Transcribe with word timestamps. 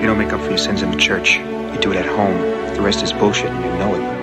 You 0.00 0.06
don't 0.06 0.16
make 0.16 0.32
up 0.32 0.40
for 0.40 0.50
your 0.50 0.58
sins 0.58 0.82
in 0.82 0.92
the 0.92 0.96
church. 0.96 1.38
You 1.38 1.78
do 1.80 1.90
it 1.90 1.96
at 1.96 2.06
home. 2.06 2.38
The 2.76 2.80
rest 2.80 3.02
is 3.02 3.12
bullshit 3.12 3.46
and 3.46 3.64
you 3.64 3.70
know 3.78 3.94
it. 3.96 4.18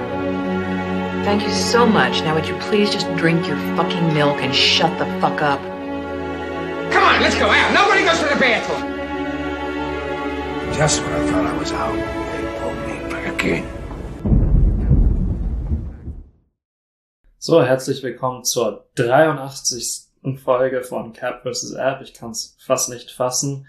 Thank 1.25 1.43
you 1.43 1.51
so 1.51 1.85
much. 1.85 2.21
Now 2.21 2.33
would 2.33 2.47
you 2.47 2.55
please 2.59 2.89
just 2.89 3.13
drink 3.17 3.45
your 3.45 3.57
fucking 3.75 4.13
milk 4.13 4.37
and 4.37 4.55
shut 4.55 4.97
the 4.99 5.05
fuck 5.19 5.41
up? 5.41 5.59
Come 6.93 7.03
on, 7.03 7.19
let's 7.19 7.35
go 7.35 7.47
out. 7.49 7.73
Nobody 7.73 8.05
goes 8.05 8.19
to 8.19 8.25
the 8.33 8.39
bathroom. 8.39 8.93
Just 10.77 11.01
when 11.01 11.11
I 11.11 11.25
thought 11.29 11.45
I 11.45 11.57
was 11.57 11.71
out, 11.73 11.95
they 12.31 12.59
pulled 12.59 12.77
me 12.87 13.13
like 13.13 13.27
a 13.27 13.35
king. 13.37 13.65
So, 17.37 17.61
herzlich 17.61 18.01
willkommen 18.01 18.45
zur 18.45 18.85
83. 18.95 20.05
Folge 20.41 20.83
von 20.83 21.11
Cap 21.11 21.43
vs. 21.43 21.73
App. 21.73 22.01
Ich 22.01 22.13
kann 22.13 22.31
es 22.31 22.55
fast 22.59 22.89
nicht 22.89 23.11
fassen. 23.11 23.67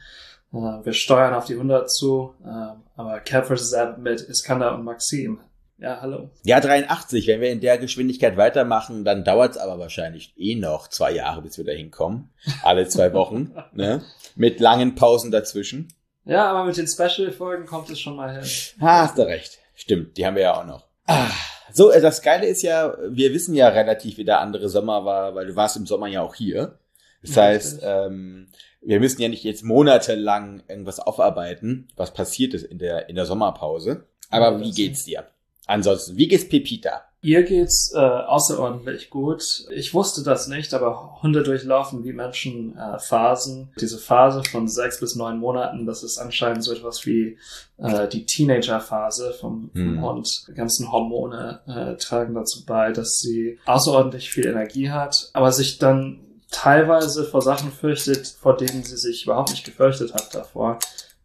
Äh, 0.53 0.85
wir 0.85 0.93
steuern 0.93 1.35
auf 1.35 1.47
die 1.47 1.55
100 1.55 1.91
zu, 1.91 2.35
äh, 2.45 2.75
aber 2.97 3.21
Cap 3.21 3.47
vs. 3.47 3.73
App 3.73 3.99
mit 3.99 4.21
Iskander 4.21 4.75
und 4.75 4.85
Maxim. 4.85 5.41
Ja, 5.79 6.01
hallo. 6.01 6.31
Ja, 6.43 6.61
83. 6.61 7.27
Wenn 7.27 7.43
wir 7.43 7.51
in 7.51 7.61
der 7.61 7.77
Geschwindigkeit 7.77 8.39
weitermachen, 8.39 9.05
dann 9.05 9.25
dauert 9.25 9.53
es 9.53 9.59
aber 9.59 9.79
wahrscheinlich 9.79 10.33
eh 10.39 10.55
noch 10.55 10.89
zwei 10.89 11.13
Jahre, 11.13 11.43
bis 11.43 11.59
wir 11.59 11.67
da 11.67 11.73
hinkommen. 11.73 12.31
Alle 12.63 12.89
zwei 12.89 13.13
Wochen. 13.13 13.55
ne? 13.75 14.03
Mit 14.37 14.59
langen 14.61 14.95
Pausen 14.95 15.31
dazwischen. 15.31 15.93
Ja, 16.25 16.51
aber 16.51 16.65
mit 16.65 16.77
den 16.79 16.89
Special-Folgen 16.89 17.67
kommt 17.67 17.91
es 17.91 18.01
schon 18.01 18.17
mal 18.17 18.33
hin. 18.41 18.51
Ha, 18.81 19.03
hast 19.03 19.19
du 19.19 19.23
recht. 19.27 19.59
Stimmt, 19.75 20.17
die 20.17 20.27
haben 20.27 20.35
wir 20.35 20.43
ja 20.45 20.59
auch 20.59 20.65
noch. 20.65 20.87
Ah, 21.07 21.29
so, 21.73 21.91
äh, 21.91 22.01
das 22.01 22.23
Geile 22.23 22.47
ist 22.47 22.63
ja, 22.63 22.97
wir 23.11 23.35
wissen 23.35 23.55
ja 23.55 23.69
relativ, 23.69 24.17
wie 24.17 24.25
der 24.25 24.41
andere 24.41 24.71
Sommer 24.71 25.05
war, 25.05 25.35
weil 25.35 25.47
du 25.47 25.55
warst 25.57 25.77
im 25.77 25.87
Sommer 25.87 26.07
ja 26.07 26.23
auch 26.23 26.35
hier. 26.35 26.79
Das 27.23 27.35
Ja, 27.35 27.43
heißt, 27.43 27.81
ähm, 27.83 28.49
wir 28.87 29.01
müssen 29.01 29.21
ja 29.21 29.29
nicht 29.29 29.45
jetzt 29.45 29.65
monatelang 29.65 30.63
irgendwas 30.69 31.01
aufarbeiten, 31.01 31.89
was 31.97 32.13
passiert 32.15 32.55
ist 32.55 32.65
in 32.65 32.79
der, 32.79 33.09
in 33.09 33.17
der 33.17 33.27
Sommerpause. 33.27 34.07
Aber 34.31 34.61
wie 34.61 34.71
geht's 34.71 35.05
dir? 35.05 35.25
Ansonsten, 35.67 36.17
wie 36.17 36.29
geht's 36.29 36.49
Pepita? 36.49 37.03
Ihr 37.23 37.43
geht's 37.43 37.93
äh, 37.93 37.99
außerordentlich 37.99 39.11
gut. 39.11 39.67
Ich 39.75 39.93
wusste 39.95 40.23
das 40.23 40.47
nicht, 40.47 40.73
aber 40.75 41.19
Hunde 41.23 41.43
durchlaufen 41.43 42.05
wie 42.05 42.13
Menschen 42.13 42.77
äh, 42.79 43.01
Phasen. 43.01 43.73
Diese 43.81 43.99
Phase 43.99 44.45
von 44.45 44.69
sechs 44.69 45.01
bis 45.01 45.17
neun 45.17 45.39
Monaten, 45.39 45.87
das 45.87 46.05
ist 46.05 46.19
anscheinend 46.19 46.63
so 46.63 46.73
etwas 46.73 47.05
wie 47.05 47.37
äh, 47.79 48.07
die 48.07 48.27
Teenager-Phase 48.27 49.33
vom, 49.41 49.71
vom 49.73 49.81
Hm. 49.97 50.03
Hund. 50.03 50.45
Die 50.49 50.55
ganzen 50.55 50.93
Hormone 50.93 51.61
äh, 51.67 51.97
tragen 51.97 52.35
dazu 52.35 52.65
bei, 52.65 52.93
dass 52.93 53.19
sie 53.19 53.59
außerordentlich 53.67 54.31
viel 54.31 54.47
Energie 54.47 54.91
hat, 54.91 55.31
aber 55.33 55.51
sich 55.51 55.79
dann 55.79 56.21
teilweise 56.51 57.25
vor 57.25 57.43
Sachen 57.43 57.73
fürchtet, 57.73 58.27
vor 58.41 58.57
denen 58.57 58.83
sie 58.85 58.97
sich 58.97 59.25
überhaupt 59.25 59.51
nicht 59.51 59.65
gefürchtet 59.65 60.15
hat 60.15 60.35
davor. 60.35 60.79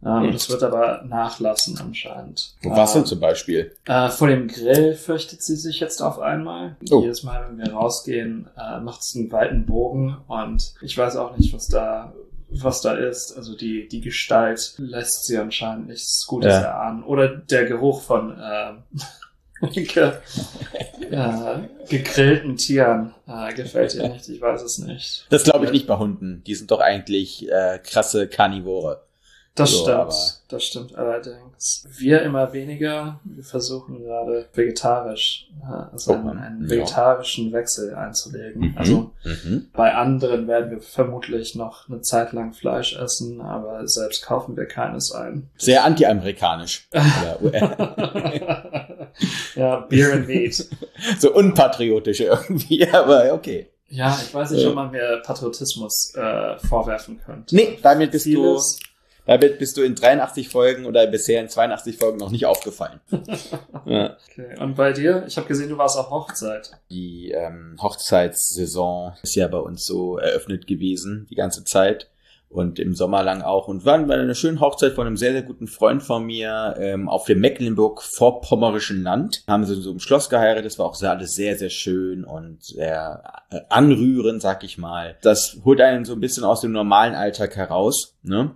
Ähm, 0.04 0.24
Hm. 0.24 0.32
Das 0.32 0.50
wird 0.50 0.64
aber 0.64 1.04
nachlassen 1.06 1.78
anscheinend. 1.80 2.56
Was 2.64 2.92
Äh, 2.92 3.00
denn 3.00 3.06
zum 3.06 3.20
Beispiel? 3.20 3.76
äh, 3.86 4.10
vor 4.10 4.28
dem 4.28 4.48
Grill 4.48 4.96
fürchtet 4.96 5.44
sie 5.44 5.56
sich 5.56 5.80
jetzt 5.80 6.02
auf 6.02 6.18
einmal. 6.18 6.76
Oh. 6.90 7.02
Jedes 7.02 7.22
Mal, 7.22 7.46
wenn 7.48 7.60
wir 7.60 7.72
rausgehen, 7.72 8.50
äh, 8.58 8.80
macht 8.80 9.02
es 9.02 9.16
einen 9.16 9.32
weiten 9.32 9.68
Bogen 9.68 10.18
und 10.28 10.74
ich 10.82 10.98
weiß 10.98 11.18
auch 11.18 11.38
nicht, 11.38 11.54
was 11.54 11.68
da 11.68 12.14
was 12.54 12.82
da 12.82 12.96
ist. 12.96 13.38
Also 13.38 13.56
die, 13.56 13.88
die 13.88 14.02
Gestalt 14.02 14.74
lässt 14.78 15.26
sie 15.26 15.38
anscheinend 15.38 15.88
nichts 15.88 16.26
Gutes 16.28 16.52
Ja. 16.52 16.62
erahnen. 16.64 17.02
Oder 17.04 17.30
der 17.30 17.64
Geruch 17.66 18.02
von 18.02 18.38
äh, 18.38 18.74
äh, 19.62 21.60
gegrillten 21.90 22.58
Tieren 22.58 23.14
äh, 23.28 23.54
gefällt 23.54 23.96
ihr 23.96 24.10
nicht. 24.10 24.30
Ich 24.30 24.42
weiß 24.42 24.62
es 24.62 24.80
nicht. 24.80 25.28
Das 25.30 25.44
glaube 25.44 25.66
ich 25.66 25.72
nicht 25.72 25.88
bei 25.88 25.98
Hunden. 25.98 26.44
Die 26.46 26.56
sind 26.56 26.72
doch 26.72 26.80
eigentlich 26.80 27.50
äh, 27.50 27.80
krasse 27.84 28.28
Karnivore. 28.28 29.04
Das 29.54 29.70
So, 29.72 29.84
stimmt, 29.84 30.14
das 30.48 30.64
stimmt 30.64 30.96
allerdings. 30.96 31.86
Wir 31.98 32.22
immer 32.22 32.54
weniger. 32.54 33.20
Wir 33.26 33.44
versuchen 33.44 34.02
gerade 34.02 34.48
vegetarisch, 34.54 35.50
äh, 35.62 35.92
also 35.92 36.12
Oh, 36.14 36.16
einen, 36.16 36.40
einen 36.40 36.64
ja. 36.64 36.70
vegetarischen 36.70 37.52
Wechsel 37.52 37.94
einzulegen. 37.94 38.70
Mhm. 38.72 38.78
Also 38.78 39.12
Mhm. 39.26 39.68
bei 39.74 39.94
anderen 39.94 40.48
werden 40.48 40.72
wir 40.72 40.80
vermutlich 40.80 41.56
noch 41.56 41.90
eine 41.90 42.00
Zeit 42.02 42.32
lang 42.32 42.54
Fleisch 42.54 42.96
essen, 42.96 43.42
aber 43.42 43.86
selbst 43.90 44.24
kaufen 44.24 44.56
wir 44.56 44.66
keines 44.68 45.12
ein. 45.12 45.50
Sehr 45.58 45.84
anti-amerikanisch. 45.84 46.88
Ja, 49.56 49.82
Beer 49.82 50.14
and 50.14 50.28
Meat. 50.28 50.66
so 51.20 51.34
unpatriotisch 51.34 52.22
irgendwie, 52.22 52.88
aber 52.92 53.34
okay. 53.34 53.68
Ja, 53.90 54.18
ich 54.26 54.34
weiß 54.34 54.52
nicht, 54.52 54.62
Ja. 54.64 54.70
ob 54.70 54.76
man 54.76 54.92
mir 54.92 55.22
Patriotismus 55.26 56.14
äh, 56.16 56.58
vorwerfen 56.60 57.20
könnte. 57.24 57.54
Nee, 57.54 57.78
damit 57.82 58.12
bist 58.12 58.26
du, 58.26 58.30
Vieles. 58.30 58.80
Damit 59.26 59.60
bist 59.60 59.78
du 59.78 59.82
in 59.82 59.96
83 59.96 60.50
Folgen 60.50 60.86
oder 60.86 61.06
bisher 61.08 61.42
in 61.42 61.50
82 61.50 61.98
Folgen 61.98 62.18
noch 62.18 62.32
nicht 62.32 62.46
aufgefallen. 62.46 63.00
ja. 63.86 64.18
Okay. 64.30 64.60
Und 64.60 64.76
bei 64.76 64.94
dir? 64.94 65.24
Ich 65.28 65.38
habe 65.38 65.48
gesehen, 65.48 65.70
du 65.70 65.78
warst 65.78 65.98
auf 65.98 66.10
Hochzeit. 66.10 66.72
Die 66.90 67.32
ähm, 67.32 67.78
Hochzeitssaison 67.82 69.14
ist 69.22 69.36
ja 69.36 69.48
bei 69.48 69.60
uns 69.60 69.86
so 69.86 70.18
eröffnet 70.18 70.68
gewesen, 70.68 71.28
die 71.30 71.36
ganze 71.36 71.64
Zeit. 71.64 72.10
Und 72.50 72.80
im 72.80 72.96
Sommer 72.96 73.24
lang 73.24 73.44
auch. 73.44 73.70
Und 73.70 73.86
waren 73.86 74.08
bei 74.08 74.16
einer 74.16 74.36
schönen 74.36 74.60
Hochzeit 74.60 74.92
von 74.92 75.08
einem 75.08 75.16
sehr, 75.16 75.32
sehr 75.32 75.44
guten 75.44 75.68
Freund 75.68 76.04
von 76.04 76.26
mir 76.26 76.76
ähm, 76.78 77.08
auf 77.08 77.24
dem 77.24 77.40
Mecklenburg-Vorpommerischen 77.40 79.04
Land. 79.04 79.46
Haben 79.48 79.64
sie 79.64 79.76
in 79.76 79.82
so 79.82 79.92
einem 79.92 80.02
Schloss 80.02 80.30
geheiratet. 80.30 80.66
Das 80.66 80.78
war 80.78 80.88
auch 80.88 80.96
sehr, 80.96 81.12
alles 81.12 81.34
sehr, 81.34 81.58
sehr 81.58 81.70
schön 81.70 82.26
und 82.26 82.62
sehr 82.62 83.24
äh, 83.52 83.62
anrührend, 83.70 84.42
sag 84.42 84.66
ich 84.66 84.78
mal. 84.78 85.16
Das 85.22 85.60
holt 85.64 85.80
einen 85.80 86.04
so 86.04 86.12
ein 86.12 86.20
bisschen 86.20 86.44
aus 86.44 86.60
dem 86.60 86.74
normalen 86.74 87.16
Alltag 87.16 87.56
heraus, 87.56 88.18
ne? 88.22 88.56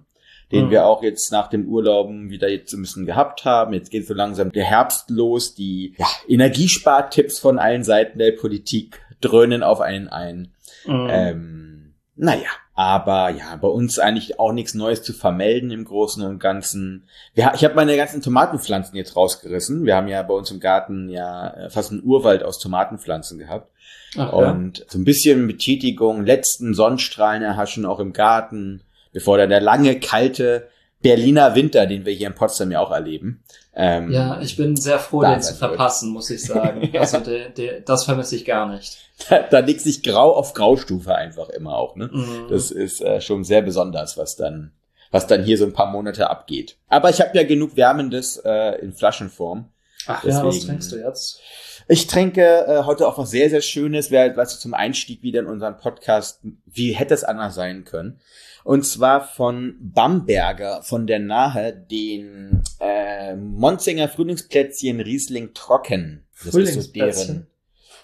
Den 0.51 0.65
Mhm. 0.65 0.71
wir 0.71 0.85
auch 0.85 1.01
jetzt 1.03 1.31
nach 1.31 1.47
den 1.47 1.67
Urlauben 1.67 2.29
wieder 2.29 2.49
jetzt 2.49 2.71
so 2.71 2.77
ein 2.77 2.81
bisschen 2.81 3.05
gehabt 3.05 3.45
haben. 3.45 3.73
Jetzt 3.73 3.89
geht 3.89 4.07
so 4.07 4.13
langsam 4.13 4.51
der 4.51 4.65
Herbst 4.65 5.09
los. 5.09 5.55
Die 5.55 5.95
ja, 5.97 6.07
Energiespartipps 6.27 7.39
von 7.39 7.59
allen 7.59 7.83
Seiten 7.83 8.19
der 8.19 8.31
Politik 8.31 9.01
dröhnen 9.21 9.63
auf 9.63 9.81
einen 9.81 10.07
ein. 10.07 10.53
Mhm. 10.85 11.07
Ähm, 11.09 11.93
naja, 12.15 12.49
aber 12.75 13.29
ja, 13.29 13.55
bei 13.55 13.67
uns 13.67 13.99
eigentlich 13.99 14.39
auch 14.39 14.51
nichts 14.51 14.73
Neues 14.73 15.01
zu 15.01 15.13
vermelden 15.13 15.71
im 15.71 15.85
Großen 15.85 16.23
und 16.23 16.39
Ganzen. 16.39 17.07
Wir, 17.33 17.51
ich 17.55 17.63
habe 17.63 17.75
meine 17.75 17.97
ganzen 17.97 18.21
Tomatenpflanzen 18.21 18.95
jetzt 18.95 19.15
rausgerissen. 19.15 19.85
Wir 19.85 19.95
haben 19.95 20.07
ja 20.07 20.21
bei 20.23 20.33
uns 20.33 20.51
im 20.51 20.59
Garten 20.59 21.09
ja 21.09 21.49
äh, 21.49 21.69
fast 21.69 21.91
einen 21.91 22.03
Urwald 22.03 22.43
aus 22.43 22.59
Tomatenpflanzen 22.59 23.39
gehabt. 23.39 23.71
Ach, 24.17 24.31
ja. 24.31 24.51
Und 24.51 24.85
so 24.87 24.97
ein 24.97 25.05
bisschen 25.05 25.47
Betätigung, 25.47 26.25
letzten 26.25 26.73
Sonnenstrahlen 26.73 27.43
erhaschen 27.43 27.85
auch 27.85 27.99
im 27.99 28.13
Garten, 28.13 28.81
bevor 29.15 29.37
dann 29.39 29.49
der 29.49 29.61
lange, 29.61 29.99
kalte 29.99 30.67
Berliner 31.01 31.55
Winter, 31.55 31.85
den 31.87 32.05
wir 32.05 32.13
hier 32.13 32.27
in 32.27 32.35
Potsdam 32.35 32.71
ja 32.71 32.79
auch 32.81 32.91
erleben. 32.91 33.43
Ähm, 33.75 34.11
Ja, 34.11 34.41
ich 34.41 34.57
bin 34.57 34.75
sehr 34.75 34.99
froh, 34.99 35.21
den 35.23 35.41
zu 35.41 35.53
verpassen, 35.55 36.11
muss 36.11 36.29
ich 36.29 36.43
sagen. 36.43 36.89
Ja. 36.93 37.01
Also 37.01 37.19
der, 37.19 37.49
der, 37.49 37.79
das 37.81 38.03
vermisse 38.05 38.35
ich 38.35 38.45
gar 38.45 38.67
nicht. 38.71 38.97
da, 39.29 39.39
da 39.39 39.59
liegt 39.59 39.81
sich 39.81 40.03
grau 40.03 40.33
auf 40.35 40.53
Graustufe 40.53 41.13
einfach 41.15 41.49
immer 41.49 41.75
auch, 41.77 41.95
ne? 41.95 42.09
Mhm. 42.11 42.47
Das 42.49 42.71
ist 42.71 43.01
äh, 43.01 43.21
schon 43.21 43.43
sehr 43.43 43.61
besonders, 43.61 44.17
was 44.17 44.35
dann, 44.35 44.71
was 45.11 45.27
dann 45.27 45.43
hier 45.43 45.57
so 45.57 45.65
ein 45.65 45.73
paar 45.73 45.91
Monate 45.91 46.29
abgeht. 46.29 46.77
Aber 46.89 47.09
ich 47.09 47.21
habe 47.21 47.37
ja 47.37 47.43
genug 47.43 47.75
Wärmendes 47.77 48.37
äh, 48.43 48.79
in 48.81 48.91
Flaschenform. 48.93 49.69
Ach 50.07 50.23
ja, 50.23 50.43
was 50.43 50.55
deswegen- 50.55 50.67
trinkst 50.67 50.91
du 50.91 50.97
jetzt? 50.97 51.39
Ich 51.87 52.07
trinke 52.07 52.41
äh, 52.67 52.83
heute 52.85 53.07
auch 53.07 53.17
was 53.19 53.29
sehr, 53.29 53.49
sehr 53.51 53.61
Schönes, 53.61 54.09
wäre 54.09 54.35
weißt 54.35 54.55
du, 54.55 54.59
zum 54.59 54.73
Einstieg 54.73 55.21
wieder 55.21 55.41
in 55.41 55.45
unseren 55.45 55.77
Podcast. 55.77 56.39
Wie 56.65 56.93
hätte 56.93 57.13
es 57.13 57.23
anders 57.23 57.53
sein 57.53 57.83
können? 57.85 58.19
Und 58.65 58.83
zwar 58.83 59.27
von 59.27 59.75
Bamberger 59.79 60.81
von 60.81 61.05
der 61.05 61.19
Nahe, 61.19 61.71
den 61.71 62.63
äh, 62.79 63.35
Monzinger 63.35 64.09
Frühlingsplätzchen 64.09 65.01
Riesling 65.01 65.53
Trocken. 65.53 66.25
Das 66.33 66.47
ist 66.47 66.51
so 66.51 66.57
Frühlingsplätzchen? 66.57 67.27
deren. 67.27 67.47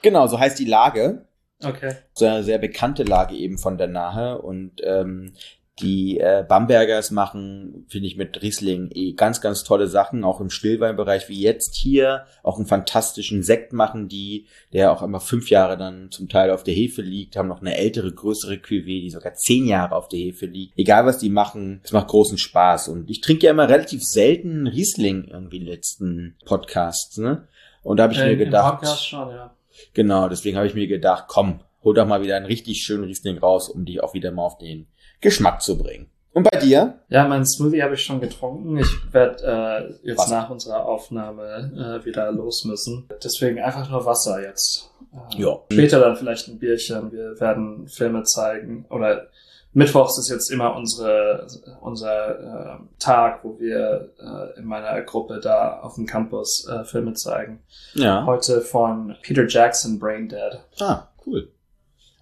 Genau, 0.04 0.28
so 0.28 0.40
heißt 0.40 0.60
die 0.60 0.66
Lage. 0.66 1.26
Okay. 1.64 1.96
so 2.14 2.26
eine 2.26 2.44
sehr 2.44 2.60
bekannte 2.60 3.02
Lage 3.04 3.36
eben 3.36 3.58
von 3.58 3.80
der 3.80 3.88
Nahe 3.88 4.40
und 4.40 4.82
ähm, 4.84 5.34
die 5.80 6.20
äh, 6.20 6.44
Bambergers 6.48 7.12
machen, 7.12 7.86
finde 7.88 8.08
ich, 8.08 8.18
mit 8.18 8.42
Riesling 8.42 8.90
eh 8.94 9.14
ganz, 9.14 9.42
ganz 9.42 9.64
tolle 9.64 9.88
Sachen, 9.88 10.24
auch 10.24 10.42
im 10.42 10.50
Stillweinbereich 10.50 11.30
wie 11.30 11.40
jetzt 11.40 11.76
hier, 11.76 12.26
auch 12.44 12.58
einen 12.58 12.68
fantastischen 12.68 13.42
Sekt 13.42 13.72
machen 13.72 14.08
die, 14.10 14.48
der 14.74 14.92
auch 14.92 15.02
immer 15.02 15.20
fünf 15.22 15.50
Jahre 15.50 15.78
dann 15.78 16.12
zum 16.12 16.28
Teil 16.28 16.52
auf 16.52 16.64
der 16.64 16.74
Hefe 16.74 17.02
liegt, 17.02 17.36
haben 17.36 17.48
noch 17.48 17.62
eine 17.62 17.78
ältere, 17.78 18.12
größere 18.14 18.56
Cuvée, 18.56 19.02
die 19.02 19.10
sogar 19.10 19.34
zehn 19.34 19.66
Jahre 19.66 19.96
auf 19.96 20.10
der 20.10 20.20
Hefe 20.20 20.46
liegt. 20.46 20.78
Egal 20.78 21.06
was 21.06 21.18
die 21.20 21.30
machen, 21.30 21.80
es 21.84 21.94
macht 21.94 22.10
großen 22.10 22.38
Spaß 22.38 22.90
und 22.90 23.10
ich 23.10 23.22
trinke 23.22 23.46
ja 23.46 23.52
immer 23.52 23.70
relativ 23.70 24.04
selten 24.04 24.68
Riesling 24.68 25.30
irgendwie 25.32 25.58
in 25.58 25.64
den 25.64 25.72
letzten 25.74 26.36
Podcasts, 26.46 27.18
ne? 27.18 27.48
Und 27.82 27.98
da 27.98 28.04
habe 28.04 28.14
ich 28.14 28.20
Äh, 28.20 28.28
mir 28.28 28.38
gedacht, 28.38 28.82
Podcast 28.82 29.08
schon, 29.08 29.30
ja. 29.30 29.56
Genau, 29.94 30.28
deswegen 30.30 30.58
habe 30.58 30.68
ich 30.68 30.76
mir 30.76 30.88
gedacht, 30.88 31.26
komm, 31.28 31.62
hol 31.84 31.96
doch 31.96 32.06
mal 32.06 32.22
wieder 32.22 32.36
einen 32.36 32.46
richtig 32.46 32.84
schönen 32.84 33.06
Riesling 33.06 33.38
raus, 33.40 33.70
um 33.70 33.86
dich 33.86 34.04
auch 34.04 34.14
wieder 34.14 34.32
mal 34.32 34.44
auf 34.46 34.58
den 34.58 34.88
Geschmack 35.22 35.62
zu 35.62 35.78
bringen. 35.78 36.08
Und 36.34 36.50
bei 36.50 36.60
dir? 36.60 37.00
Ja, 37.10 37.28
mein 37.28 37.46
Smoothie 37.46 37.84
habe 37.84 37.96
ich 37.96 38.04
schon 38.04 38.22
getrunken. 38.22 38.78
Ich 38.78 39.14
werde 39.14 39.92
äh, 40.04 40.08
jetzt 40.08 40.20
Wasser. 40.20 40.36
nach 40.36 40.50
unserer 40.50 40.86
Aufnahme 40.86 42.00
äh, 42.02 42.06
wieder 42.06 42.32
los 42.32 42.64
müssen. 42.64 43.08
Deswegen 43.22 43.60
einfach 43.60 43.90
nur 43.90 44.06
Wasser 44.06 44.42
jetzt. 44.42 44.92
Äh, 45.38 45.42
Ja. 45.42 45.60
Später 45.72 46.00
dann 46.00 46.16
vielleicht 46.16 46.48
ein 46.48 46.58
Bierchen. 46.58 47.12
Wir 47.12 47.38
werden 47.40 47.88
Filme 47.88 48.24
zeigen 48.24 48.86
oder 48.90 49.28
Mittwochs 49.74 50.18
ist 50.18 50.30
jetzt 50.30 50.52
immer 50.52 50.76
unsere, 50.76 51.48
unser 51.80 52.40
äh, 52.40 52.78
Tag, 53.00 53.44
wo 53.44 53.58
wir 53.60 54.10
äh, 54.20 54.60
in 54.60 54.66
meiner 54.66 55.02
Gruppe 55.02 55.40
da 55.42 55.80
auf 55.80 55.96
dem 55.96 56.06
Campus 56.06 56.68
äh, 56.70 56.84
Filme 56.84 57.14
zeigen. 57.14 57.62
Ja. 57.94 58.26
Heute 58.26 58.62
von 58.62 59.16
Peter 59.22 59.48
Jackson, 59.48 59.98
Brain 59.98 60.28
Dead. 60.28 60.60
Ah, 60.82 61.08
cool. 61.26 61.50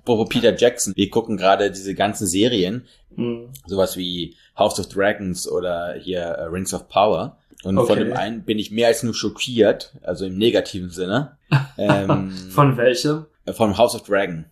Apropos 0.10 0.30
Peter 0.30 0.56
Jackson, 0.56 0.94
wir 0.96 1.10
gucken 1.12 1.38
gerade 1.38 1.70
diese 1.70 1.94
ganzen 1.94 2.26
Serien, 2.26 2.86
Mhm. 3.16 3.50
sowas 3.68 3.96
wie 3.96 4.36
House 4.58 4.80
of 4.80 4.88
Dragons 4.90 5.48
oder 5.48 5.94
hier 6.00 6.20
äh, 6.22 6.44
Rings 6.46 6.74
of 6.74 6.88
Power. 6.90 7.38
Und 7.64 7.78
Okay. 7.78 7.88
von 7.88 8.00
dem 8.00 8.14
einen 8.14 8.44
bin 8.44 8.58
ich 8.58 8.72
mehr 8.72 8.88
als 8.88 9.04
nur 9.04 9.14
schockiert, 9.14 9.94
also 10.02 10.26
im 10.26 10.38
negativen 10.38 10.90
Sinne. 10.90 11.38
ähm, 11.78 12.32
Von 12.50 12.76
welchem? 12.78 13.26
von 13.54 13.78
House 13.78 13.94
of 13.96 14.04
Dragon. 14.04 14.46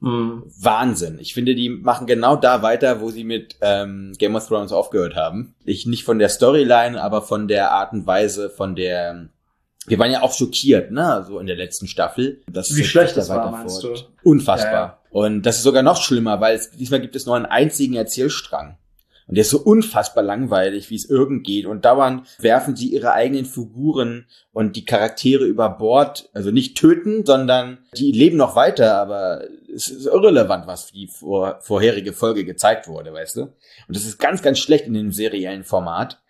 Mhm. 0.00 0.44
Wahnsinn. 0.60 1.18
Ich 1.18 1.34
finde, 1.34 1.54
die 1.54 1.68
machen 1.68 2.06
genau 2.06 2.36
da 2.36 2.62
weiter, 2.62 3.00
wo 3.00 3.10
sie 3.10 3.24
mit 3.24 3.56
ähm, 3.60 4.12
Game 4.18 4.36
of 4.36 4.46
Thrones 4.46 4.72
aufgehört 4.72 5.16
haben. 5.16 5.54
Ich 5.64 5.84
nicht 5.86 6.04
von 6.04 6.18
der 6.18 6.28
Storyline, 6.30 7.02
aber 7.02 7.20
von 7.22 7.48
der 7.48 7.72
Art 7.72 7.92
und 7.92 8.06
Weise, 8.06 8.48
von 8.50 8.74
der. 8.74 9.28
Wir 9.86 9.98
waren 9.98 10.10
ja 10.10 10.22
auch 10.22 10.32
schockiert, 10.32 10.90
ne, 10.90 11.24
so 11.26 11.38
in 11.38 11.46
der 11.46 11.56
letzten 11.56 11.86
Staffel. 11.86 12.42
Das 12.50 12.74
Wie 12.74 12.84
schlecht 12.84 13.16
das 13.16 13.28
war, 13.28 13.50
meinst 13.50 13.82
du? 13.82 13.94
Unfassbar. 14.22 14.72
Ja, 14.72 14.80
ja. 14.80 14.98
Und 15.10 15.42
das 15.42 15.56
ist 15.56 15.62
sogar 15.62 15.82
noch 15.82 16.00
schlimmer, 16.00 16.40
weil 16.40 16.56
es, 16.56 16.70
diesmal 16.70 17.00
gibt 17.00 17.16
es 17.16 17.26
nur 17.26 17.36
einen 17.36 17.46
einzigen 17.46 17.94
Erzählstrang. 17.94 18.78
Und 19.26 19.36
der 19.36 19.42
ist 19.42 19.50
so 19.50 19.60
unfassbar 19.60 20.22
langweilig, 20.22 20.90
wie 20.90 20.96
es 20.96 21.08
irgend 21.08 21.46
geht. 21.46 21.66
Und 21.66 21.84
dauernd 21.84 22.26
werfen 22.38 22.76
sie 22.76 22.92
ihre 22.92 23.12
eigenen 23.12 23.46
Figuren 23.46 24.26
und 24.52 24.76
die 24.76 24.84
Charaktere 24.84 25.44
über 25.44 25.70
Bord. 25.70 26.28
Also 26.34 26.50
nicht 26.50 26.76
töten, 26.76 27.24
sondern 27.24 27.78
die 27.96 28.12
leben 28.12 28.36
noch 28.36 28.54
weiter, 28.54 28.98
aber 28.98 29.44
es 29.74 29.86
ist 29.86 30.06
irrelevant, 30.06 30.66
was 30.66 30.88
die 30.92 31.06
vor, 31.06 31.58
vorherige 31.62 32.12
Folge 32.12 32.44
gezeigt 32.44 32.86
wurde, 32.86 33.12
weißt 33.12 33.36
du? 33.36 33.42
Und 33.42 33.96
das 33.96 34.04
ist 34.04 34.18
ganz, 34.18 34.42
ganz 34.42 34.58
schlecht 34.58 34.86
in 34.86 34.94
dem 34.94 35.12
seriellen 35.12 35.64
Format. 35.64 36.20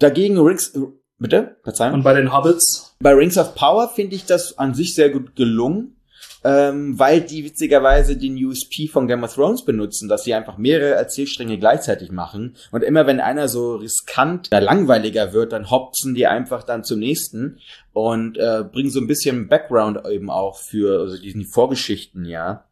Dagegen 0.00 0.38
Rings, 0.38 0.76
bitte? 1.18 1.56
Verzeihung? 1.62 1.94
Und 1.94 2.02
bei 2.02 2.14
den 2.14 2.32
Hobbits? 2.32 2.96
Bei 3.00 3.12
Rings 3.12 3.38
of 3.38 3.54
Power 3.54 3.88
finde 3.88 4.16
ich 4.16 4.26
das 4.26 4.58
an 4.58 4.74
sich 4.74 4.94
sehr 4.94 5.10
gut 5.10 5.36
gelungen, 5.36 5.96
ähm, 6.44 6.98
weil 6.98 7.22
die 7.22 7.44
witzigerweise 7.44 8.16
den 8.16 8.36
USP 8.36 8.88
von 8.88 9.08
Game 9.08 9.24
of 9.24 9.34
Thrones 9.34 9.64
benutzen, 9.64 10.08
dass 10.08 10.24
sie 10.24 10.34
einfach 10.34 10.58
mehrere 10.58 10.94
Erzählstränge 10.94 11.58
gleichzeitig 11.58 12.10
machen. 12.10 12.56
Und 12.70 12.82
immer 12.82 13.06
wenn 13.06 13.20
einer 13.20 13.48
so 13.48 13.76
riskant 13.76 14.48
oder 14.48 14.60
langweiliger 14.60 15.32
wird, 15.32 15.52
dann 15.52 15.70
hopsen 15.70 16.14
die 16.14 16.26
einfach 16.26 16.62
dann 16.62 16.84
zum 16.84 16.98
nächsten 16.98 17.58
und 17.92 18.36
äh, 18.36 18.62
bringen 18.70 18.90
so 18.90 19.00
ein 19.00 19.06
bisschen 19.06 19.48
Background 19.48 20.06
eben 20.08 20.30
auch 20.30 20.58
für 20.58 21.00
also 21.00 21.20
diesen 21.20 21.44
Vorgeschichten, 21.44 22.24
ja. 22.24 22.64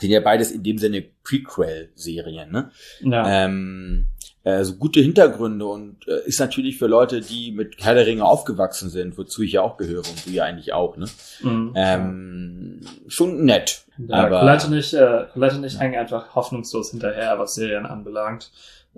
Sind 0.00 0.10
ja 0.12 0.20
beides 0.20 0.52
in 0.52 0.62
dem 0.62 0.78
Sinne 0.78 1.04
Prequel-Serien, 1.24 2.52
ne? 2.52 2.70
Ja. 3.00 3.44
ähm, 3.44 4.06
äh, 4.48 4.64
so 4.64 4.74
gute 4.74 5.00
Hintergründe 5.00 5.66
und 5.66 6.06
äh, 6.08 6.20
ist 6.26 6.40
natürlich 6.40 6.78
für 6.78 6.86
Leute, 6.86 7.20
die 7.20 7.52
mit 7.52 7.76
Herr 7.84 7.94
der 7.94 8.06
Ringe 8.06 8.24
aufgewachsen 8.24 8.88
sind, 8.90 9.18
wozu 9.18 9.42
ich 9.42 9.52
ja 9.52 9.62
auch 9.62 9.76
gehöre 9.76 9.98
und 10.08 10.26
du 10.26 10.30
ja 10.30 10.44
eigentlich 10.44 10.72
auch, 10.72 10.96
ne? 10.96 11.06
Mhm. 11.42 11.72
Ähm, 11.76 12.80
schon 13.08 13.44
nett. 13.44 13.84
Ja, 13.98 14.26
aber 14.26 14.40
Colette 14.40 14.70
nicht, 14.70 14.94
äh, 14.94 15.24
Colette 15.32 15.58
nicht 15.58 15.78
hängen 15.80 15.98
einfach 15.98 16.34
hoffnungslos 16.34 16.90
hinterher, 16.90 17.38
was 17.38 17.54
Serien 17.54 17.86
anbelangt. 17.86 18.50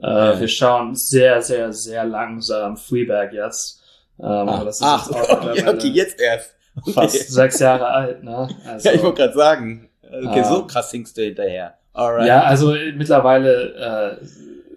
Äh. 0.03 0.39
Wir 0.41 0.49
schauen 0.49 0.95
sehr, 0.95 1.43
sehr, 1.43 1.73
sehr 1.73 2.05
langsam 2.05 2.77
Fleabag 2.77 3.33
jetzt. 3.33 3.83
Ähm, 4.19 4.27
aber 4.27 4.65
das 4.67 4.77
ist 4.77 4.83
ach, 4.87 5.07
jetzt 5.11 5.31
auch 5.31 5.45
mittlerweile 5.45 5.79
okay, 5.79 5.89
jetzt 5.89 6.21
erst. 6.21 6.55
Okay. 6.77 6.93
fast 6.93 7.33
sechs 7.33 7.59
Jahre 7.59 7.87
alt, 7.87 8.23
ne? 8.23 8.49
Also, 8.67 8.89
ja, 8.89 8.95
ich 8.95 9.03
wollte 9.03 9.23
gerade 9.23 9.35
sagen. 9.35 9.89
Okay, 10.03 10.41
Ah. 10.41 10.45
so 10.45 10.67
krass 10.67 10.91
hinkst 10.91 11.17
du 11.17 11.23
hinterher. 11.23 11.75
Alright. 11.93 12.27
ja, 12.29 12.43
also 12.43 12.75
mittlerweile 12.97 14.19
äh, 14.21 14.27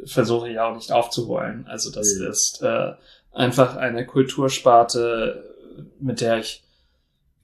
versuche 0.05 0.49
ich 0.49 0.59
auch 0.59 0.75
nicht 0.75 0.91
aufzuholen. 0.91 1.65
Also 1.67 1.91
das 1.91 2.07
Mhm. 2.19 2.27
ist 2.27 2.59
äh, 2.63 2.91
einfach 3.31 3.75
eine 3.75 4.05
Kultursparte, 4.05 5.43
mit 5.99 6.21
der 6.21 6.37
ich 6.39 6.63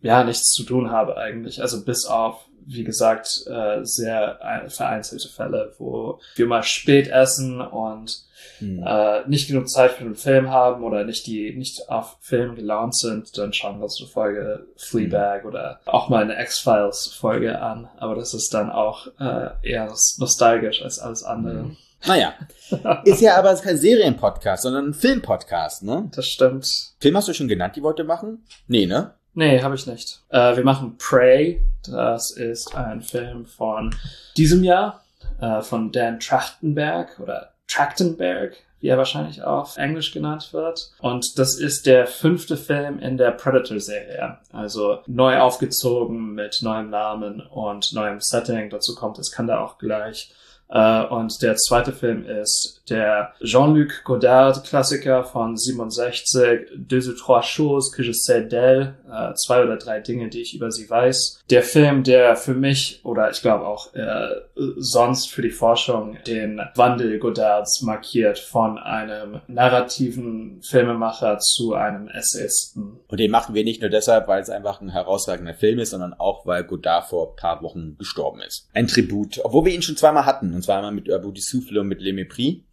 ja 0.01 0.23
nichts 0.23 0.51
zu 0.51 0.63
tun 0.63 0.91
habe 0.91 1.17
eigentlich. 1.17 1.61
Also 1.61 1.83
bis 1.83 2.05
auf, 2.05 2.45
wie 2.65 2.83
gesagt, 2.83 3.43
äh, 3.47 3.79
sehr 3.83 4.39
äh, 4.41 4.69
vereinzelte 4.69 5.27
Fälle, 5.29 5.73
wo 5.77 6.19
wir 6.35 6.45
mal 6.47 6.63
spät 6.63 7.07
essen 7.09 7.61
und 7.61 8.23
Hm. 8.59 8.81
äh, 8.85 9.27
nicht 9.27 9.49
genug 9.49 9.69
Zeit 9.69 9.91
für 9.91 10.05
den 10.05 10.15
Film 10.15 10.49
haben 10.49 10.83
oder 10.83 11.03
nicht 11.03 11.27
die 11.27 11.53
nicht 11.55 11.89
auf 11.89 12.15
Film 12.21 12.55
gelaunt 12.55 12.97
sind, 12.97 13.37
dann 13.37 13.51
schauen 13.51 13.79
wir 13.79 13.83
uns 13.83 13.99
eine 13.99 14.09
Folge 14.09 14.65
Fleabag 14.77 15.43
oder 15.45 15.81
auch 15.85 16.07
mal 16.07 16.23
eine 16.23 16.41
X-Files 16.41 17.13
Folge 17.19 17.61
an. 17.61 17.89
Aber 17.97 18.15
das 18.15 18.33
ist 18.33 18.53
dann 18.53 18.69
auch 18.69 19.07
äh, 19.19 19.49
eher 19.61 19.93
nostalgisch 20.19 20.81
als 20.81 20.99
alles 20.99 21.23
andere. 21.23 21.71
Naja. 22.05 22.33
Ist 23.05 23.21
ja 23.21 23.37
aber 23.37 23.55
kein 23.55 23.77
Serienpodcast, 23.77 24.63
sondern 24.63 24.89
ein 24.89 24.93
Filmpodcast, 24.93 25.83
ne? 25.83 26.09
Das 26.15 26.27
stimmt. 26.27 26.93
Film 26.99 27.17
hast 27.17 27.27
du 27.27 27.33
schon 27.33 27.47
genannt, 27.47 27.75
die 27.75 27.83
wollte 27.83 28.03
machen? 28.03 28.45
Nee, 28.67 28.85
ne? 28.85 29.13
Nee, 29.33 29.61
habe 29.61 29.75
ich 29.75 29.87
nicht. 29.87 30.21
Äh, 30.29 30.55
wir 30.55 30.63
machen 30.63 30.97
Prey. 30.97 31.61
Das 31.89 32.31
ist 32.31 32.75
ein 32.75 33.01
Film 33.01 33.45
von 33.45 33.95
diesem 34.37 34.63
Jahr 34.63 35.03
äh, 35.39 35.61
von 35.61 35.91
Dan 35.91 36.19
Trachtenberg 36.19 37.19
oder 37.19 37.53
Trachtenberg, 37.67 38.57
wie 38.79 38.87
er 38.87 38.97
wahrscheinlich 38.97 39.43
auf 39.43 39.77
Englisch 39.77 40.11
genannt 40.11 40.51
wird. 40.51 40.91
Und 40.99 41.37
das 41.37 41.57
ist 41.57 41.85
der 41.85 42.07
fünfte 42.07 42.57
Film 42.57 42.99
in 42.99 43.17
der 43.17 43.31
Predator-Serie. 43.31 44.39
Also 44.51 44.99
neu 45.05 45.37
aufgezogen 45.39 46.33
mit 46.33 46.59
neuem 46.61 46.89
Namen 46.89 47.41
und 47.41 47.93
neuem 47.93 48.19
Setting. 48.19 48.69
Dazu 48.69 48.95
kommt 48.95 49.19
es, 49.19 49.31
kann 49.31 49.47
da 49.47 49.63
auch 49.63 49.77
gleich. 49.77 50.33
Äh, 50.69 51.05
und 51.05 51.41
der 51.41 51.55
zweite 51.55 51.91
Film 51.91 52.25
ist 52.25 52.81
der 52.89 53.33
Jean-Luc 53.43 54.03
Godard-Klassiker 54.03 55.23
von 55.23 55.57
67, 55.57 56.71
Deux 56.75 57.09
ou 57.09 57.13
trois 57.13 57.41
choses 57.41 57.91
que 57.91 58.03
je 58.03 58.13
sais 58.13 58.41
d'elle, 58.41 58.93
äh, 59.11 59.33
zwei 59.35 59.63
oder 59.63 59.77
drei 59.77 59.99
Dinge, 59.99 60.29
die 60.29 60.41
ich 60.41 60.55
über 60.55 60.71
sie 60.71 60.89
weiß. 60.89 61.41
Der 61.49 61.63
Film, 61.63 62.03
der 62.03 62.35
für 62.35 62.53
mich 62.53 63.01
oder 63.03 63.29
ich 63.31 63.41
glaube 63.41 63.65
auch 63.65 63.93
äh, 63.93 64.29
sonst 64.77 65.31
für 65.31 65.41
die 65.41 65.49
Forschung 65.49 66.17
den 66.27 66.61
Wandel 66.75 67.19
Godards 67.19 67.81
markiert 67.81 68.37
von 68.37 68.77
einem 68.77 69.41
narrativen 69.47 70.61
Filmemacher 70.61 71.39
zu 71.39 71.73
einem 71.73 72.07
Essayisten. 72.09 72.99
Und 73.07 73.19
den 73.19 73.31
machen 73.31 73.55
wir 73.55 73.63
nicht 73.63 73.81
nur 73.81 73.89
deshalb, 73.89 74.27
weil 74.27 74.41
es 74.41 74.49
einfach 74.49 74.81
ein 74.81 74.89
herausragender 74.89 75.53
Film 75.53 75.79
ist, 75.79 75.91
sondern 75.91 76.13
auch, 76.13 76.45
weil 76.45 76.63
Godard 76.63 77.07
vor 77.07 77.31
ein 77.31 77.35
paar 77.35 77.61
Wochen 77.61 77.97
gestorben 77.97 78.41
ist. 78.41 78.67
Ein 78.73 78.87
Tribut, 78.87 79.39
obwohl 79.43 79.65
wir 79.65 79.73
ihn 79.73 79.81
schon 79.81 79.97
zweimal 79.97 80.25
hatten. 80.25 80.58
Und 80.59 80.63
zwar 80.63 80.77
einmal 80.77 80.91
mit 80.91 81.09
Abu 81.09 81.31
Souffle 81.37 81.79
und 81.79 81.87
mit 81.87 82.01
Le 82.01 82.11
Mépris. 82.11 82.63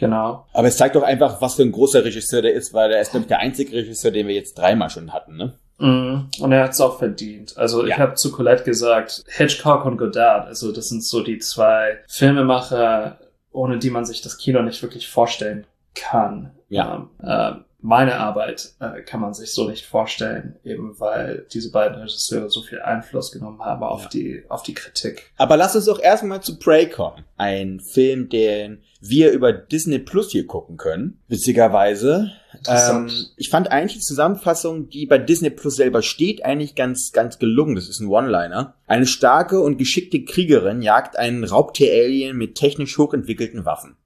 Genau. 0.00 0.46
Aber 0.52 0.66
es 0.66 0.76
zeigt 0.76 0.96
doch 0.96 1.02
einfach, 1.02 1.40
was 1.40 1.54
für 1.54 1.62
ein 1.62 1.70
großer 1.72 2.04
Regisseur 2.04 2.42
der 2.42 2.54
ist, 2.54 2.74
weil 2.74 2.90
er 2.90 3.00
ist, 3.00 3.10
glaube 3.12 3.22
ich, 3.24 3.28
der 3.28 3.38
einzige 3.38 3.76
Regisseur, 3.76 4.10
den 4.10 4.26
wir 4.26 4.34
jetzt 4.34 4.58
dreimal 4.58 4.90
schon 4.90 5.12
hatten, 5.12 5.36
ne? 5.36 5.52
Mhm. 5.78 6.28
Und 6.40 6.52
er 6.52 6.64
hat 6.64 6.72
es 6.72 6.80
auch 6.80 6.98
verdient. 6.98 7.56
Also 7.56 7.84
ich 7.84 7.90
Ja. 7.90 7.98
habe 7.98 8.14
zu 8.14 8.32
Colette 8.32 8.64
gesagt, 8.64 9.24
Hitchcock 9.28 9.84
und 9.84 9.96
Godard, 9.98 10.46
also 10.48 10.72
das 10.72 10.88
sind 10.88 11.04
so 11.04 11.22
die 11.22 11.38
zwei 11.38 11.98
Filmemacher, 12.08 13.18
ohne 13.52 13.78
die 13.78 13.90
man 13.90 14.04
sich 14.04 14.22
das 14.22 14.38
Kino 14.38 14.62
nicht 14.62 14.82
wirklich 14.82 15.08
vorstellen 15.08 15.66
kann. 15.94 16.50
Ja. 16.68 17.08
Ähm, 17.22 17.26
äh, 17.26 17.52
meine 17.82 18.16
Arbeit 18.16 18.74
äh, 18.80 19.02
kann 19.02 19.20
man 19.20 19.32
sich 19.34 19.52
so 19.54 19.68
nicht 19.68 19.86
vorstellen, 19.86 20.56
eben 20.64 20.98
weil 21.00 21.46
diese 21.52 21.70
beiden 21.70 21.98
Regisseure 21.98 22.50
so 22.50 22.62
viel 22.62 22.80
Einfluss 22.80 23.32
genommen 23.32 23.60
haben 23.60 23.82
auf 23.82 24.02
Ja. 24.04 24.08
die 24.10 24.42
auf 24.48 24.62
die 24.62 24.74
Kritik. 24.74 25.32
Aber 25.36 25.56
lass 25.56 25.74
uns 25.76 25.86
doch 25.86 26.00
erstmal 26.00 26.42
zu 26.42 26.58
Prey 26.58 26.88
kommen. 26.88 27.24
Ein 27.36 27.80
Film, 27.80 28.28
den 28.28 28.82
wir 29.00 29.32
über 29.32 29.52
Disney 29.52 29.98
Plus 29.98 30.30
hier 30.30 30.46
gucken 30.46 30.76
können. 30.76 31.20
Witzigerweise. 31.28 32.32
Ähm, 32.68 33.10
ich 33.36 33.48
fand 33.48 33.70
eigentlich 33.70 33.98
die 33.98 34.04
Zusammenfassung, 34.04 34.90
die 34.90 35.06
bei 35.06 35.16
Disney 35.18 35.50
Plus 35.50 35.76
selber 35.76 36.02
steht, 36.02 36.44
eigentlich 36.44 36.74
ganz, 36.74 37.12
ganz 37.12 37.38
gelungen. 37.38 37.76
Das 37.76 37.88
ist 37.88 38.00
ein 38.00 38.08
One-Liner. 38.08 38.74
Eine 38.86 39.06
starke 39.06 39.60
und 39.60 39.78
geschickte 39.78 40.22
Kriegerin 40.24 40.82
jagt 40.82 41.16
einen 41.16 41.44
Raubtier-Alien 41.44 42.36
mit 42.36 42.56
technisch 42.56 42.98
hochentwickelten 42.98 43.64
Waffen. 43.64 43.96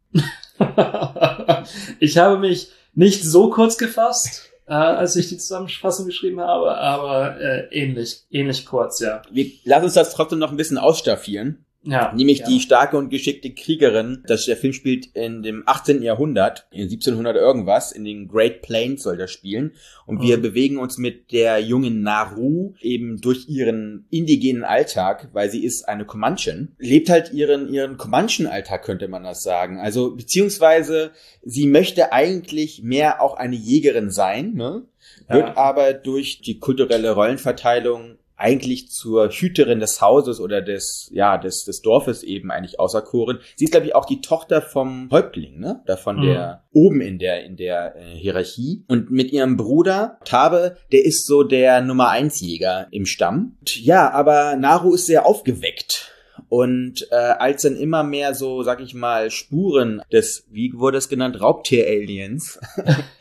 ich 2.00 2.18
habe 2.18 2.38
mich 2.38 2.70
nicht 2.94 3.24
so 3.24 3.50
kurz 3.50 3.76
gefasst, 3.76 4.50
äh, 4.66 4.72
als 4.72 5.16
ich 5.16 5.28
die 5.28 5.38
Zusammenfassung 5.38 6.06
geschrieben 6.06 6.40
habe, 6.40 6.76
aber 6.76 7.40
äh, 7.40 7.68
ähnlich, 7.70 8.24
ähnlich 8.30 8.64
kurz, 8.66 9.00
ja. 9.00 9.22
Wir 9.30 9.50
lassen 9.64 9.84
uns 9.84 9.94
das 9.94 10.14
trotzdem 10.14 10.38
noch 10.38 10.50
ein 10.50 10.56
bisschen 10.56 10.78
ausstaffieren. 10.78 11.64
Ja. 11.86 12.12
Nämlich 12.14 12.38
ja. 12.40 12.46
die 12.48 12.60
starke 12.60 12.96
und 12.96 13.10
geschickte 13.10 13.52
Kriegerin. 13.52 14.22
Das, 14.26 14.46
der 14.46 14.56
Film 14.56 14.72
spielt 14.72 15.06
in 15.14 15.42
dem 15.42 15.62
18. 15.66 16.02
Jahrhundert, 16.02 16.66
in 16.70 16.82
1700 16.84 17.36
irgendwas, 17.36 17.92
in 17.92 18.04
den 18.04 18.26
Great 18.28 18.62
Plains 18.62 19.02
soll 19.02 19.16
das 19.18 19.30
spielen. 19.30 19.72
Und 20.06 20.22
wir 20.22 20.38
Mhm. 20.38 20.42
bewegen 20.42 20.78
uns 20.78 20.96
mit 20.98 21.30
der 21.32 21.58
jungen 21.60 22.02
Naru 22.02 22.74
eben 22.80 23.20
durch 23.20 23.48
ihren 23.48 24.06
indigenen 24.10 24.64
Alltag, 24.64 25.28
weil 25.32 25.50
sie 25.50 25.64
ist 25.64 25.88
eine 25.88 26.04
Comanchin. 26.06 26.72
Lebt 26.78 27.10
halt 27.10 27.32
ihren, 27.32 27.72
ihren 27.72 27.96
Comanchen-Alltag, 27.98 28.82
könnte 28.84 29.08
man 29.08 29.22
das 29.24 29.42
sagen. 29.42 29.78
Also, 29.78 30.14
beziehungsweise, 30.16 31.10
sie 31.42 31.66
möchte 31.66 32.12
eigentlich 32.12 32.82
mehr 32.82 33.20
auch 33.20 33.36
eine 33.36 33.56
Jägerin 33.56 34.10
sein, 34.10 34.54
ne? 34.54 34.82
Wird 35.28 35.48
Ja. 35.48 35.56
aber 35.56 35.92
durch 35.92 36.40
die 36.40 36.58
kulturelle 36.58 37.12
Rollenverteilung 37.12 38.16
eigentlich 38.36 38.90
zur 38.90 39.30
Hüterin 39.30 39.80
des 39.80 40.00
Hauses 40.00 40.40
oder 40.40 40.60
des, 40.60 41.08
ja, 41.12 41.38
des, 41.38 41.64
des 41.64 41.82
Dorfes 41.82 42.22
eben 42.22 42.50
eigentlich 42.50 42.80
auserkoren. 42.80 43.38
Sie 43.56 43.64
ist, 43.64 43.70
glaube 43.70 43.86
ich, 43.86 43.94
auch 43.94 44.04
die 44.06 44.20
Tochter 44.20 44.60
vom 44.60 45.08
Häuptling, 45.10 45.58
ne? 45.60 45.82
Da 45.86 45.96
von 45.96 46.16
Mhm. 46.16 46.22
der, 46.22 46.64
oben 46.72 47.00
in 47.00 47.18
der, 47.18 47.44
in 47.44 47.56
der 47.56 47.94
äh, 47.96 48.16
Hierarchie. 48.16 48.84
Und 48.88 49.10
mit 49.10 49.32
ihrem 49.32 49.56
Bruder, 49.56 50.18
Tabe, 50.24 50.76
der 50.92 51.04
ist 51.04 51.26
so 51.26 51.42
der 51.44 51.80
Nummer 51.80 52.08
eins 52.10 52.40
Jäger 52.40 52.88
im 52.90 53.06
Stamm. 53.06 53.56
Und 53.60 53.76
ja, 53.80 54.10
aber 54.10 54.56
Naru 54.56 54.94
ist 54.94 55.06
sehr 55.06 55.26
aufgeweckt. 55.26 56.10
Und 56.48 57.06
äh, 57.10 57.14
als 57.14 57.62
dann 57.62 57.76
immer 57.76 58.02
mehr 58.02 58.34
so, 58.34 58.62
sag 58.62 58.80
ich 58.80 58.94
mal, 58.94 59.30
Spuren 59.30 60.02
des, 60.12 60.46
wie 60.50 60.72
wurde 60.74 60.98
es 60.98 61.08
genannt, 61.08 61.40
Raubtier-Aliens 61.40 62.60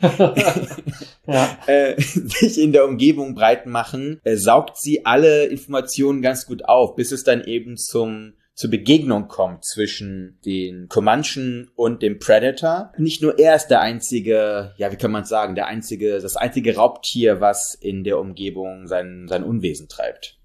ja. 1.26 1.58
äh, 1.66 2.00
sich 2.00 2.60
in 2.60 2.72
der 2.72 2.84
Umgebung 2.84 3.34
breit 3.34 3.66
machen, 3.66 4.20
äh, 4.24 4.36
saugt 4.36 4.78
sie 4.78 5.06
alle 5.06 5.46
Informationen 5.46 6.22
ganz 6.22 6.46
gut 6.46 6.64
auf, 6.64 6.94
bis 6.96 7.12
es 7.12 7.24
dann 7.24 7.44
eben 7.44 7.76
zum 7.76 8.34
zur 8.54 8.70
Begegnung 8.70 9.26
kommt 9.26 9.64
zwischen 9.64 10.38
den 10.44 10.88
Comanchen 10.88 11.70
und 11.74 12.02
dem 12.02 12.18
Predator. 12.18 12.92
Nicht 12.96 13.20
nur 13.20 13.38
er 13.38 13.56
ist 13.56 13.66
der 13.66 13.80
einzige, 13.80 14.74
ja, 14.76 14.92
wie 14.92 14.96
kann 14.96 15.10
man 15.10 15.24
sagen, 15.24 15.56
der 15.56 15.66
einzige, 15.66 16.20
das 16.20 16.36
einzige 16.36 16.76
Raubtier, 16.76 17.40
was 17.40 17.74
in 17.74 18.04
der 18.04 18.18
Umgebung 18.18 18.86
sein, 18.86 19.26
sein 19.28 19.42
Unwesen 19.42 19.88
treibt. 19.88 20.38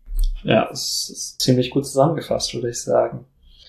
Ja, 0.43 0.69
es 0.71 1.09
ist 1.11 1.41
ziemlich 1.41 1.69
gut 1.69 1.85
zusammengefasst, 1.85 2.53
würde 2.53 2.69
ich 2.69 2.81
sagen. 2.81 3.25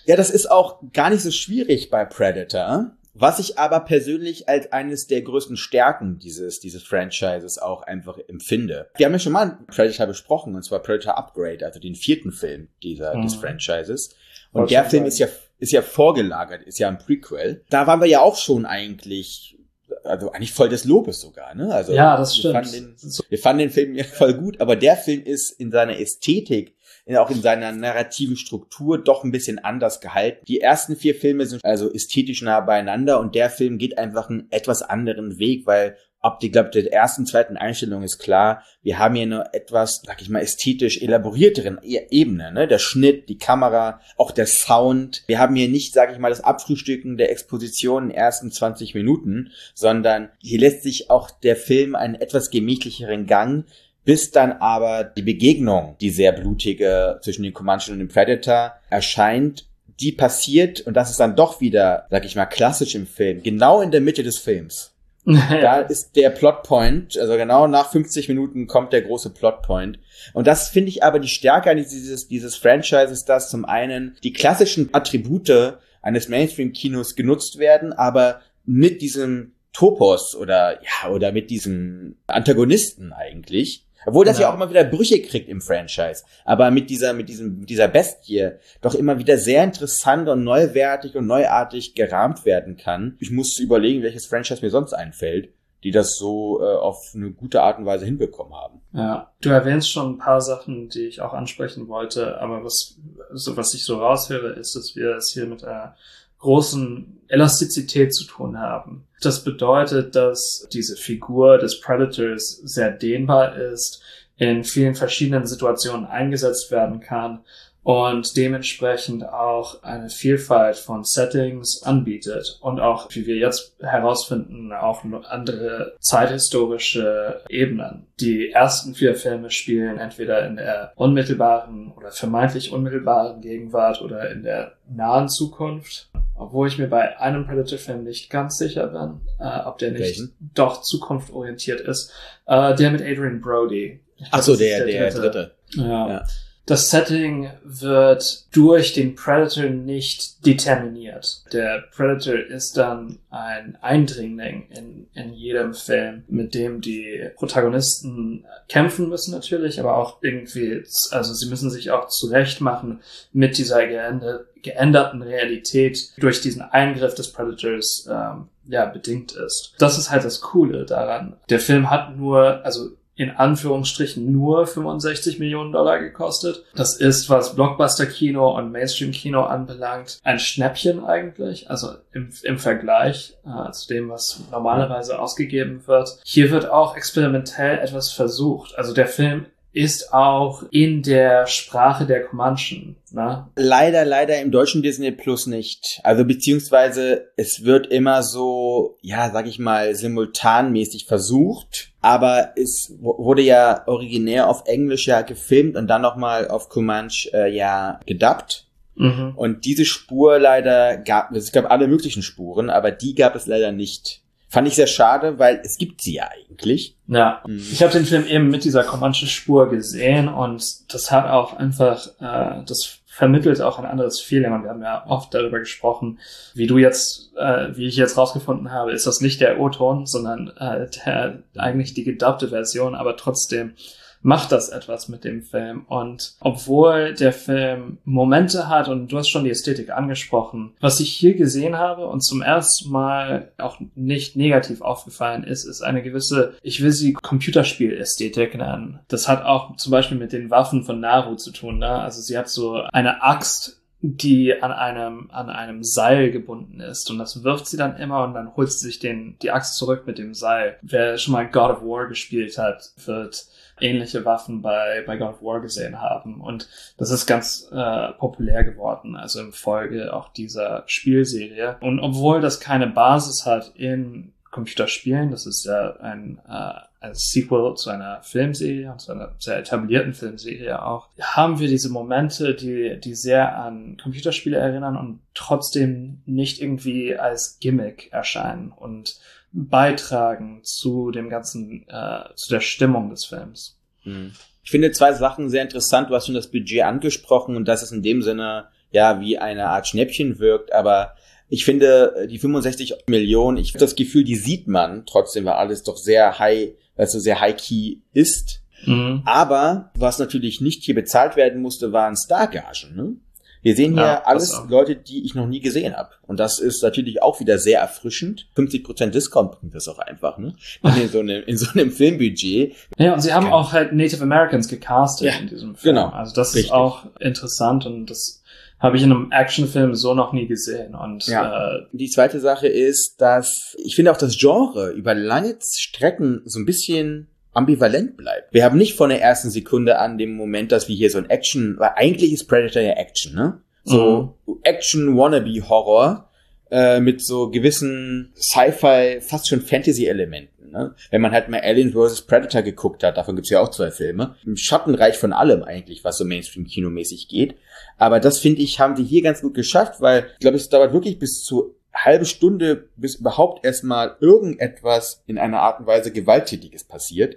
Ja, 0.07 0.17
das 0.17 0.31
ist 0.31 0.51
auch 0.51 0.81
gar 0.93 1.11
nicht 1.11 1.23
so 1.23 1.31
schwierig 1.31 1.91
bei 1.91 2.05
Predator. 2.05 2.93
Was 3.13 3.39
ich 3.41 3.59
aber 3.59 3.81
persönlich 3.81 4.49
als 4.49 4.73
eines 4.73 5.07
der 5.09 5.21
größten 5.23 5.57
Stärken 5.57 6.19
dieses, 6.21 6.61
dieses 6.61 6.83
Franchises 6.83 7.59
auch 7.59 7.83
einfach 7.83 8.19
empfinde. 8.29 8.89
Wir 8.97 9.07
haben 9.07 9.13
ja 9.13 9.19
schon 9.19 9.33
mal 9.33 9.59
Predator 9.67 10.07
besprochen, 10.07 10.55
und 10.55 10.63
zwar 10.65 10.79
Predator 10.81 11.19
Upgrade, 11.19 11.65
also 11.67 11.81
den 11.81 11.95
vierten 11.97 12.33
Film 12.33 12.69
dieser, 12.83 13.15
Mhm. 13.17 13.23
des 13.23 13.35
Franchises. 13.35 14.11
Und 14.53 14.61
Wollte 14.63 14.75
der 14.75 14.85
Film 14.85 15.03
sagen. 15.03 15.09
ist 15.09 15.19
ja, 15.19 15.27
ist 15.59 15.73
ja 15.73 15.83
vorgelagert, 15.83 16.63
ist 16.63 16.79
ja 16.79 16.89
ein 16.89 16.99
Prequel. 16.99 17.65
Da 17.69 17.87
waren 17.87 18.01
wir 18.01 18.07
ja 18.09 18.21
auch 18.21 18.37
schon 18.37 18.65
eigentlich, 18.65 19.59
also 20.05 20.33
eigentlich 20.33 20.53
voll 20.53 20.69
des 20.69 20.85
Lobes 20.85 21.21
sogar, 21.21 21.55
ne? 21.55 21.73
Also, 21.73 21.93
ja, 21.93 22.17
das 22.17 22.35
wir 22.35 22.39
stimmt. 22.39 22.55
fanden 22.55 22.73
den, 22.73 23.13
wir 23.29 23.39
fanden 23.39 23.59
den 23.61 23.71
Film 23.71 23.95
ja 23.95 24.05
voll 24.05 24.35
gut, 24.35 24.61
aber 24.61 24.77
der 24.77 24.97
Film 24.97 25.23
ist 25.23 25.51
in 25.59 25.71
seiner 25.71 25.99
Ästhetik, 25.99 26.77
in, 27.05 27.17
auch 27.17 27.31
in 27.31 27.43
seiner 27.43 27.73
narrativen 27.73 28.37
Struktur 28.37 28.99
doch 29.03 29.25
ein 29.25 29.33
bisschen 29.33 29.59
anders 29.59 30.01
gehalten. 30.01 30.45
Die 30.47 30.61
ersten 30.61 30.97
vier 30.97 31.15
Filme 31.15 31.47
sind 31.47 31.65
also 31.65 31.93
ästhetisch 31.93 32.43
nah 32.43 32.61
beieinander 32.61 33.21
und 33.21 33.35
der 33.35 33.51
Film 33.51 33.79
geht 33.79 33.99
einfach 33.99 34.31
einen 34.31 34.47
etwas 34.51 34.83
anderen 34.83 35.39
Weg, 35.39 35.67
weil 35.67 35.97
ab 36.21 36.41
die, 36.41 36.51
glaube 36.51 36.71
der 36.71 36.93
ersten, 36.93 37.27
zweiten 37.27 37.57
Einstellung 37.57 38.03
ist 38.03 38.19
klar, 38.19 38.63
wir 38.83 38.99
haben 38.99 39.15
hier 39.15 39.25
eine 39.25 39.45
etwas, 39.53 40.03
sag 40.05 40.21
ich 40.23 40.29
mal, 40.29 40.41
ästhetisch 40.41 41.01
elaborierteren 41.01 41.79
E- 41.83 42.07
Ebene, 42.11 42.53
ne? 42.53 42.69
Der 42.69 42.79
Schnitt, 42.79 43.29
die 43.29 43.39
Kamera, 43.39 44.01
auch 44.17 44.31
der 44.31 44.47
Sound. 44.47 45.23
Wir 45.27 45.39
haben 45.39 45.57
hier 45.57 45.69
nicht, 45.69 45.95
sag 45.95 46.13
ich 46.13 46.19
mal, 46.19 46.29
das 46.31 46.45
Abfrühstücken 46.45 47.17
der 47.17 47.31
Exposition 47.31 48.05
in 48.05 48.09
den 48.11 48.19
ersten 48.19 48.51
20 48.51 48.95
Minuten, 48.95 49.51
sondern 49.75 50.29
hier 50.39 50.61
lässt 50.61 50.83
sich 50.83 51.11
auch 51.11 51.31
der 51.31 51.57
Film 51.57 51.95
einen 51.95 52.15
etwas 52.15 52.51
gemächlicheren 52.51 53.27
Gang 53.27 53.65
bis 54.05 54.31
dann 54.31 54.53
aber 54.53 55.05
die 55.05 55.23
Begegnung, 55.23 55.97
die 56.01 56.11
sehr 56.11 56.33
blutige 56.33 57.21
zwischen 57.23 57.43
den 57.43 57.53
Comanchen 57.53 57.93
und 57.93 57.99
dem 57.99 58.09
Predator 58.09 58.73
erscheint, 58.89 59.67
die 60.01 60.13
passiert, 60.13 60.81
und 60.81 60.95
das 60.95 61.11
ist 61.11 61.21
dann 61.21 61.37
doch 61.37 61.61
wieder, 61.61 62.07
sag 62.11 62.25
ich 62.25 62.35
mal, 62.35 62.47
klassisch 62.47 62.95
im 62.95 63.07
Film, 63.07 63.43
genau 63.43 63.81
in 63.83 63.91
der 63.91 64.01
Mitte 64.01 64.23
des 64.23 64.39
Films. 64.39 64.95
Da 65.25 65.81
ist 65.81 66.17
der 66.17 66.31
Plotpoint, 66.31 67.19
also 67.19 67.37
genau 67.37 67.67
nach 67.67 67.91
50 67.91 68.29
Minuten 68.29 68.67
kommt 68.67 68.93
der 68.93 69.03
große 69.03 69.31
Plotpoint. 69.31 69.99
Und 70.33 70.47
das 70.47 70.69
finde 70.69 70.89
ich 70.89 71.05
aber 71.05 71.19
die 71.19 71.29
Stärke 71.29 71.75
dieses, 71.77 72.29
dieses 72.29 72.57
Franchises, 72.57 73.25
dass 73.25 73.51
zum 73.51 73.65
einen 73.65 74.17
die 74.23 74.33
klassischen 74.33 74.89
Attribute 74.93 75.79
eines 76.03 76.29
Mainstream-Kinos 76.29 77.17
genutzt 77.17 77.59
werden, 77.59 77.93
aber 77.93 78.41
mit 78.65 79.03
diesem 79.03 79.53
Topos 79.73 80.35
oder, 80.35 80.81
ja, 80.83 81.11
oder 81.11 81.33
mit 81.33 81.51
diesem 81.51 82.17
Antagonisten 82.27 83.13
eigentlich. 83.13 83.87
Obwohl 84.07 84.25
das 84.25 84.39
ja. 84.39 84.45
Ja. 84.45 84.51
auch 84.51 84.55
immer 84.55 84.71
wieder 84.71 84.85
Brüche 84.85 85.21
kriegt 85.23 85.49
im 85.49 85.61
Franchise. 85.61 86.25
Aber 86.45 86.71
mit 86.71 86.91
dieser, 86.91 87.13
mit 87.13 87.29
diesem, 87.29 87.61
mit 87.61 87.71
dieser 87.71 87.89
Bestie 87.89 88.51
doch 88.81 88.95
immer 88.95 89.19
wieder 89.19 89.37
sehr 89.39 89.65
interessant 89.65 90.29
und 90.29 90.45
neuwertig 90.45 91.17
und 91.17 91.27
neuartig 91.27 91.95
gerahmt 91.95 92.45
werden 92.45 92.77
kann. 92.77 93.17
Ich 93.21 93.31
muss 93.31 93.59
überlegen, 93.59 94.03
welches 94.03 94.27
Franchise 94.27 94.63
mir 94.63 94.71
sonst 94.71 94.93
einfällt, 94.93 95.51
die 95.83 95.91
das 95.91 96.17
so 96.17 96.61
äh, 96.61 96.77
auf 96.77 97.13
eine 97.15 97.31
gute 97.31 97.63
Art 97.63 97.79
und 97.79 97.87
Weise 97.87 98.05
hinbekommen 98.05 98.55
haben. 98.55 98.81
Ja, 98.93 99.33
du 99.41 99.51
erwähnst 99.51 99.91
schon 99.91 100.15
ein 100.15 100.19
paar 100.19 100.41
Sachen, 100.41 100.89
die 100.89 101.07
ich 101.07 101.21
auch 101.21 101.33
ansprechen 101.33 101.89
wollte, 101.89 102.41
aber 102.41 102.65
was, 102.65 102.99
so, 103.33 103.57
was 103.57 103.75
ich 103.75 103.85
so 103.85 103.99
raushöre, 103.99 104.51
ist, 104.51 104.75
dass 104.77 104.95
wir 104.95 105.17
es 105.17 105.31
hier 105.33 105.47
mit 105.47 105.65
einer 105.65 105.97
großen 106.39 107.20
Elastizität 107.31 108.15
zu 108.15 108.25
tun 108.25 108.59
haben. 108.59 109.07
Das 109.21 109.45
bedeutet, 109.45 110.15
dass 110.17 110.67
diese 110.73 110.97
Figur 110.97 111.59
des 111.59 111.81
Predators 111.81 112.61
sehr 112.65 112.91
dehnbar 112.91 113.57
ist, 113.57 114.03
in 114.37 114.65
vielen 114.65 114.95
verschiedenen 114.95 115.47
Situationen 115.47 116.07
eingesetzt 116.07 116.71
werden 116.71 117.01
kann 117.01 117.45
und 117.91 118.37
dementsprechend 118.37 119.29
auch 119.29 119.83
eine 119.83 120.11
Vielfalt 120.11 120.77
von 120.77 121.03
Settings 121.03 121.83
anbietet 121.83 122.57
und 122.61 122.79
auch, 122.79 123.09
wie 123.11 123.27
wir 123.27 123.35
jetzt 123.35 123.75
herausfinden, 123.81 124.73
auch 124.73 125.03
andere 125.29 125.97
zeithistorische 125.99 127.41
Ebenen. 127.49 128.07
Die 128.21 128.53
ersten 128.53 128.95
vier 128.95 129.17
Filme 129.17 129.51
spielen 129.51 129.99
entweder 129.99 130.47
in 130.47 130.55
der 130.55 130.93
unmittelbaren 130.95 131.91
oder 131.97 132.13
vermeintlich 132.13 132.71
unmittelbaren 132.71 133.41
Gegenwart 133.41 134.03
oder 134.03 134.31
in 134.31 134.45
der 134.45 134.75
nahen 134.89 135.29
Zukunft. 135.29 136.11
Obwohl 136.37 136.69
ich 136.69 136.79
mir 136.79 136.87
bei 136.87 137.19
einem 137.19 137.45
Predator-Film 137.45 138.05
nicht 138.05 138.31
ganz 138.31 138.57
sicher 138.57 138.87
bin, 138.87 139.21
äh, 139.41 139.67
ob 139.67 139.79
der 139.79 139.91
nicht 139.91 140.01
Welchen? 140.03 140.37
doch 140.55 140.83
zukunftsorientiert 140.83 141.81
ist. 141.81 142.13
Äh, 142.47 142.77
der 142.77 142.93
mit 142.93 143.03
Adrian 143.03 143.41
Brody. 143.41 143.99
Ich 144.17 144.27
Ach 144.27 144.43
glaub, 144.43 144.43
so, 144.45 144.53
das 144.53 144.61
ist 144.61 144.79
der, 144.79 144.87
der 144.87 145.11
dritte. 145.11 145.55
ja. 145.71 146.09
Ja. 146.09 146.25
Das 146.67 146.91
Setting 146.91 147.51
wird 147.65 148.45
durch 148.55 148.93
den 148.93 149.17
Predator 149.17 149.65
nicht 149.65 150.47
determiniert. 150.47 151.43
Der 151.53 151.85
Predator 151.93 152.39
ist 152.39 152.77
dann 152.77 153.19
ein 153.31 153.77
Eindringling 153.81 154.69
in, 154.71 155.09
in 155.15 155.33
jedem 155.33 155.75
Film, 155.75 156.23
mit 156.29 156.55
dem 156.55 156.81
die 156.81 157.29
Protagonisten 157.35 158.45
kämpfen 158.69 159.09
müssen 159.09 159.33
natürlich, 159.33 159.81
aber 159.81 159.97
auch 159.97 160.19
irgendwie, 160.23 160.85
also 161.11 161.35
sie 161.35 161.49
müssen 161.49 161.71
sich 161.71 161.91
auch 161.91 162.09
zurechtmachen 162.09 163.01
mit 163.33 163.59
dieser 163.59 163.81
geänder- 163.81 164.45
geänderten 164.63 165.23
Realität 165.23 166.13
durch 166.19 166.41
diesen 166.41 166.63
Eingriff 166.63 167.15
des 167.15 167.33
Predators 167.33 168.07
ähm, 168.09 168.49
ja 168.67 168.85
bedingt 168.87 169.33
ist. 169.33 169.75
Das 169.79 169.99
ist 169.99 170.11
halt 170.11 170.25
das 170.25 170.41
Coole 170.41 170.85
daran. 170.85 171.37
Der 171.49 171.59
Film 171.59 171.91
hat 171.91 172.17
nur, 172.17 172.65
also 172.65 172.91
in 173.21 173.33
Anführungsstrichen 173.33 174.33
nur 174.33 174.67
65 174.67 175.39
Millionen 175.41 175.73
Dollar 175.73 175.99
gekostet. 175.99 176.65
Das 176.75 176.97
ist, 176.97 177.29
was 177.29 177.55
Blockbuster-Kino 177.55 178.57
und 178.57 178.73
Mainstream-Kino 178.73 179.43
anbelangt, 179.43 180.21
ein 180.23 180.39
Schnäppchen 180.39 181.05
eigentlich. 181.05 181.69
Also 181.69 181.91
im, 182.13 182.31
im 182.45 182.59
Vergleich 182.59 183.37
äh, 183.45 183.73
zu 183.73 183.89
dem, 183.89 184.09
was 184.09 184.41
normalerweise 184.51 185.19
ausgegeben 185.19 185.87
wird. 185.87 186.19
Hier 186.25 186.51
wird 186.51 186.71
auch 186.71 186.97
experimentell 186.97 187.81
etwas 187.81 188.11
versucht. 188.11 188.79
Also 188.79 188.95
der 188.95 189.07
Film 189.07 189.45
ist 189.73 190.13
auch 190.13 190.65
in 190.71 191.03
der 191.03 191.47
Sprache 191.47 192.07
der 192.07 192.25
Comanchen. 192.25 192.97
Ne? 193.13 193.47
Leider, 193.57 194.05
leider 194.05 194.41
im 194.41 194.51
deutschen 194.51 194.83
Disney 194.83 195.13
Plus 195.13 195.47
nicht. 195.47 196.01
Also 196.03 196.25
beziehungsweise 196.25 197.31
es 197.37 197.65
wird 197.65 197.87
immer 197.87 198.23
so, 198.23 198.97
ja, 199.01 199.31
sag 199.31 199.47
ich 199.47 199.59
mal, 199.59 199.95
simultanmäßig 199.95 201.07
versucht. 201.07 201.93
Aber 202.01 202.53
es 202.57 202.95
wurde 203.01 203.43
ja 203.43 203.87
originär 203.87 204.49
auf 204.49 204.63
Englisch 204.67 205.07
ja 205.07 205.23
gefilmt 205.23 205.77
und 205.77 205.87
dann 205.87 206.03
nochmal 206.03 206.49
auf 206.49 206.69
Comanche 206.69 207.31
äh, 207.33 207.55
ja 207.55 208.01
gedubbt. 208.07 208.67
Mhm. 208.97 209.33
Und 209.37 209.65
diese 209.65 209.85
Spur 209.85 210.39
leider 210.39 210.99
gab, 210.99 211.33
es 211.33 211.53
gab 211.53 211.71
alle 211.71 211.89
möglichen 211.89 212.23
Spuren, 212.23 212.71
aber 212.71 212.91
die 212.91 213.15
gab 213.15 213.35
es 213.35 213.47
leider 213.47 213.73
nicht. 213.73 214.23
Fand 214.51 214.67
ich 214.69 214.75
sehr 214.75 214.89
schade, 214.89 215.39
weil 215.39 215.63
es 215.65 215.79
gibt 215.79 216.03
sie 216.03 216.15
ja 216.15 216.29
eigentlich. 216.29 216.97
Ja, 217.07 217.41
Mhm. 217.47 217.59
ich 217.59 217.83
habe 217.83 217.93
den 217.93 218.05
Film 218.05 218.27
eben 218.27 218.49
mit 218.49 218.65
dieser 218.65 218.83
Comanche-Spur 218.85 219.71
gesehen 219.71 220.29
und 220.29 220.93
das 220.93 221.11
hat 221.11 221.27
auch 221.31 221.55
einfach, 221.55 222.07
äh, 222.21 222.65
das 222.67 222.99
vermittelt 223.07 223.61
auch 223.61 223.79
ein 223.79 223.85
anderes 223.87 224.21
Feeling 224.21 224.53
und 224.53 224.63
wir 224.65 224.71
haben 224.71 224.83
ja 224.83 225.05
oft 225.07 225.33
darüber 225.35 225.59
gesprochen, 225.59 226.19
wie 226.55 226.67
du 226.67 226.79
jetzt, 226.79 227.33
äh, 227.37 227.69
wie 227.77 227.87
ich 227.87 227.97
jetzt 227.97 228.17
rausgefunden 228.17 228.71
habe, 228.73 228.93
ist 228.93 229.07
das 229.07 229.21
nicht 229.21 229.41
der 229.41 229.61
O-Ton, 229.61 230.07
sondern 230.07 230.49
äh, 230.57 230.89
der, 231.05 231.43
eigentlich 231.57 231.95
die 231.95 232.05
gedubbte 232.05 232.49
Version, 232.49 232.95
aber 232.95 233.17
trotzdem 233.17 233.75
macht 234.23 234.53
das 234.53 234.69
etwas 234.69 235.09
mit 235.09 235.25
dem 235.25 235.43
Film. 235.43 235.85
Und 235.89 236.35
obwohl 236.41 237.15
der 237.15 237.33
Film 237.33 237.99
Momente 238.05 238.69
hat, 238.69 238.89
und 238.89 239.09
du 239.09 239.19
hast 239.19 239.29
schon 239.29 239.45
die 239.45 239.51
Ästhetik 239.51 239.91
angesprochen, 239.91 240.73
was 240.81 241.01
ich 241.01 241.13
hier 241.13 241.35
gesehen 241.35 241.79
habe 241.79 242.07
und 242.07 242.23
zum 242.23 242.43
ersten 242.43 242.91
Mal 242.91 243.53
auch 243.59 243.79
nicht 243.95 244.37
negativ 244.37 244.83
aufgefallen 244.83 245.45
ist, 245.45 245.65
ist 245.65 245.83
eine 245.83 246.03
gewisse, 246.03 246.55
ich 246.63 246.83
will 246.83 246.93
sie 246.93 247.15
Computerspielästhetik 247.15 248.57
nennen. 248.57 249.01
Das 249.09 249.29
hat 249.29 249.45
auch 249.45 249.77
zum 249.77 249.91
Beispiel 249.91 250.19
mit 250.19 250.33
den 250.33 250.51
Waffen 250.51 250.85
von 250.85 251.01
Naru 251.01 251.37
zu 251.37 251.53
tun. 251.53 251.79
Ne? 251.79 251.89
Also 251.89 252.21
sie 252.21 252.37
hat 252.37 252.49
so 252.49 252.83
eine 252.93 253.23
Axt, 253.23 253.80
die 254.03 254.63
an 254.63 254.73
einem, 254.73 255.31
an 255.31 255.51
einem 255.51 255.85
Seil 255.85 256.31
gebunden 256.31 256.81
ist. 256.81 257.11
Und 257.11 257.19
das 257.19 257.45
wirft 257.45 257.67
sie 257.67 257.77
dann 257.77 257.97
immer 257.97 258.25
und 258.25 258.35
dann 258.35 258.57
holt 258.57 258.73
sie 258.73 258.87
sich 258.87 258.99
den, 258.99 259.37
die 259.43 259.51
Axt 259.51 259.77
zurück 259.77 260.07
mit 260.07 260.19
dem 260.19 260.35
Seil. 260.35 260.79
Wer 260.81 261.19
schon 261.19 261.33
mal 261.33 261.49
God 261.49 261.71
of 261.71 261.83
War 261.83 262.09
gespielt 262.09 262.57
hat, 262.57 262.93
wird 263.05 263.47
ähnliche 263.81 264.25
Waffen 264.25 264.63
bei, 264.63 265.03
bei 265.07 265.17
God 265.17 265.35
of 265.35 265.43
War 265.43 265.61
gesehen 265.61 266.01
haben. 266.01 266.41
Und 266.41 266.69
das 266.97 267.11
ist 267.11 267.27
ganz 267.27 267.69
äh, 267.73 268.13
populär 268.13 268.65
geworden, 268.65 269.17
also 269.17 269.41
im 269.41 269.53
Folge 269.53 270.15
auch 270.15 270.31
dieser 270.31 270.85
Spielserie. 270.87 271.77
Und 271.81 272.01
obwohl 272.01 272.41
das 272.41 272.61
keine 272.61 272.87
Basis 272.87 273.45
hat 273.45 273.73
in 273.75 274.33
Computerspielen, 274.51 275.31
das 275.31 275.47
ist 275.47 275.65
ja 275.65 275.97
ein, 275.97 276.41
äh, 276.49 276.73
ein 277.01 277.15
Sequel 277.15 277.75
zu 277.77 277.89
einer 277.89 278.23
Filmserie 278.23 278.93
und 278.93 279.01
zu 279.01 279.13
einer 279.13 279.35
sehr 279.39 279.59
etablierten 279.59 280.13
Filmserie 280.13 280.83
auch, 280.85 281.09
haben 281.19 281.59
wir 281.59 281.67
diese 281.67 281.89
Momente, 281.89 282.55
die, 282.55 283.01
die 283.01 283.15
sehr 283.15 283.57
an 283.57 283.97
Computerspiele 284.03 284.59
erinnern 284.59 284.97
und 284.97 285.21
trotzdem 285.33 286.21
nicht 286.27 286.61
irgendwie 286.61 287.17
als 287.17 287.59
Gimmick 287.59 288.13
erscheinen 288.13 288.71
und 288.71 289.19
beitragen 289.53 290.61
zu 290.63 291.11
dem 291.11 291.31
ganzen, 291.31 291.89
äh, 291.89 292.35
zu 292.37 292.51
der 292.51 292.61
Stimmung 292.61 293.09
des 293.11 293.25
Films. 293.25 293.79
Hm. 294.03 294.33
Ich 294.63 294.71
finde 294.71 294.93
zwei 294.93 295.15
Sachen 295.15 295.49
sehr 295.49 295.63
interessant. 295.63 296.11
Du 296.11 296.15
hast 296.15 296.27
schon 296.27 296.35
das 296.35 296.51
Budget 296.51 296.83
angesprochen 296.83 297.57
und 297.57 297.67
dass 297.67 297.83
es 297.83 297.93
in 297.93 298.03
dem 298.03 298.23
Sinne 298.23 298.69
ja 298.91 299.21
wie 299.21 299.39
eine 299.39 299.69
Art 299.69 299.89
Schnäppchen 299.89 300.39
wirkt, 300.39 300.73
aber 300.73 301.15
ich 301.49 301.65
finde 301.65 302.29
die 302.31 302.39
65 302.39 302.95
Millionen, 303.09 303.57
ich 303.57 303.71
habe 303.71 303.81
das 303.81 303.97
Gefühl, 303.97 304.23
die 304.23 304.37
sieht 304.37 304.69
man 304.69 305.05
trotzdem, 305.05 305.47
weil 305.47 305.55
alles 305.55 305.83
doch 305.83 305.97
sehr 305.97 306.39
high, 306.39 306.71
also 307.01 307.19
sehr 307.19 307.41
high 307.41 307.57
key 307.57 307.99
ist. 308.13 308.63
Mhm. 308.87 309.23
Aber 309.25 309.91
was 309.95 310.19
natürlich 310.19 310.61
nicht 310.61 310.83
hier 310.85 310.95
bezahlt 310.95 311.37
werden 311.37 311.61
musste, 311.61 311.93
waren 311.93 312.17
Stargagen. 312.17 312.97
Ne? 312.97 313.17
Wir 313.63 313.77
sehen 313.77 313.93
hier 313.93 314.03
ja, 314.03 314.23
alles 314.23 314.63
Leute, 314.69 314.97
die 314.97 315.25
ich 315.25 315.35
noch 315.35 315.47
nie 315.47 315.61
gesehen 315.61 315.95
habe. 315.95 316.11
Und 316.27 316.41
das 316.41 316.59
ist 316.59 316.83
natürlich 316.83 317.23
auch 317.23 317.41
wieder 317.41 317.59
sehr 317.59 317.81
erfrischend. 317.81 318.49
50% 318.57 319.11
Discount 319.11 319.53
bringt 319.53 319.75
das 319.75 319.87
auch 319.87 319.99
einfach, 319.99 320.39
ne? 320.39 320.55
In 320.83 321.09
so 321.09 321.21
einem, 321.21 321.43
in 321.45 321.59
so 321.59 321.71
einem 321.73 321.91
Filmbudget. 321.93 322.75
Ja, 322.97 323.13
und 323.13 323.21
sie 323.21 323.35
haben 323.35 323.49
auch 323.49 323.73
halt 323.73 323.93
Native 323.93 324.23
Americans 324.23 324.69
gecastet 324.69 325.27
ja, 325.29 325.39
in 325.39 325.49
diesem 325.49 325.75
Film. 325.75 325.97
Genau. 325.97 326.09
Also 326.09 326.35
das 326.35 326.55
richtig. 326.55 326.71
ist 326.71 326.73
auch 326.73 327.05
interessant 327.21 327.85
und 327.85 328.07
das 328.07 328.40
habe 328.81 328.97
ich 328.97 329.03
in 329.03 329.13
einem 329.13 329.31
Actionfilm 329.31 329.95
so 329.95 330.15
noch 330.15 330.33
nie 330.33 330.47
gesehen. 330.47 330.95
Und 330.95 331.27
ja. 331.27 331.77
äh, 331.77 331.87
die 331.93 332.09
zweite 332.09 332.41
Sache 332.41 332.67
ist, 332.67 333.21
dass 333.21 333.77
ich 333.79 333.95
finde 333.95 334.11
auch 334.11 334.17
das 334.17 334.39
Genre 334.39 334.91
über 334.91 335.15
lange 335.15 335.57
Strecken 335.63 336.43
so 336.47 336.59
ein 336.59 336.67
bisschen 336.67 337.29
ambivalent 337.53 338.17
bleibt. 338.17 338.53
Wir 338.55 338.65
haben 338.65 338.79
nicht 338.79 338.97
von 338.97 339.11
der 339.11 339.21
ersten 339.21 339.51
Sekunde 339.51 339.99
an 339.99 340.19
dem 340.19 340.35
Moment, 340.35 340.73
dass 340.73 340.89
wir 340.89 340.97
hier 340.97 341.11
so 341.11 341.19
ein 341.19 341.29
Action, 341.29 341.77
weil 341.79 341.93
eigentlich 341.97 342.33
ist 342.33 342.47
Predator 342.47 342.83
ja 342.83 342.93
Action, 342.93 343.35
ne? 343.35 343.61
So 343.85 344.37
mhm. 344.47 344.59
Action 344.63 345.17
Wannabe 345.17 345.69
Horror 345.69 346.31
äh, 346.71 347.01
mit 347.01 347.25
so 347.25 347.51
gewissen 347.51 348.33
Sci-Fi, 348.37 349.21
fast 349.21 349.49
schon 349.49 349.61
Fantasy-Elementen. 349.61 350.50
Ne? 350.71 350.95
Wenn 351.11 351.21
man 351.21 351.33
halt 351.33 351.49
mal 351.49 351.61
Alien 351.61 351.93
vs. 351.93 352.23
Predator 352.23 352.63
geguckt 352.63 353.03
hat, 353.03 353.17
davon 353.17 353.37
gibt's 353.37 353.51
ja 353.51 353.61
auch 353.61 353.71
zwei 353.71 353.91
Filme, 353.91 354.37
im 354.45 354.57
Schattenreich 354.57 355.17
von 355.17 355.33
allem 355.33 355.63
eigentlich, 355.63 356.05
was 356.05 356.19
so 356.19 356.25
Mainstream-Kinomäßig 356.25 357.29
geht. 357.29 357.57
Aber 357.99 358.21
das 358.21 358.39
finde 358.39 358.63
ich, 358.63 358.81
haben 358.81 358.95
die 358.95 359.05
hier 359.05 359.23
ganz 359.23 359.41
gut 359.41 359.55
geschafft, 359.55 360.01
weil 360.01 360.27
ich 360.35 360.41
glaube, 360.41 360.57
es 360.57 360.69
dauert 360.69 360.93
wirklich 360.93 361.19
bis 361.19 361.43
zu 361.43 361.75
halbe 361.93 362.25
Stunde, 362.25 362.89
bis 362.97 363.17
überhaupt 363.17 363.65
erstmal 363.65 364.17
irgendetwas 364.21 365.23
in 365.27 365.39
einer 365.39 365.61
Art 365.61 365.81
und 365.81 365.87
Weise 365.87 366.13
Gewalttätiges 366.13 366.85
passiert. 366.85 367.37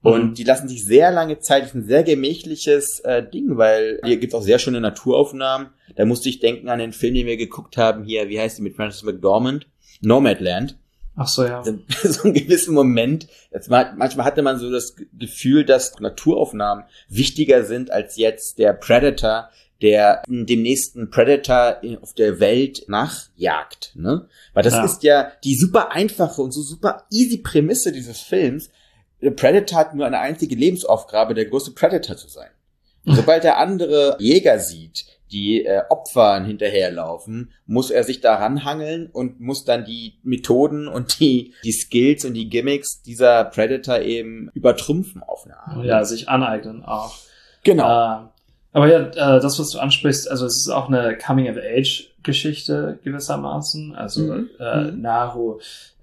Und 0.00 0.30
mhm. 0.30 0.34
die 0.34 0.44
lassen 0.44 0.68
sich 0.68 0.84
sehr 0.84 1.10
lange 1.10 1.40
Zeit, 1.40 1.62
das 1.62 1.70
ist 1.70 1.74
ein 1.74 1.86
sehr 1.86 2.04
gemächliches 2.04 3.00
äh, 3.00 3.22
Ding, 3.22 3.56
weil 3.56 4.00
hier 4.04 4.18
gibt's 4.18 4.34
auch 4.34 4.42
sehr 4.42 4.60
schöne 4.60 4.80
Naturaufnahmen. 4.80 5.70
Da 5.96 6.04
musste 6.04 6.28
ich 6.28 6.38
denken 6.38 6.68
an 6.68 6.78
den 6.78 6.92
Film, 6.92 7.14
den 7.14 7.26
wir 7.26 7.36
geguckt 7.36 7.76
haben 7.76 8.04
hier, 8.04 8.28
wie 8.28 8.38
heißt 8.38 8.58
die 8.58 8.62
mit 8.62 8.76
Francis 8.76 9.02
McDormand? 9.02 9.66
Nomadland. 10.00 10.76
Ach 11.18 11.26
so, 11.26 11.44
ja. 11.44 11.62
So 12.04 12.22
einen 12.22 12.34
gewissen 12.34 12.74
Moment. 12.74 13.26
Manchmal 13.68 14.24
hatte 14.24 14.42
man 14.42 14.58
so 14.58 14.70
das 14.70 14.94
Gefühl, 15.18 15.64
dass 15.64 15.98
Naturaufnahmen 15.98 16.84
wichtiger 17.08 17.64
sind 17.64 17.90
als 17.90 18.16
jetzt 18.16 18.58
der 18.58 18.72
Predator, 18.72 19.50
der 19.82 20.22
dem 20.28 20.62
nächsten 20.62 21.10
Predator 21.10 21.80
auf 22.00 22.14
der 22.14 22.38
Welt 22.38 22.84
nachjagt, 22.88 23.92
ne? 23.94 24.28
Weil 24.54 24.62
das 24.62 24.74
ja. 24.74 24.84
ist 24.84 25.02
ja 25.02 25.32
die 25.44 25.56
super 25.56 25.92
einfache 25.92 26.40
und 26.40 26.52
so 26.52 26.62
super 26.62 27.04
easy 27.10 27.38
Prämisse 27.38 27.92
dieses 27.92 28.20
Films. 28.20 28.70
Der 29.20 29.32
Predator 29.32 29.78
hat 29.78 29.94
nur 29.94 30.06
eine 30.06 30.20
einzige 30.20 30.54
Lebensaufgabe, 30.54 31.34
der 31.34 31.46
große 31.46 31.74
Predator 31.74 32.16
zu 32.16 32.28
sein. 32.28 32.50
Und 33.04 33.14
sobald 33.16 33.44
er 33.44 33.58
andere 33.58 34.16
Jäger 34.20 34.60
sieht, 34.60 35.17
die 35.30 35.64
äh, 35.64 35.82
Opfern 35.88 36.44
hinterherlaufen, 36.44 37.52
muss 37.66 37.90
er 37.90 38.04
sich 38.04 38.20
daran 38.20 38.64
hangeln 38.64 39.08
und 39.12 39.40
muss 39.40 39.64
dann 39.64 39.84
die 39.84 40.18
Methoden 40.22 40.88
und 40.88 41.20
die, 41.20 41.54
die 41.64 41.72
Skills 41.72 42.24
und 42.24 42.34
die 42.34 42.48
Gimmicks 42.48 43.02
dieser 43.02 43.44
Predator 43.44 44.00
eben 44.00 44.50
übertrumpfen 44.54 45.22
auf 45.22 45.44
eine 45.44 45.58
Art. 45.58 45.84
Ja, 45.84 46.04
sich 46.04 46.28
aneignen 46.28 46.84
auch. 46.84 47.14
Genau. 47.64 47.84
Äh, 47.84 48.28
aber 48.72 48.88
ja, 48.88 49.00
äh, 49.00 49.40
das, 49.40 49.58
was 49.58 49.70
du 49.70 49.78
ansprichst, 49.78 50.30
also 50.30 50.46
es 50.46 50.66
ist 50.66 50.68
auch 50.68 50.88
eine 50.88 51.16
Coming-of-Age-Geschichte 51.16 52.98
gewissermaßen. 53.02 53.94
Also 53.94 54.22
mhm. 54.22 54.50
äh, 54.60 54.82
mhm. 54.82 55.00
Naru 55.00 55.58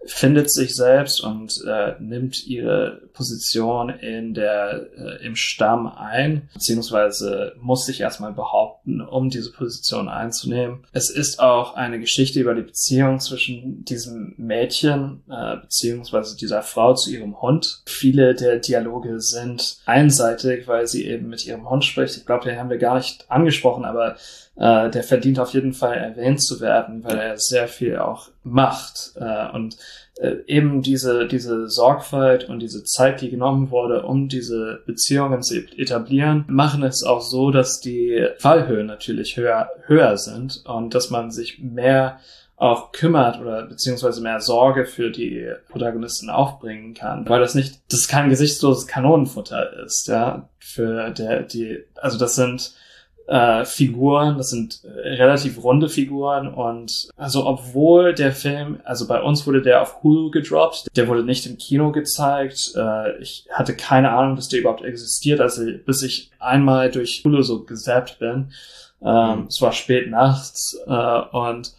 findet 0.06 0.52
sich 0.52 0.76
selbst 0.76 1.22
und 1.22 1.64
äh, 1.68 1.94
nimmt 2.00 2.46
ihre 2.46 3.02
Position 3.14 3.90
in 3.90 4.34
der 4.34 4.88
äh, 4.98 5.26
im 5.26 5.36
Stamm 5.36 5.88
ein, 5.88 6.50
beziehungsweise 6.54 7.54
muss 7.60 7.86
sich 7.86 8.02
erstmal 8.02 8.34
behaupten, 8.34 9.02
um 9.02 9.30
diese 9.30 9.52
Position 9.52 10.08
einzunehmen. 10.08 10.86
Es 10.92 11.10
ist 11.10 11.40
auch 11.40 11.76
eine 11.76 12.00
Geschichte 12.00 12.40
über 12.40 12.54
die 12.54 12.62
Beziehung 12.62 13.20
zwischen 13.20 13.84
diesem 13.86 14.36
Mädchen 14.38 15.24
äh, 15.30 15.58
beziehungsweise 15.58 16.38
dieser 16.38 16.62
Frau 16.62 16.94
zu 16.94 17.12
ihrem 17.12 17.42
Hund. 17.42 17.82
Viele 17.86 18.36
der 18.36 18.58
Dialoge 18.58 19.20
sind 19.22 19.78
einseitig, 19.86 20.68
weil 20.68 20.88
sie 20.88 21.08
eben 21.08 21.30
mit 21.30 21.46
ihrem 21.46 21.70
Hund 21.70 21.84
spricht. 21.84 22.18
Ich 22.18 22.26
glaube, 22.26 22.46
den 22.46 22.60
haben 22.60 22.70
wir 22.70 22.78
gar 22.78 22.96
nicht 22.96 23.26
angesprochen, 23.30 23.86
aber 23.86 24.18
äh, 24.56 24.90
der 24.90 25.04
verdient 25.04 25.40
auf 25.40 25.54
jeden 25.54 25.74
Fall 25.74 25.98
erwähnt 25.98 26.42
zu 26.42 26.60
werden, 26.62 27.04
weil 27.04 27.18
er 27.18 27.38
sehr 27.38 27.68
viel 27.68 27.98
auch 27.98 28.30
macht 28.46 29.14
äh, 29.16 29.52
und 29.54 29.78
äh, 30.18 30.36
eben 30.48 30.82
diese 30.82 31.28
diese 31.28 31.68
Sorgfalt 31.68 32.48
und 32.48 32.60
diese 32.60 32.84
Zeit, 32.84 33.22
die 33.22 33.30
genommen 33.30 33.72
wurde, 33.72 34.04
um 34.04 34.30
diese 34.30 34.82
Beziehungen 34.86 35.44
zu 35.44 35.58
etablieren, 35.76 36.46
machen 36.48 36.84
es 36.84 37.04
auch 37.04 37.22
so, 37.22 37.52
dass 37.52 37.82
die 37.82 38.28
Fallhöhen 38.38 38.86
natürlich 38.86 39.36
höher 39.36 39.70
höher 39.88 40.18
sind 40.18 40.64
und 40.66 40.94
dass 40.94 41.10
man 41.10 41.32
sich 41.32 41.60
mehr 41.60 42.20
auch 42.58 42.94
kümmert 42.94 43.40
oder 43.42 43.64
beziehungsweise 43.64 44.22
mehr 44.22 44.40
Sorge 44.40 44.86
für 44.86 45.12
die 45.12 45.52
Protagonisten 45.68 46.30
aufbringen 46.30 46.94
kann, 46.94 47.28
weil 47.28 47.42
das 47.42 47.54
nicht, 47.54 47.82
das 47.92 48.08
kein 48.08 48.30
gesichtsloses 48.30 48.88
Kanonenfutter 48.88 49.84
ist, 49.84 50.08
ja, 50.08 50.48
für 50.60 51.10
der, 51.12 51.44
die, 51.44 51.84
also 51.96 52.18
das 52.18 52.36
sind 52.36 52.74
äh, 53.28 53.66
Figuren, 53.66 54.38
das 54.38 54.50
sind 54.50 54.82
äh, 54.84 55.16
relativ 55.16 55.64
runde 55.64 55.90
Figuren 55.90 56.48
und 56.48 57.10
also 57.16 57.46
obwohl 57.46 58.14
der 58.14 58.32
Film, 58.32 58.80
also 58.84 59.08
bei 59.08 59.22
uns 59.22 59.48
wurde 59.48 59.62
der 59.62 59.82
auf 59.82 60.04
Hulu 60.04 60.30
gedroppt, 60.32 60.86
der 60.96 61.08
wurde 61.08 61.24
nicht 61.24 61.46
im 61.46 61.58
Kino 61.58 61.92
gezeigt, 61.92 62.74
äh, 62.76 63.18
ich 63.20 63.48
hatte 63.52 63.76
keine 63.76 64.12
Ahnung, 64.12 64.36
dass 64.36 64.50
der 64.50 64.60
überhaupt 64.60 64.84
existiert, 64.84 65.42
also 65.42 65.64
bis 65.86 66.04
ich 66.04 66.32
einmal 66.40 66.92
durch 66.92 67.24
Hulu 67.24 67.42
so 67.42 67.64
gesappt 67.64 68.20
bin, 68.20 68.52
ähm, 69.02 69.40
mhm. 69.40 69.46
es 69.48 69.62
war 69.62 69.72
spät 69.72 70.10
nachts 70.10 70.78
äh, 70.86 70.92
und 71.32 71.74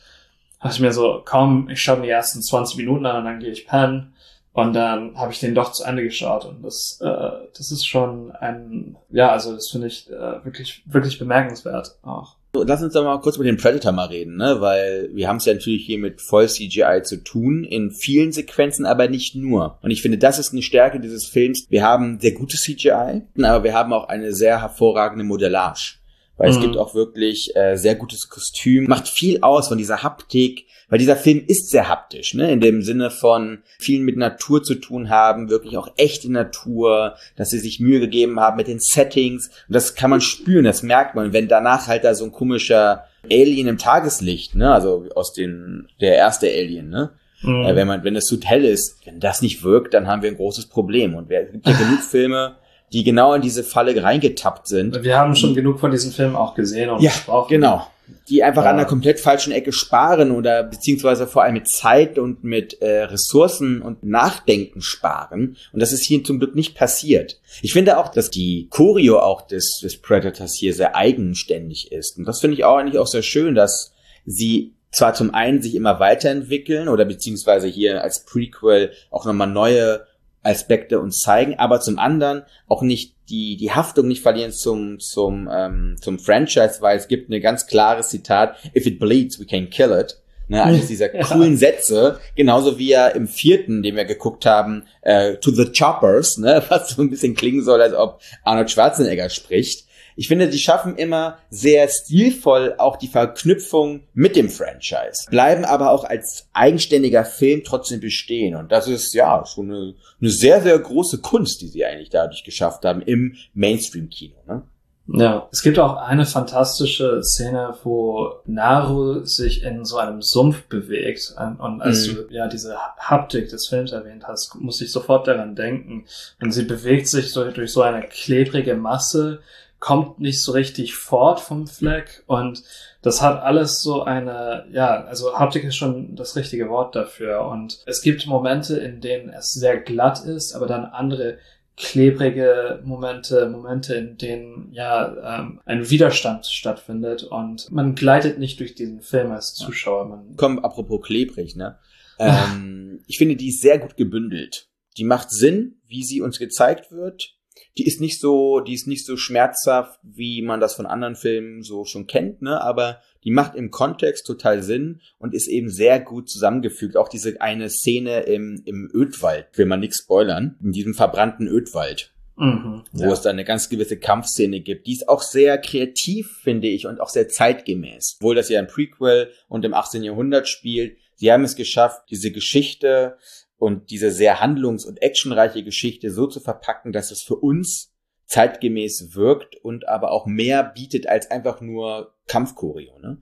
dachte 0.61 0.75
ich 0.75 0.81
mir 0.81 0.93
so, 0.93 1.23
komm, 1.25 1.69
ich 1.71 1.81
schaue 1.81 1.99
mir 1.99 2.07
die 2.07 2.11
ersten 2.11 2.43
20 2.43 2.77
Minuten 2.77 3.07
an 3.07 3.19
und 3.19 3.25
dann 3.25 3.41
gehe 3.41 3.53
ich 3.53 3.67
pennen 3.67 4.13
und 4.57 4.73
dann 4.73 5.19
habe 5.19 5.33
ich 5.33 5.41
den 5.41 5.55
doch 5.55 5.73
zu 5.73 5.85
Ende 5.85 6.03
geschaut 6.03 6.47
und 6.47 6.65
das, 6.65 6.99
äh, 7.03 7.07
das 7.55 7.71
ist 7.71 7.87
schon 7.87 8.31
ein, 8.31 8.97
ja, 9.11 9.31
also 9.31 9.53
das 9.53 9.69
finde 9.69 9.89
ich 9.89 10.09
äh, 10.11 10.43
wirklich, 10.47 10.83
wirklich 10.87 11.19
bemerkenswert 11.19 11.99
auch. 12.03 12.37
Lass 12.55 12.83
uns 12.83 12.95
doch 12.95 13.05
mal 13.05 13.21
kurz 13.21 13.37
über 13.37 13.45
den 13.45 13.59
Predator 13.59 13.93
mal 13.93 14.07
reden, 14.07 14.39
ne? 14.39 14.63
weil 14.63 15.11
wir 15.13 15.29
haben 15.29 15.37
es 15.37 15.45
ja 15.45 15.53
natürlich 15.53 15.85
hier 15.85 15.99
mit 15.99 16.23
voll 16.23 16.49
CGI 16.49 17.03
zu 17.03 17.23
tun, 17.23 17.65
in 17.65 17.91
vielen 17.91 18.33
Sequenzen, 18.33 18.87
aber 18.87 19.09
nicht 19.09 19.35
nur. 19.35 19.77
Und 19.83 19.91
ich 19.91 20.01
finde, 20.01 20.17
das 20.17 20.39
ist 20.39 20.55
eine 20.55 20.63
Stärke 20.63 21.01
dieses 21.01 21.27
Films. 21.27 21.67
Wir 21.69 21.83
haben 21.83 22.19
sehr 22.19 22.33
gutes 22.33 22.63
CGI, 22.63 23.25
aber 23.43 23.63
wir 23.63 23.75
haben 23.75 23.93
auch 23.93 24.09
eine 24.09 24.33
sehr 24.33 24.63
hervorragende 24.63 25.25
Modellage. 25.25 25.99
Weil 26.39 26.51
es 26.51 26.57
Mhm. 26.59 26.63
gibt 26.63 26.77
auch 26.77 26.95
wirklich 26.95 27.55
äh, 27.57 27.77
sehr 27.77 27.95
gutes 27.95 28.29
Kostüm, 28.29 28.85
macht 28.87 29.09
viel 29.09 29.41
aus 29.43 29.69
von 29.69 29.79
dieser 29.79 30.03
Haptik, 30.03 30.67
weil 30.89 30.99
dieser 30.99 31.17
Film 31.17 31.43
ist 31.47 31.71
sehr 31.71 31.89
haptisch, 31.89 32.35
ne? 32.35 32.53
In 32.53 32.61
dem 32.61 32.83
Sinne 32.83 33.11
von 33.11 33.63
viel 33.79 34.01
mit 34.03 34.17
Natur 34.17 34.63
zu 34.63 34.75
tun 34.77 35.09
haben, 35.09 35.49
wirklich 35.49 35.77
auch 35.79 35.89
echte 35.97 36.31
Natur, 36.31 37.17
dass 37.37 37.51
sie 37.51 37.59
sich 37.59 37.81
Mühe 37.81 38.01
gegeben 38.01 38.39
haben 38.39 38.57
mit 38.59 38.69
den 38.69 38.79
Settings. 38.81 39.49
Und 39.67 39.75
das 39.75 39.95
kann 39.95 40.11
man 40.11 40.21
spüren, 40.21 40.65
das 40.65 40.83
merkt 40.83 41.15
man. 41.15 41.27
Und 41.27 41.33
wenn 41.33 41.49
danach 41.49 41.87
halt 41.89 42.05
da 42.05 42.15
so 42.15 42.25
ein 42.25 42.33
komischer 42.33 43.05
Alien 43.31 43.67
im 43.67 43.79
Tageslicht, 43.79 44.55
ne? 44.55 44.73
Also 44.73 45.07
aus 45.15 45.33
den, 45.33 45.89
der 46.01 46.15
erste 46.17 46.47
Alien, 46.49 46.91
ne? 46.91 47.11
Mhm. 47.43 47.65
Äh, 47.65 47.75
wenn 47.77 47.89
man, 47.89 48.05
wenn 48.05 48.15
es 48.15 48.27
zu 48.27 48.39
hell 48.45 48.65
ist, 48.65 48.99
wenn 49.07 49.19
das 49.21 49.43
nicht 49.43 49.65
wirkt, 49.65 49.93
dann 49.95 50.07
haben 50.07 50.23
wir 50.23 50.31
ein 50.31 50.37
großes 50.37 50.67
Problem. 50.67 51.15
Und 51.15 51.29
wir- 51.31 51.41
es 51.47 51.53
gibt 51.53 51.67
ja 51.67 51.77
genug 51.77 52.01
Filme, 52.01 52.57
die 52.93 53.05
genau 53.05 53.35
in 53.35 53.43
diese 53.43 53.65
Falle 53.65 54.01
reingetappt 54.03 54.69
sind. 54.69 55.03
Wir 55.03 55.19
haben 55.19 55.35
schon 55.37 55.55
genug 55.55 55.81
von 55.81 55.91
diesen 55.91 56.13
Filmen 56.13 56.37
auch 56.37 56.55
gesehen 56.55 56.91
und 56.91 57.03
Ja, 57.03 57.11
besprochen. 57.11 57.49
genau. 57.51 57.87
Die 58.29 58.45
einfach 58.45 58.63
Ja. 58.65 58.71
an 58.71 58.77
einer 58.77 58.85
komplett 58.87 59.19
falschen 59.19 59.53
Ecke 59.53 59.73
sparen 59.73 60.31
oder 60.31 60.63
beziehungsweise 60.63 61.27
vor 61.27 61.43
allem 61.43 61.55
mit 61.55 61.67
Zeit 61.67 62.19
und 62.21 62.45
mit 62.45 62.81
äh, 62.81 63.03
Ressourcen 63.03 63.83
und 63.83 64.05
Nachdenken 64.05 64.81
sparen. 64.81 65.57
Und 65.73 65.81
das 65.81 65.93
ist 65.93 66.05
hier 66.05 66.23
zum 66.23 66.39
Glück 66.39 66.55
nicht 66.55 66.77
passiert. 66.77 67.41
Ich 67.63 67.73
finde 67.73 67.99
auch, 67.99 68.09
dass 68.09 68.31
die 68.31 68.69
Choreo 68.71 69.19
auch 69.19 69.43
des, 69.43 69.81
des 69.83 70.01
Predators 70.01 70.55
hier 70.55 70.73
sehr 70.73 70.95
eigenständig 70.95 71.91
ist. 71.91 72.17
Und 72.17 72.27
das 72.27 72.41
finde 72.41 72.55
ich 72.57 72.65
auch 72.65 72.77
eigentlich 72.77 72.99
auch 73.01 73.09
sehr 73.09 73.23
schön, 73.23 73.57
dass 73.57 73.93
sie 74.25 74.75
zwar 74.93 75.13
zum 75.15 75.35
einen 75.35 75.61
sich 75.61 75.75
immer 75.75 75.99
weiterentwickeln 75.99 76.89
oder 76.89 77.05
beziehungsweise 77.05 77.67
hier 77.67 78.03
als 78.03 78.25
Prequel 78.25 78.93
auch 79.11 79.25
nochmal 79.27 79.49
neue 79.49 80.07
Aspekte 80.47 81.01
uns 81.01 81.21
zeigen, 81.21 81.59
aber 81.59 81.81
zum 81.81 81.99
anderen 81.99 82.43
auch 82.69 82.83
nicht 82.83 83.15
die, 83.29 83.57
die 83.57 83.73
Haftung 83.73 84.07
nicht 84.09 84.23
verlieren 84.23 84.53
zum, 84.53 84.99
zum, 85.01 85.49
ähm, 85.53 85.97
zum 86.01 86.19
Franchise, 86.19 86.81
weil 86.81 86.97
es 86.97 87.09
gibt 87.09 87.29
eine 87.29 87.41
ganz 87.41 87.67
klare 87.67 88.03
Zitat, 88.03 88.57
if 88.75 88.87
it 88.87 88.99
bleeds, 89.01 89.41
we 89.41 89.47
can 89.47 89.69
kill 89.69 89.93
it. 89.93 90.19
Ne, 90.49 90.63
eines 90.63 90.87
dieser 90.87 91.13
Ja. 91.13 91.25
coolen 91.25 91.57
Sätze, 91.57 92.21
genauso 92.37 92.79
wie 92.79 92.91
ja 92.91 93.09
im 93.09 93.27
vierten, 93.27 93.83
den 93.83 93.97
wir 93.97 94.05
geguckt 94.05 94.47
haben, 94.47 94.85
äh, 95.03 95.35
to 95.39 95.51
the 95.51 95.67
choppers, 95.73 96.39
ne, 96.39 96.63
was 96.69 96.91
so 96.91 97.03
ein 97.03 97.11
bisschen 97.11 97.35
klingen 97.35 97.65
soll, 97.65 97.83
als 97.83 97.95
ob 97.95 98.21
Arnold 98.45 98.71
Schwarzenegger 98.71 99.29
spricht. 99.29 99.86
Ich 100.17 100.29
finde, 100.29 100.49
die 100.49 100.59
schaffen 100.59 100.97
immer 100.97 101.39
sehr 101.51 101.89
stilvoll 101.89 102.75
auch 102.79 102.97
die 102.97 103.07
Verknüpfung 103.09 104.01
mit 104.15 104.35
dem 104.35 104.49
Franchise, 104.49 105.27
bleiben 105.31 105.65
aber 105.65 105.91
auch 105.91 106.05
als 106.05 106.49
eigenständiger 106.55 107.25
Film 107.25 107.63
trotzdem 107.65 108.01
bestehen. 108.01 108.57
Und 108.57 108.73
das 108.73 108.89
ist 108.89 109.15
ja 109.15 109.45
schon 109.47 109.71
eine, 109.71 109.95
eine 110.21 110.31
sehr, 110.31 110.63
sehr 110.63 110.79
große 110.79 111.19
Kunst, 111.19 111.61
die 111.61 111.69
sie 111.69 111.85
eigentlich 111.85 112.11
dadurch 112.11 112.45
geschafft 112.45 112.85
haben 112.85 113.03
im 113.03 113.37
Mainstream-Kino. 113.53 114.37
Ne? 114.47 114.63
Ja, 115.09 115.49
es 115.53 115.63
gibt 115.63 115.79
auch 115.79 115.97
eine 115.99 116.27
fantastische 116.27 117.23
Szene, 117.23 117.77
wo 117.85 118.41
Naru 118.45 119.25
sich 119.25 119.63
in 119.63 119.85
so 119.85 119.99
einem 119.99 120.21
Sumpf 120.21 120.63
bewegt. 120.65 121.33
Und 121.59 121.81
als 121.81 122.09
Mhm. 122.09 122.15
du 122.15 122.35
ja 122.35 122.49
diese 122.49 122.77
Haptik 122.99 123.49
des 123.51 123.69
Films 123.69 123.93
erwähnt 123.93 124.25
hast, 124.27 124.57
muss 124.57 124.81
ich 124.81 124.91
sofort 124.91 125.29
daran 125.29 125.55
denken. 125.55 126.07
Und 126.43 126.51
sie 126.51 126.65
bewegt 126.65 127.07
sich 127.07 127.31
so, 127.31 127.49
durch 127.49 127.73
so 127.73 127.83
eine 127.83 128.03
klebrige 128.03 128.75
Masse, 128.75 129.41
kommt 129.79 130.21
nicht 130.21 130.43
so 130.43 130.53
richtig 130.53 130.95
fort 130.95 131.41
vom 131.41 131.67
Fleck 131.67 132.25
und 132.27 132.63
das 133.03 133.23
hat 133.23 133.43
alles 133.43 133.83
so 133.83 134.03
eine, 134.03 134.67
ja, 134.73 135.05
also 135.05 135.39
Haptik 135.39 135.65
ist 135.65 135.77
schon 135.77 136.17
das 136.17 136.35
richtige 136.35 136.69
Wort 136.69 136.97
dafür. 136.97 137.47
Und 137.47 137.83
es 137.87 138.03
gibt 138.03 138.27
Momente, 138.27 138.79
in 138.79 139.01
denen 139.01 139.29
es 139.29 139.53
sehr 139.53 139.79
glatt 139.79 140.25
ist, 140.25 140.55
aber 140.55 140.67
dann 140.67 140.87
andere 140.87 141.39
klebrige 141.77 142.83
Momente, 142.85 143.49
Momente, 143.49 143.95
in 143.95 144.17
denen 144.17 144.73
ja 144.73 145.41
ähm, 145.41 145.61
ein 145.67 145.89
Widerstand 145.91 146.47
stattfindet 146.47 147.23
und 147.23 147.71
man 147.71 147.95
gleitet 147.95 148.39
nicht 148.39 148.59
durch 148.61 148.75
diesen 148.75 149.03
Film 149.03 149.31
als 149.31 149.55
Zuschauer. 149.55 150.09
Man, 150.09 150.35
Komm, 150.37 150.59
apropos 150.59 151.03
klebrig, 151.05 151.55
ne? 151.55 151.79
Ähm, 152.19 153.03
ich 153.07 153.19
finde, 153.19 153.37
die 153.37 153.51
ist 153.51 153.61
sehr 153.61 153.79
gut 153.79 153.97
gebündelt. 153.97 154.69
Die 154.97 155.05
macht 155.05 155.31
Sinn, 155.31 155.81
wie 155.87 156.03
sie 156.03 156.23
uns 156.23 156.39
gezeigt 156.39 156.91
wird. 156.91 157.36
Die 157.79 157.87
ist 157.87 158.01
nicht 158.01 158.21
so, 158.21 158.61
die 158.61 158.75
ist 158.75 158.87
nicht 158.87 159.05
so 159.07 159.17
schmerzhaft, 159.17 159.99
wie 160.03 160.43
man 160.43 160.61
das 160.61 160.75
von 160.75 160.87
anderen 160.87 161.17
Filmen 161.17 161.63
so 161.63 161.85
schon 161.85 162.07
kennt, 162.07 162.43
ne? 162.43 162.61
Aber 162.61 163.01
die 163.25 163.31
macht 163.31 163.55
im 163.55 163.71
Kontext 163.71 164.27
total 164.27 164.63
Sinn 164.63 165.01
und 165.19 165.35
ist 165.35 165.49
eben 165.49 165.69
sehr 165.69 166.01
gut 166.01 166.31
zusammengefügt. 166.31 166.97
Auch 166.97 167.09
diese 167.09 167.41
eine 167.41 167.69
Szene 167.71 168.21
im, 168.21 168.63
im 168.65 168.89
Ödwald, 168.93 169.49
will 169.55 169.67
man 169.67 169.81
nichts 169.81 170.03
spoilern, 170.03 170.57
in 170.63 170.73
diesem 170.73 170.95
verbrannten 170.95 171.49
Ödwald 171.49 172.13
mhm, 172.37 172.85
wo 172.93 173.05
ja. 173.05 173.13
es 173.13 173.23
da 173.23 173.31
eine 173.31 173.45
ganz 173.45 173.69
gewisse 173.69 173.99
Kampfszene 173.99 174.61
gibt. 174.61 174.87
Die 174.87 174.93
ist 174.93 175.09
auch 175.09 175.23
sehr 175.23 175.59
kreativ, 175.59 176.39
finde 176.43 176.69
ich, 176.69 176.87
und 176.87 177.01
auch 177.01 177.09
sehr 177.09 177.29
zeitgemäß. 177.29 178.17
Obwohl 178.19 178.35
das 178.35 178.49
ja 178.49 178.59
ein 178.59 178.69
Prequel 178.69 179.33
und 179.49 179.65
im 179.65 179.75
18. 179.75 180.03
Jahrhundert 180.03 180.49
spielt. 180.49 180.99
Sie 181.15 181.33
haben 181.33 181.45
es 181.45 181.57
geschafft, 181.57 182.03
diese 182.11 182.31
Geschichte 182.31 183.17
und 183.59 183.91
diese 183.91 184.11
sehr 184.11 184.41
handlungs- 184.41 184.85
und 184.85 185.03
actionreiche 185.03 185.63
Geschichte 185.63 186.11
so 186.11 186.27
zu 186.27 186.41
verpacken, 186.41 186.93
dass 186.93 187.11
es 187.11 187.23
für 187.23 187.37
uns 187.37 187.93
zeitgemäß 188.27 189.15
wirkt 189.15 189.57
und 189.57 189.89
aber 189.89 190.11
auch 190.11 190.27
mehr 190.27 190.65
bietet 190.65 191.09
als 191.09 191.31
einfach 191.31 191.61
nur 191.61 192.15
Kampfchoreo. 192.27 192.99
Ne? 192.99 193.21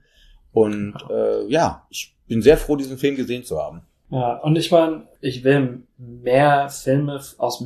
Und 0.51 0.95
äh, 1.09 1.45
ja, 1.47 1.85
ich 1.89 2.15
bin 2.27 2.41
sehr 2.41 2.57
froh, 2.57 2.75
diesen 2.75 2.97
Film 2.97 3.15
gesehen 3.15 3.43
zu 3.43 3.59
haben. 3.61 3.83
Ja, 4.09 4.37
und 4.37 4.55
ich 4.57 4.71
meine, 4.71 5.07
ich 5.21 5.43
will 5.43 5.83
mehr 5.97 6.69
Filme 6.69 7.21
aus 7.37 7.63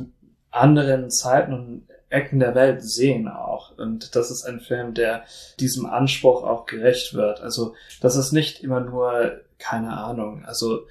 anderen 0.50 1.10
Zeiten 1.10 1.52
und 1.52 1.86
Ecken 2.08 2.40
der 2.40 2.54
Welt 2.54 2.82
sehen 2.82 3.28
auch. 3.28 3.78
Und 3.78 4.16
das 4.16 4.30
ist 4.30 4.44
ein 4.44 4.60
Film, 4.60 4.94
der 4.94 5.24
diesem 5.60 5.86
Anspruch 5.86 6.42
auch 6.42 6.66
gerecht 6.66 7.14
wird. 7.14 7.40
Also, 7.40 7.74
das 8.00 8.16
ist 8.16 8.32
nicht 8.32 8.64
immer 8.64 8.80
nur, 8.80 9.42
keine 9.58 9.96
Ahnung, 9.96 10.44
also 10.44 10.86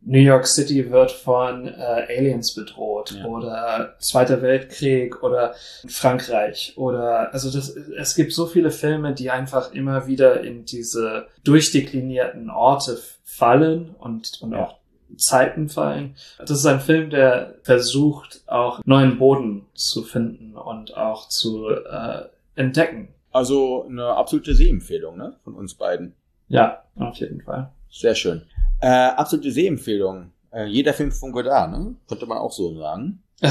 New 0.00 0.20
York 0.20 0.46
City 0.46 0.90
wird 0.90 1.10
von 1.10 1.66
äh, 1.66 1.72
Aliens 2.08 2.54
bedroht 2.54 3.16
Ja. 3.18 3.24
oder 3.26 3.94
Zweiter 3.98 4.40
Weltkrieg 4.42 5.22
oder 5.22 5.54
Frankreich 5.88 6.72
oder 6.76 7.32
also 7.34 7.50
das 7.50 7.70
es 7.70 8.14
gibt 8.14 8.32
so 8.32 8.46
viele 8.46 8.70
Filme, 8.70 9.12
die 9.12 9.30
einfach 9.30 9.72
immer 9.74 10.06
wieder 10.06 10.40
in 10.42 10.64
diese 10.64 11.26
durchdeklinierten 11.44 12.48
Orte 12.48 12.98
fallen 13.24 13.94
und 13.98 14.40
und 14.40 14.52
Ja. 14.52 14.64
auch 14.66 14.78
Zeiten 15.16 15.68
fallen. 15.68 16.14
Das 16.38 16.50
ist 16.50 16.66
ein 16.66 16.80
Film, 16.80 17.10
der 17.10 17.54
versucht 17.62 18.42
auch 18.46 18.80
neuen 18.84 19.18
Boden 19.18 19.66
zu 19.74 20.02
finden 20.02 20.54
und 20.54 20.96
auch 20.96 21.28
zu 21.28 21.68
äh, 21.70 22.24
entdecken. 22.54 23.08
Also 23.32 23.86
eine 23.88 24.04
absolute 24.06 24.54
Sehempfehlung 24.54 25.16
ne? 25.16 25.34
von 25.44 25.54
uns 25.54 25.74
beiden. 25.74 26.14
Ja, 26.48 26.82
auf 26.96 27.16
jeden 27.16 27.40
Fall. 27.42 27.70
Sehr 27.90 28.14
schön. 28.14 28.42
Äh, 28.80 28.86
absolute 28.86 29.50
Sehempfehlung. 29.50 30.32
Äh, 30.52 30.64
jeder 30.66 30.94
Film 30.94 31.12
von 31.12 31.32
Godard, 31.32 31.70
ne? 31.72 31.94
Könnte 32.08 32.26
man 32.26 32.38
auch 32.38 32.52
so 32.52 32.74
sagen. 32.78 33.22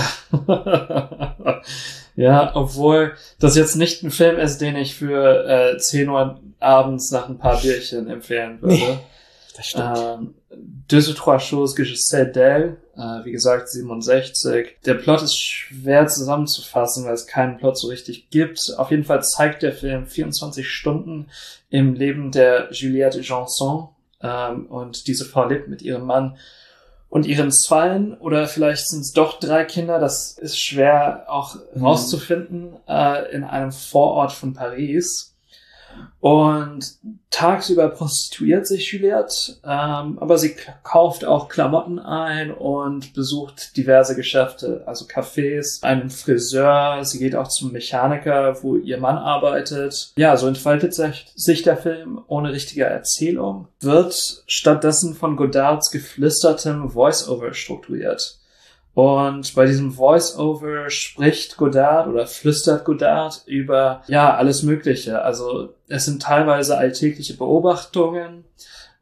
ja, 2.15 2.55
obwohl 2.55 3.13
das 3.39 3.55
jetzt 3.55 3.75
nicht 3.75 4.03
ein 4.03 4.11
Film 4.11 4.37
ist, 4.37 4.59
den 4.59 4.75
ich 4.75 4.95
für 4.95 5.73
äh, 5.73 5.77
10 5.77 6.09
Uhr 6.09 6.41
abends 6.59 7.11
nach 7.11 7.29
ein 7.29 7.37
paar 7.37 7.61
Bierchen 7.61 8.09
empfehlen 8.09 8.61
würde. 8.61 8.99
Das 9.55 9.73
Ähm, 9.75 10.33
Deux 10.89 11.09
ou 11.09 11.13
trois 11.13 11.39
choses 11.39 11.75
que 11.75 11.83
je 11.83 11.95
sais 11.95 12.25
d'elle, 12.25 12.77
äh, 12.95 13.25
wie 13.25 13.31
gesagt 13.31 13.67
67. 13.69 14.77
Der 14.85 14.93
Plot 14.93 15.21
ist 15.21 15.37
schwer 15.37 16.07
zusammenzufassen, 16.07 17.05
weil 17.05 17.13
es 17.13 17.27
keinen 17.27 17.57
Plot 17.57 17.77
so 17.77 17.89
richtig 17.89 18.29
gibt. 18.29 18.73
Auf 18.77 18.89
jeden 18.91 19.03
Fall 19.03 19.21
zeigt 19.23 19.63
der 19.63 19.73
Film 19.73 20.07
24 20.07 20.67
Stunden 20.67 21.27
im 21.69 21.93
Leben 21.93 22.31
der 22.31 22.69
Juliette 22.71 23.19
Janson. 23.19 23.89
Ähm, 24.21 24.65
und 24.67 25.07
diese 25.07 25.25
Frau 25.25 25.45
lebt 25.45 25.67
mit 25.67 25.81
ihrem 25.81 26.05
Mann 26.05 26.37
und 27.09 27.25
ihren 27.25 27.51
Zweien 27.51 28.15
oder 28.15 28.47
vielleicht 28.47 28.87
sind 28.87 29.01
es 29.01 29.13
doch 29.13 29.39
drei 29.39 29.63
Kinder. 29.63 29.99
Das 29.99 30.37
ist 30.37 30.59
schwer 30.59 31.25
auch 31.27 31.55
rauszufinden 31.79 32.77
äh, 32.87 33.31
in 33.31 33.43
einem 33.43 33.71
Vorort 33.71 34.33
von 34.33 34.53
Paris. 34.53 35.36
Und 36.19 36.97
tagsüber 37.29 37.89
prostituiert 37.89 38.65
sich 38.65 38.91
Juliette, 38.91 39.57
ähm, 39.63 40.17
aber 40.19 40.37
sie 40.37 40.55
kauft 40.83 41.23
auch 41.23 41.47
Klamotten 41.47 41.99
ein 41.99 42.51
und 42.51 43.13
besucht 43.13 43.77
diverse 43.77 44.15
Geschäfte, 44.15 44.83
also 44.87 45.05
Cafés, 45.05 45.83
einen 45.83 46.09
Friseur, 46.09 47.05
sie 47.05 47.19
geht 47.19 47.35
auch 47.35 47.47
zum 47.47 47.71
Mechaniker, 47.71 48.61
wo 48.63 48.75
ihr 48.75 48.97
Mann 48.97 49.17
arbeitet. 49.17 50.11
Ja, 50.17 50.35
so 50.37 50.47
entfaltet 50.47 50.95
sich, 50.95 51.27
sich 51.35 51.61
der 51.61 51.77
Film 51.77 52.19
ohne 52.27 52.51
richtige 52.51 52.85
Erzählung, 52.85 53.67
wird 53.79 54.43
stattdessen 54.47 55.13
von 55.13 55.37
Godards 55.37 55.91
geflüstertem 55.91 56.89
Voice-Over 56.89 57.53
strukturiert. 57.53 58.39
Und 58.97 59.53
bei 59.53 59.67
diesem 59.67 59.91
Voice-Over 59.91 60.89
spricht 60.89 61.55
Godard 61.57 62.07
oder 62.07 62.25
flüstert 62.25 62.83
Godard 62.83 63.43
über, 63.45 64.01
ja, 64.07 64.33
alles 64.35 64.63
Mögliche. 64.63 65.21
Also 65.21 65.75
es 65.87 66.05
sind 66.05 66.23
teilweise 66.23 66.79
alltägliche 66.79 67.37
Beobachtungen, 67.37 68.45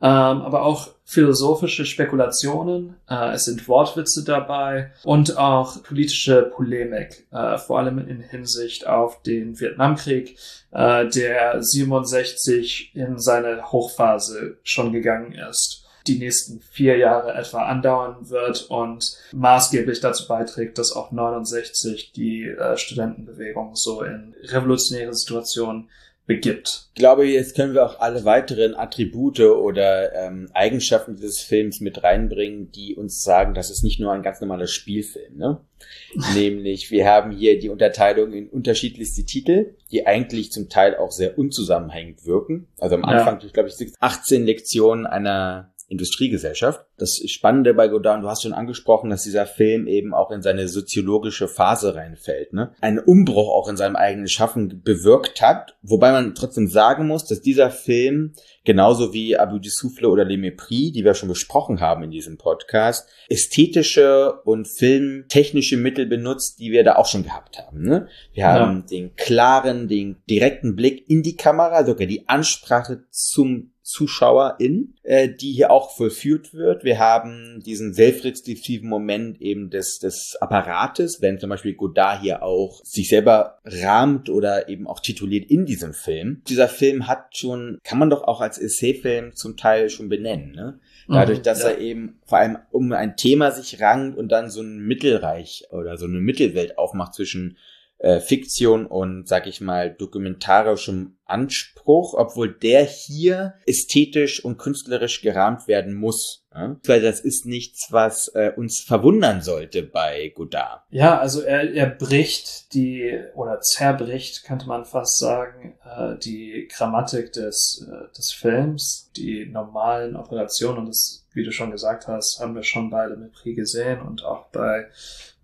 ähm, 0.02 0.42
aber 0.42 0.64
auch 0.64 0.90
philosophische 1.06 1.86
Spekulationen, 1.86 2.98
äh, 3.10 3.36
es 3.36 3.46
sind 3.46 3.70
Wortwitze 3.70 4.26
dabei 4.26 4.92
und 5.06 5.38
auch 5.38 5.82
politische 5.84 6.42
Polemik, 6.54 7.26
äh, 7.32 7.58
vor 7.58 7.80
allem 7.80 8.00
in 8.00 8.20
Hinsicht 8.20 8.88
auf 8.88 9.22
den 9.22 9.58
Vietnamkrieg, 9.62 10.38
äh, 10.72 11.08
der 11.08 11.64
67 11.64 12.92
in 12.96 13.18
seine 13.18 13.72
Hochphase 13.72 14.58
schon 14.62 14.92
gegangen 14.92 15.32
ist 15.32 15.85
die 16.08 16.20
nächsten 16.20 16.62
vier 16.62 16.98
Jahre 16.98 17.34
etwa 17.34 17.66
andauern 17.66 18.30
wird 18.30 18.68
und 18.70 19.18
maßgeblich 19.32 20.00
dazu 20.00 20.28
beiträgt, 20.28 20.78
dass 20.78 20.92
auch 20.92 21.12
69 21.12 22.12
die 22.12 22.44
äh, 22.44 22.78
Studentenbewegung 22.78 23.76
so 23.76 24.02
in 24.04 24.36
revolutionäre 24.44 25.14
Situationen 25.14 25.90
begibt. 26.26 26.88
Ich 26.94 27.00
glaube, 27.00 27.26
jetzt 27.28 27.56
können 27.56 27.74
wir 27.74 27.86
auch 27.86 28.00
alle 28.00 28.26
weiteren 28.26 28.74
Attribute 28.76 29.40
oder 29.42 30.14
ähm, 30.16 30.50
Eigenschaften 30.54 31.16
dieses 31.16 31.42
Films 31.42 31.82
mit 31.82 32.04
reinbringen, 32.04 32.72
die 32.72 32.96
uns 32.96 33.22
sagen, 33.22 33.54
das 33.54 33.70
ist 33.70 33.84
nicht 33.84 34.00
nur 34.00 34.12
ein 34.12 34.24
ganz 34.24 34.42
normaler 34.42 34.68
Spielfilm. 34.68 35.38
Ne? 35.38 35.62
Nämlich, 36.34 36.90
wir 36.90 37.08
haben 37.08 37.32
hier 37.32 37.60
die 37.60 37.70
Unterteilung 37.70 38.34
in 38.34 38.50
unterschiedlichste 38.50 39.24
Titel, 39.24 39.76
die 39.92 40.08
eigentlich 40.08 40.52
zum 40.52 40.68
Teil 40.68 40.96
auch 40.96 41.12
sehr 41.12 41.38
unzusammenhängend 41.38 42.26
wirken. 42.26 42.68
Also 42.80 42.96
am 42.96 43.06
Anfang, 43.06 43.40
ja. 43.40 43.46
ich 43.46 43.54
glaube, 43.54 43.70
ich 43.70 43.94
18 44.00 44.46
Lektionen 44.46 45.06
einer 45.06 45.75
Industriegesellschaft. 45.88 46.86
Das 46.98 47.22
Spannende 47.28 47.74
bei 47.74 47.88
Godard, 47.88 48.24
du 48.24 48.28
hast 48.28 48.44
schon 48.44 48.54
angesprochen, 48.54 49.10
dass 49.10 49.24
dieser 49.24 49.46
Film 49.46 49.88
eben 49.88 50.14
auch 50.14 50.32
in 50.32 50.42
seine 50.42 50.68
soziologische 50.68 51.48
Phase 51.48 51.96
reinfällt, 51.96 52.54
ne? 52.54 52.72
Einen 52.82 53.00
Umbruch 53.00 53.50
auch 53.50 53.70
in 53.70 53.78
seinem 53.78 53.96
eigenen 53.96 54.28
Schaffen 54.28 54.82
bewirkt 54.84 55.42
hat, 55.42 55.78
wobei 55.82 56.12
man 56.12 56.34
trotzdem 56.34 56.68
sagen 56.68 57.08
muss, 57.08 57.26
dass 57.26 57.42
dieser 57.42 57.70
Film 57.70 58.34
genauso 58.64 59.14
wie 59.14 59.38
Abu 59.38 59.60
Souffle 59.64 60.10
oder 60.10 60.26
Les 60.26 60.38
Mépris, 60.38 60.92
die 60.92 61.06
wir 61.06 61.14
schon 61.14 61.30
besprochen 61.30 61.80
haben 61.80 62.04
in 62.04 62.12
diesem 62.12 62.38
Podcast, 62.38 63.08
ästhetische 63.30 64.42
und 64.44 64.68
filmtechnische 64.68 65.78
Mittel 65.78 66.08
benutzt, 66.08 66.60
die 66.60 66.72
wir 66.72 66.84
da 66.84 66.96
auch 66.96 67.06
schon 67.06 67.24
gehabt 67.24 67.60
haben. 67.60 67.84
Ne? 67.84 68.08
Wir 68.34 68.44
ja. 68.44 68.54
haben 68.54 68.86
den 68.88 69.16
klaren, 69.16 69.88
den 69.88 70.18
direkten 70.30 70.76
Blick 70.76 71.08
in 71.10 71.22
die 71.22 71.36
Kamera, 71.36 71.86
sogar 71.86 72.08
die 72.08 72.28
Ansprache 72.28 73.04
zum 73.12 73.72
Zuschauerin, 73.86 74.96
äh, 75.04 75.30
die 75.30 75.52
hier 75.52 75.70
auch 75.70 75.96
vollführt 75.96 76.56
wird. 76.56 76.84
Wir 76.84 76.98
haben 76.98 77.62
diesen 77.64 77.94
selbstreflexiven 77.94 78.90
Moment 78.90 79.40
eben 79.40 79.70
des, 79.70 80.00
des 80.00 80.36
Apparates, 80.42 81.22
wenn 81.22 81.40
zum 81.40 81.52
Beispiel 81.52 81.76
Godard 81.76 82.22
hier 82.22 82.42
auch 82.42 82.84
sich 82.84 83.10
selber 83.10 83.60
rahmt 83.64 84.28
oder 84.32 84.70
eben 84.70 84.88
auch 84.88 85.00
tituliert 85.00 85.52
in 85.52 85.68
diesem 85.68 85.94
Film. 85.94 86.42
Dieser 86.48 86.68
Film 86.68 87.08
hat 87.08 87.38
schon, 87.38 87.78
kann 87.84 88.00
man 88.00 88.10
doch 88.10 88.24
auch 88.24 88.42
als 88.42 88.58
Essayfilm 88.58 89.36
zum 89.36 89.56
Teil 89.56 89.92
schon 89.92 90.10
benennen, 90.10 90.54
ne? 90.54 90.80
Dadurch, 91.08 91.40
mhm, 91.40 91.44
dass 91.44 91.62
ja. 91.62 91.70
er 91.70 91.78
eben 91.78 92.20
vor 92.26 92.40
allem 92.40 92.58
um 92.72 92.92
ein 92.92 93.16
Thema 93.16 93.52
sich 93.52 93.80
rankt 93.80 94.18
und 94.18 94.30
dann 94.30 94.50
so 94.50 94.62
ein 94.62 94.80
Mittelreich 94.80 95.68
oder 95.70 95.98
so 95.98 96.06
eine 96.06 96.20
Mittelwelt 96.20 96.80
aufmacht 96.80 97.14
zwischen 97.14 97.58
äh, 97.98 98.20
Fiktion 98.20 98.86
und, 98.86 99.28
sag 99.28 99.48
ich 99.48 99.62
mal, 99.62 99.92
dokumentarischem 99.92 101.18
Anspruch, 101.26 102.14
obwohl 102.14 102.54
der 102.54 102.84
hier 102.84 103.56
ästhetisch 103.66 104.44
und 104.44 104.58
künstlerisch 104.58 105.22
gerahmt 105.22 105.68
werden 105.68 105.96
muss. 105.96 106.46
Weil 106.86 107.02
das 107.02 107.20
ist 107.20 107.46
nichts, 107.46 107.88
was 107.92 108.30
äh, 108.30 108.52
uns 108.56 108.80
verwundern 108.80 109.42
sollte 109.42 109.84
bei 109.84 110.32
Godard. 110.36 110.84
Ja, 110.90 111.20
also 111.20 111.42
er, 111.42 111.74
er 111.74 111.88
bricht 111.88 112.74
die, 112.74 113.20
oder 113.36 113.60
zerbricht, 113.60 114.46
könnte 114.46 114.68
man 114.68 114.86
fast 114.86 115.20
sagen, 115.20 115.78
äh, 115.84 116.18
die 116.18 116.70
Grammatik 116.72 117.34
des, 117.34 117.86
äh, 117.92 118.16
des 118.16 118.32
Films, 118.32 119.12
die 119.18 119.48
normalen 119.48 120.16
Operationen 120.16 120.80
und 120.80 120.88
das, 120.88 121.26
wie 121.34 121.44
du 121.44 121.52
schon 121.52 121.72
gesagt 121.72 122.08
hast, 122.08 122.40
haben 122.40 122.56
wir 122.56 122.64
schon 122.64 122.90
beide 122.90 123.18
mit 123.18 123.34
Pri 123.34 123.54
gesehen 123.54 124.02
und 124.02 124.24
auch 124.24 124.46
bei 124.48 124.88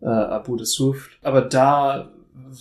äh, 0.01 0.05
Abu 0.05 0.55
de 0.55 0.65
Souffle. 0.65 1.11
Aber 1.23 1.41
da 1.41 2.09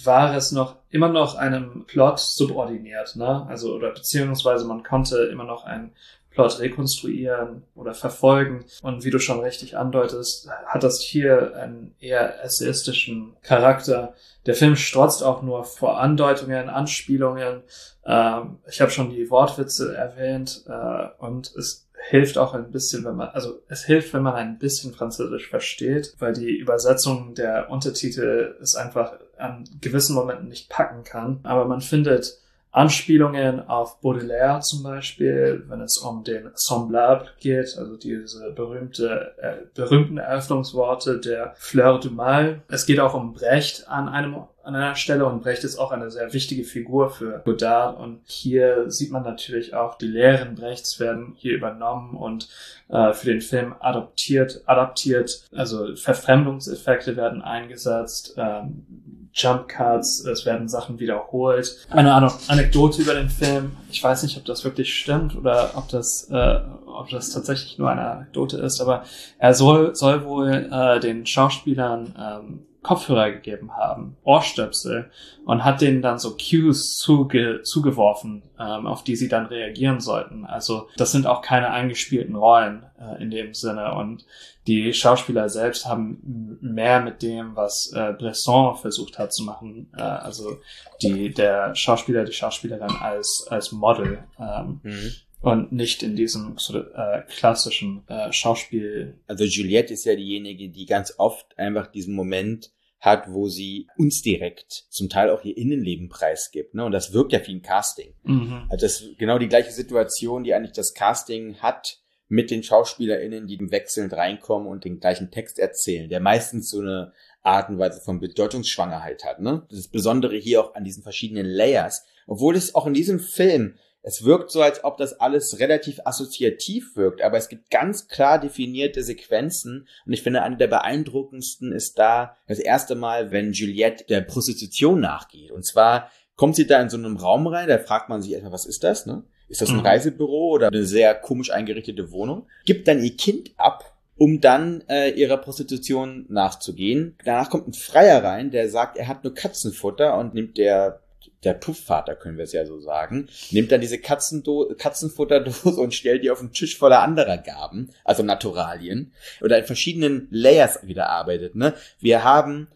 war 0.04 0.34
es 0.36 0.52
noch 0.52 0.76
immer 0.90 1.08
noch 1.08 1.34
einem 1.34 1.84
Plot 1.86 2.18
subordiniert, 2.18 3.16
ne? 3.16 3.46
Also 3.48 3.74
oder 3.74 3.90
beziehungsweise 3.90 4.64
man 4.64 4.82
konnte 4.82 5.24
immer 5.24 5.44
noch 5.44 5.64
einen 5.64 5.92
Plot 6.30 6.60
rekonstruieren 6.60 7.64
oder 7.74 7.92
verfolgen. 7.92 8.64
Und 8.82 9.04
wie 9.04 9.10
du 9.10 9.18
schon 9.18 9.40
richtig 9.40 9.76
andeutest, 9.76 10.48
hat 10.66 10.82
das 10.82 11.00
hier 11.00 11.56
einen 11.56 11.94
eher 12.00 12.42
essayistischen 12.44 13.36
Charakter. 13.42 14.14
Der 14.46 14.54
Film 14.54 14.76
strotzt 14.76 15.22
auch 15.22 15.42
nur 15.42 15.64
vor 15.64 15.98
Andeutungen, 16.00 16.68
Anspielungen. 16.68 17.62
Ähm, 18.04 18.58
ich 18.68 18.80
habe 18.80 18.90
schon 18.90 19.10
die 19.10 19.28
Wortwitze 19.30 19.94
erwähnt 19.94 20.64
äh, 20.68 21.08
und 21.18 21.52
es 21.56 21.88
hilft 22.08 22.38
auch 22.38 22.54
ein 22.54 22.70
bisschen, 22.70 23.04
wenn 23.04 23.16
man, 23.16 23.28
also 23.28 23.60
es 23.68 23.84
hilft, 23.84 24.14
wenn 24.14 24.22
man 24.22 24.34
ein 24.34 24.58
bisschen 24.58 24.94
Französisch 24.94 25.48
versteht, 25.48 26.14
weil 26.18 26.32
die 26.32 26.56
Übersetzung 26.56 27.34
der 27.34 27.70
Untertitel 27.70 28.56
ist 28.60 28.74
einfach 28.74 29.18
an 29.40 29.64
gewissen 29.80 30.14
Momenten 30.14 30.48
nicht 30.48 30.68
packen 30.68 31.04
kann. 31.04 31.40
Aber 31.42 31.64
man 31.64 31.80
findet 31.80 32.40
Anspielungen 32.72 33.68
auf 33.68 34.00
Baudelaire 34.00 34.60
zum 34.60 34.84
Beispiel, 34.84 35.64
wenn 35.66 35.80
es 35.80 35.96
um 35.98 36.22
den 36.22 36.50
Semblable 36.54 37.28
geht, 37.40 37.76
also 37.76 37.96
diese 37.96 38.52
berühmte, 38.52 39.34
äh, 39.38 39.66
berühmten 39.74 40.18
Eröffnungsworte 40.18 41.18
der 41.18 41.54
Fleur 41.56 41.98
du 41.98 42.10
Mal. 42.10 42.62
Es 42.68 42.86
geht 42.86 43.00
auch 43.00 43.14
um 43.14 43.32
Brecht 43.32 43.88
an 43.88 44.08
einem 44.08 44.44
an 44.62 44.76
einer 44.76 44.94
Stelle 44.94 45.24
und 45.24 45.42
Brecht 45.42 45.64
ist 45.64 45.78
auch 45.78 45.90
eine 45.90 46.10
sehr 46.10 46.32
wichtige 46.34 46.64
Figur 46.64 47.10
für 47.10 47.40
Godard 47.44 47.98
und 47.98 48.20
hier 48.26 48.90
sieht 48.90 49.10
man 49.10 49.22
natürlich 49.22 49.74
auch 49.74 49.96
die 49.96 50.06
Lehren 50.06 50.54
Brechts 50.54 51.00
werden 51.00 51.32
hier 51.36 51.54
übernommen 51.54 52.14
und 52.14 52.48
äh, 52.88 53.14
für 53.14 53.26
den 53.26 53.40
Film 53.40 53.74
adoptiert, 53.80 54.62
adaptiert, 54.66 55.48
also 55.52 55.96
Verfremdungseffekte 55.96 57.16
werden 57.16 57.40
eingesetzt, 57.42 58.34
ähm, 58.36 59.19
Jump 59.32 59.68
Cuts, 59.68 60.24
es 60.24 60.44
werden 60.44 60.68
Sachen 60.68 60.98
wiederholt. 60.98 61.86
Eine 61.90 62.14
Anekdote 62.48 63.02
über 63.02 63.14
den 63.14 63.28
Film, 63.28 63.76
ich 63.90 64.02
weiß 64.02 64.22
nicht, 64.24 64.36
ob 64.36 64.44
das 64.44 64.64
wirklich 64.64 64.94
stimmt 64.94 65.36
oder 65.36 65.72
ob 65.76 65.88
das, 65.88 66.28
äh, 66.30 66.60
ob 66.86 67.08
das 67.10 67.30
tatsächlich 67.30 67.78
nur 67.78 67.90
eine 67.90 68.10
Anekdote 68.10 68.58
ist, 68.58 68.80
aber 68.80 69.04
er 69.38 69.54
soll, 69.54 69.94
soll 69.94 70.24
wohl 70.24 70.68
äh, 70.70 71.00
den 71.00 71.26
Schauspielern 71.26 72.14
ähm, 72.18 72.66
Kopfhörer 72.82 73.30
gegeben 73.30 73.76
haben, 73.76 74.16
Ohrstöpsel, 74.24 75.10
und 75.44 75.64
hat 75.64 75.80
denen 75.80 76.00
dann 76.00 76.18
so 76.18 76.36
Cues 76.36 76.96
zuge 76.96 77.62
zugeworfen, 77.62 78.42
ähm, 78.58 78.86
auf 78.86 79.04
die 79.04 79.16
sie 79.16 79.28
dann 79.28 79.46
reagieren 79.46 80.00
sollten. 80.00 80.46
Also 80.46 80.88
das 80.96 81.12
sind 81.12 81.26
auch 81.26 81.42
keine 81.42 81.70
eingespielten 81.70 82.36
Rollen 82.36 82.84
äh, 82.98 83.22
in 83.22 83.30
dem 83.30 83.52
Sinne. 83.52 83.94
Und 83.94 84.24
die 84.66 84.94
Schauspieler 84.94 85.50
selbst 85.50 85.86
haben 85.86 86.58
mehr 86.62 87.00
mit 87.00 87.22
dem, 87.22 87.54
was 87.54 87.92
äh, 87.94 88.14
Bresson 88.14 88.76
versucht 88.76 89.18
hat 89.18 89.32
zu 89.34 89.44
machen, 89.44 89.92
äh, 89.96 90.02
also 90.02 90.58
die, 91.02 91.34
der 91.34 91.74
Schauspieler, 91.74 92.24
die 92.24 92.32
Schauspielerin 92.32 92.96
als, 93.00 93.46
als 93.50 93.72
Model. 93.72 94.24
Ähm, 94.38 94.80
mhm 94.82 95.12
und 95.40 95.72
nicht 95.72 96.02
in 96.02 96.16
diesem 96.16 96.56
äh, 96.72 97.22
klassischen 97.28 98.06
äh, 98.08 98.32
Schauspiel. 98.32 99.20
Also 99.26 99.44
Juliette 99.44 99.94
ist 99.94 100.04
ja 100.04 100.14
diejenige, 100.14 100.68
die 100.68 100.86
ganz 100.86 101.14
oft 101.18 101.58
einfach 101.58 101.86
diesen 101.86 102.14
Moment 102.14 102.70
hat, 103.00 103.32
wo 103.32 103.48
sie 103.48 103.88
uns 103.96 104.20
direkt 104.20 104.84
zum 104.90 105.08
Teil 105.08 105.30
auch 105.30 105.42
ihr 105.42 105.56
Innenleben 105.56 106.10
preisgibt. 106.10 106.74
Ne? 106.74 106.84
Und 106.84 106.92
das 106.92 107.14
wirkt 107.14 107.32
ja 107.32 107.44
wie 107.46 107.54
ein 107.54 107.62
Casting. 107.62 108.14
Mhm. 108.24 108.66
Also 108.68 108.84
das 108.84 109.00
ist 109.00 109.18
genau 109.18 109.38
die 109.38 109.48
gleiche 109.48 109.70
Situation, 109.70 110.44
die 110.44 110.52
eigentlich 110.52 110.72
das 110.74 110.92
Casting 110.92 111.56
hat 111.58 111.98
mit 112.28 112.50
den 112.50 112.62
SchauspielerInnen, 112.62 113.46
die 113.46 113.58
wechselnd 113.70 114.12
reinkommen 114.12 114.68
und 114.68 114.84
den 114.84 115.00
gleichen 115.00 115.30
Text 115.30 115.58
erzählen, 115.58 116.08
der 116.08 116.20
meistens 116.20 116.70
so 116.70 116.80
eine 116.80 117.12
Art 117.42 117.70
und 117.70 117.78
Weise 117.78 118.00
von 118.02 118.20
Bedeutungsschwangerheit 118.20 119.24
hat. 119.24 119.40
Ne? 119.40 119.66
Das 119.70 119.88
Besondere 119.88 120.36
hier 120.36 120.62
auch 120.62 120.74
an 120.74 120.84
diesen 120.84 121.02
verschiedenen 121.02 121.46
Layers. 121.46 122.04
Obwohl 122.26 122.54
es 122.54 122.74
auch 122.74 122.86
in 122.86 122.94
diesem 122.94 123.18
Film 123.18 123.78
es 124.02 124.24
wirkt 124.24 124.50
so, 124.50 124.62
als 124.62 124.82
ob 124.84 124.96
das 124.96 125.20
alles 125.20 125.58
relativ 125.58 126.00
assoziativ 126.04 126.96
wirkt, 126.96 127.22
aber 127.22 127.36
es 127.36 127.48
gibt 127.48 127.70
ganz 127.70 128.08
klar 128.08 128.40
definierte 128.40 129.02
Sequenzen 129.02 129.86
und 130.06 130.12
ich 130.12 130.22
finde, 130.22 130.42
eine 130.42 130.56
der 130.56 130.68
beeindruckendsten 130.68 131.72
ist 131.72 131.98
da 131.98 132.36
das 132.46 132.58
erste 132.58 132.94
Mal, 132.94 133.30
wenn 133.30 133.52
Juliette 133.52 134.04
der 134.04 134.22
Prostitution 134.22 135.00
nachgeht. 135.00 135.50
Und 135.50 135.66
zwar 135.66 136.10
kommt 136.36 136.56
sie 136.56 136.66
da 136.66 136.80
in 136.80 136.88
so 136.88 136.96
einem 136.96 137.16
Raum 137.16 137.46
rein, 137.46 137.68
da 137.68 137.78
fragt 137.78 138.08
man 138.08 138.22
sich 138.22 138.32
erstmal, 138.32 138.52
was 138.52 138.66
ist 138.66 138.84
das, 138.84 139.06
ne? 139.06 139.24
Ist 139.48 139.60
das 139.60 139.70
ein 139.70 139.78
mhm. 139.78 139.86
Reisebüro 139.86 140.50
oder 140.50 140.68
eine 140.68 140.84
sehr 140.84 141.12
komisch 141.14 141.50
eingerichtete 141.50 142.12
Wohnung? 142.12 142.46
Gibt 142.64 142.86
dann 142.86 143.02
ihr 143.02 143.16
Kind 143.16 143.50
ab 143.56 143.96
um 144.20 144.38
dann 144.42 144.84
äh, 144.86 145.08
ihrer 145.12 145.38
Prostitution 145.38 146.26
nachzugehen. 146.28 147.16
Danach 147.24 147.48
kommt 147.48 147.68
ein 147.68 147.72
Freier 147.72 148.22
rein, 148.22 148.50
der 148.50 148.68
sagt, 148.68 148.98
er 148.98 149.08
hat 149.08 149.24
nur 149.24 149.34
Katzenfutter 149.34 150.18
und 150.18 150.34
nimmt 150.34 150.58
der 150.58 151.00
der 151.44 151.54
Puffvater, 151.54 152.14
können 152.16 152.36
wir 152.36 152.44
es 152.44 152.52
ja 152.52 152.66
so 152.66 152.80
sagen, 152.80 153.28
nimmt 153.50 153.72
dann 153.72 153.80
diese 153.80 153.98
Katzendo 153.98 154.72
Katzenfutterdose 154.76 155.80
und 155.80 155.94
stellt 155.94 156.22
die 156.22 156.30
auf 156.30 156.40
den 156.40 156.52
Tisch 156.52 156.76
voller 156.76 157.02
anderer 157.02 157.38
Gaben, 157.38 157.90
also 158.04 158.22
Naturalien, 158.22 159.12
oder 159.40 159.58
in 159.58 159.64
verschiedenen 159.64 160.28
Layers 160.30 160.86
wieder 160.86 161.08
arbeitet. 161.08 161.54
Ne? 161.54 161.74
Wir 161.98 162.24
haben 162.24 162.68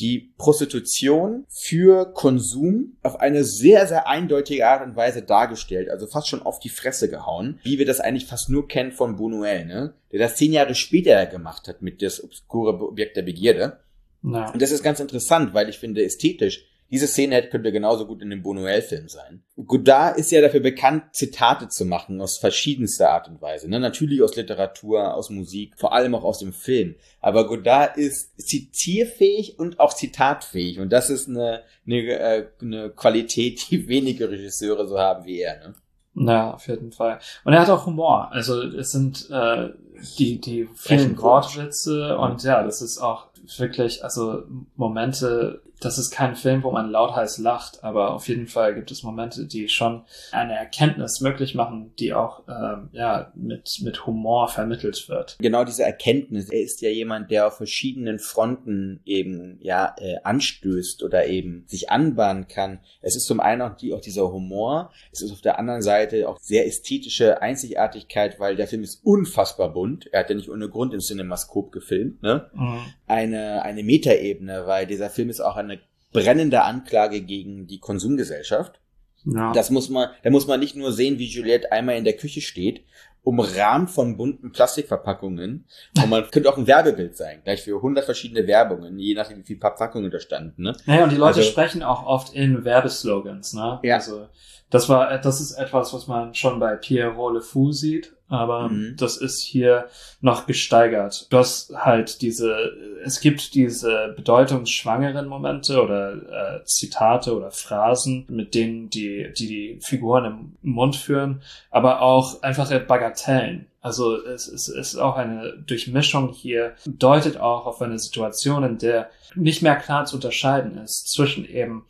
die 0.00 0.32
Prostitution 0.38 1.44
für 1.48 2.12
Konsum 2.14 2.96
auf 3.02 3.20
eine 3.20 3.44
sehr, 3.44 3.86
sehr 3.86 4.08
eindeutige 4.08 4.66
Art 4.66 4.82
und 4.82 4.96
Weise 4.96 5.22
dargestellt, 5.22 5.90
also 5.90 6.06
fast 6.06 6.28
schon 6.28 6.42
auf 6.42 6.58
die 6.58 6.70
Fresse 6.70 7.10
gehauen, 7.10 7.60
wie 7.64 7.78
wir 7.78 7.86
das 7.86 8.00
eigentlich 8.00 8.26
fast 8.26 8.48
nur 8.48 8.66
kennen 8.66 8.92
von 8.92 9.18
Buñuel, 9.18 9.66
ne? 9.66 9.94
der 10.10 10.18
das 10.18 10.36
zehn 10.36 10.52
Jahre 10.52 10.74
später 10.74 11.26
gemacht 11.26 11.68
hat 11.68 11.82
mit 11.82 12.02
das 12.02 12.22
obskure 12.22 12.72
Objekt 12.80 13.16
der 13.16 13.22
Begierde. 13.22 13.80
Ja. 14.22 14.50
Und 14.50 14.60
das 14.60 14.70
ist 14.70 14.82
ganz 14.82 15.00
interessant, 15.00 15.54
weil 15.54 15.68
ich 15.68 15.78
finde, 15.78 16.02
ästhetisch 16.02 16.66
diese 16.90 17.06
Szene 17.06 17.36
hätte, 17.36 17.50
könnte 17.50 17.72
genauso 17.72 18.06
gut 18.06 18.22
in 18.22 18.30
dem 18.30 18.42
Bonoel-Film 18.42 19.08
sein. 19.08 19.42
Godard 19.56 20.18
ist 20.18 20.32
ja 20.32 20.40
dafür 20.40 20.60
bekannt, 20.60 21.04
Zitate 21.12 21.68
zu 21.68 21.84
machen 21.84 22.20
aus 22.20 22.38
verschiedenster 22.38 23.10
Art 23.10 23.28
und 23.28 23.40
Weise. 23.40 23.68
Ne? 23.68 23.78
Natürlich 23.78 24.22
aus 24.22 24.34
Literatur, 24.36 25.14
aus 25.14 25.30
Musik, 25.30 25.74
vor 25.76 25.92
allem 25.92 26.14
auch 26.14 26.24
aus 26.24 26.40
dem 26.40 26.52
Film. 26.52 26.96
Aber 27.20 27.46
Godard 27.46 27.96
ist 27.96 28.40
zitierfähig 28.40 29.58
und 29.58 29.78
auch 29.78 29.94
zitatfähig. 29.94 30.80
Und 30.80 30.90
das 30.90 31.10
ist 31.10 31.28
eine, 31.28 31.62
eine, 31.86 31.96
äh, 31.96 32.46
eine 32.60 32.90
Qualität, 32.90 33.70
die 33.70 33.86
wenige 33.88 34.30
Regisseure 34.30 34.88
so 34.88 34.98
haben 34.98 35.24
wie 35.24 35.40
er. 35.40 35.58
Ne? 35.58 35.74
Ja, 36.14 36.54
auf 36.54 36.66
jeden 36.66 36.92
Fall. 36.92 37.20
Und 37.44 37.52
er 37.52 37.60
hat 37.60 37.70
auch 37.70 37.86
Humor. 37.86 38.30
Also 38.32 38.62
es 38.62 38.90
sind 38.90 39.30
äh, 39.30 39.70
die, 40.18 40.40
die 40.40 40.68
vielen 40.74 41.16
Wortwitze 41.18 42.18
und 42.18 42.42
ja, 42.42 42.62
das 42.62 42.82
ist 42.82 42.98
auch 42.98 43.29
wirklich, 43.58 44.04
also 44.04 44.42
Momente, 44.76 45.62
das 45.80 45.98
ist 45.98 46.10
kein 46.10 46.36
Film, 46.36 46.62
wo 46.62 46.70
man 46.70 46.90
lautheiß 46.90 47.38
lacht, 47.38 47.82
aber 47.82 48.14
auf 48.14 48.28
jeden 48.28 48.46
Fall 48.46 48.74
gibt 48.74 48.90
es 48.90 49.02
Momente, 49.02 49.46
die 49.46 49.68
schon 49.68 50.02
eine 50.30 50.54
Erkenntnis 50.54 51.20
möglich 51.20 51.54
machen, 51.54 51.92
die 51.98 52.12
auch 52.12 52.42
ähm, 52.48 52.90
ja 52.92 53.32
mit 53.34 53.80
mit 53.82 54.06
Humor 54.06 54.48
vermittelt 54.48 55.08
wird. 55.08 55.36
Genau 55.40 55.64
diese 55.64 55.82
Erkenntnis. 55.82 56.50
Er 56.50 56.60
ist 56.60 56.82
ja 56.82 56.90
jemand, 56.90 57.30
der 57.30 57.46
auf 57.46 57.56
verschiedenen 57.56 58.18
Fronten 58.18 59.00
eben 59.06 59.58
ja 59.62 59.94
äh, 59.98 60.16
anstößt 60.22 61.02
oder 61.02 61.26
eben 61.26 61.64
sich 61.66 61.90
anbahnen 61.90 62.46
kann. 62.46 62.80
Es 63.00 63.16
ist 63.16 63.24
zum 63.24 63.40
einen 63.40 63.62
auch, 63.62 63.76
die, 63.76 63.94
auch 63.94 64.00
dieser 64.00 64.30
Humor. 64.30 64.92
Es 65.12 65.22
ist 65.22 65.32
auf 65.32 65.40
der 65.40 65.58
anderen 65.58 65.82
Seite 65.82 66.28
auch 66.28 66.38
sehr 66.40 66.66
ästhetische 66.66 67.40
Einzigartigkeit, 67.40 68.38
weil 68.38 68.56
der 68.56 68.68
Film 68.68 68.82
ist 68.82 69.00
unfassbar 69.02 69.72
bunt. 69.72 70.08
Er 70.12 70.20
hat 70.20 70.28
ja 70.30 70.36
nicht 70.36 70.50
ohne 70.50 70.68
Grund 70.68 70.92
im 70.92 71.00
Cinemascope 71.00 71.70
gefilmt. 71.70 72.22
Ne? 72.22 72.50
Mhm. 72.52 72.80
Eine 73.06 73.39
eine 73.40 73.82
Metaebene, 73.82 74.66
weil 74.66 74.86
dieser 74.86 75.10
Film 75.10 75.30
ist 75.30 75.40
auch 75.40 75.56
eine 75.56 75.80
brennende 76.12 76.62
Anklage 76.62 77.20
gegen 77.20 77.66
die 77.66 77.78
Konsumgesellschaft. 77.78 78.80
Ja. 79.24 79.52
Das 79.52 79.70
muss 79.70 79.88
man, 79.90 80.08
da 80.22 80.30
muss 80.30 80.46
man 80.46 80.60
nicht 80.60 80.76
nur 80.76 80.92
sehen, 80.92 81.18
wie 81.18 81.26
Juliette 81.26 81.70
einmal 81.72 81.96
in 81.96 82.04
der 82.04 82.14
Küche 82.16 82.40
steht, 82.40 82.84
umrahmt 83.22 83.90
von 83.90 84.16
bunten 84.16 84.50
Plastikverpackungen. 84.50 85.66
Und 86.02 86.08
man 86.10 86.30
könnte 86.30 86.48
auch 86.48 86.56
ein 86.56 86.66
Werbebild 86.66 87.16
sein, 87.16 87.42
gleich 87.44 87.62
für 87.62 87.76
100 87.76 88.04
verschiedene 88.04 88.46
Werbungen, 88.46 88.98
je 88.98 89.14
nachdem, 89.14 89.38
wie 89.38 89.42
viele 89.44 89.60
Verpackungen 89.60 90.10
da 90.10 90.18
standen. 90.20 90.62
Ne? 90.62 90.74
Naja, 90.86 91.04
und 91.04 91.12
die 91.12 91.16
Leute 91.16 91.38
Also- 91.40 91.50
sprechen 91.50 91.82
auch 91.82 92.06
oft 92.06 92.32
in 92.34 92.64
Werbeslogans, 92.64 93.52
ne? 93.52 93.78
Ja. 93.82 93.96
Also 93.96 94.26
das 94.70 94.88
war, 94.88 95.18
das 95.18 95.40
ist 95.40 95.52
etwas, 95.52 95.92
was 95.92 96.06
man 96.06 96.34
schon 96.34 96.58
bei 96.58 96.76
Pierrot 96.76 97.34
Le 97.34 97.40
Fou 97.42 97.72
sieht, 97.72 98.14
aber 98.30 98.68
Mhm. 98.70 98.94
das 98.96 99.16
ist 99.18 99.42
hier 99.42 99.88
noch 100.22 100.46
gesteigert. 100.46 101.26
Du 101.30 101.36
hast 101.36 101.74
halt 101.74 102.22
diese, 102.22 102.72
es 103.04 103.20
gibt 103.20 103.54
diese 103.54 104.14
bedeutungsschwangeren 104.16 105.26
Momente 105.26 105.82
oder 105.82 106.14
äh, 106.60 106.64
Zitate 106.64 107.36
oder 107.36 107.50
Phrasen, 107.50 108.24
mit 108.28 108.54
denen 108.54 108.88
die, 108.88 109.32
die 109.36 109.46
die 109.46 109.78
Figuren 109.82 110.24
im 110.24 110.56
Mund 110.62 110.96
führen, 110.96 111.42
aber 111.70 112.00
auch 112.00 112.42
einfache 112.42 112.80
Bagatellen. 112.80 113.66
Also 113.82 114.16
es, 114.24 114.46
es 114.46 114.68
ist 114.68 114.96
auch 114.96 115.16
eine 115.16 115.54
Durchmischung 115.66 116.32
hier, 116.32 116.74
deutet 116.86 117.38
auch 117.38 117.66
auf 117.66 117.80
eine 117.82 117.98
Situation, 117.98 118.62
in 118.62 118.78
der 118.78 119.10
nicht 119.34 119.62
mehr 119.62 119.76
klar 119.76 120.04
zu 120.04 120.16
unterscheiden 120.16 120.78
ist 120.78 121.08
zwischen 121.12 121.44
eben 121.48 121.84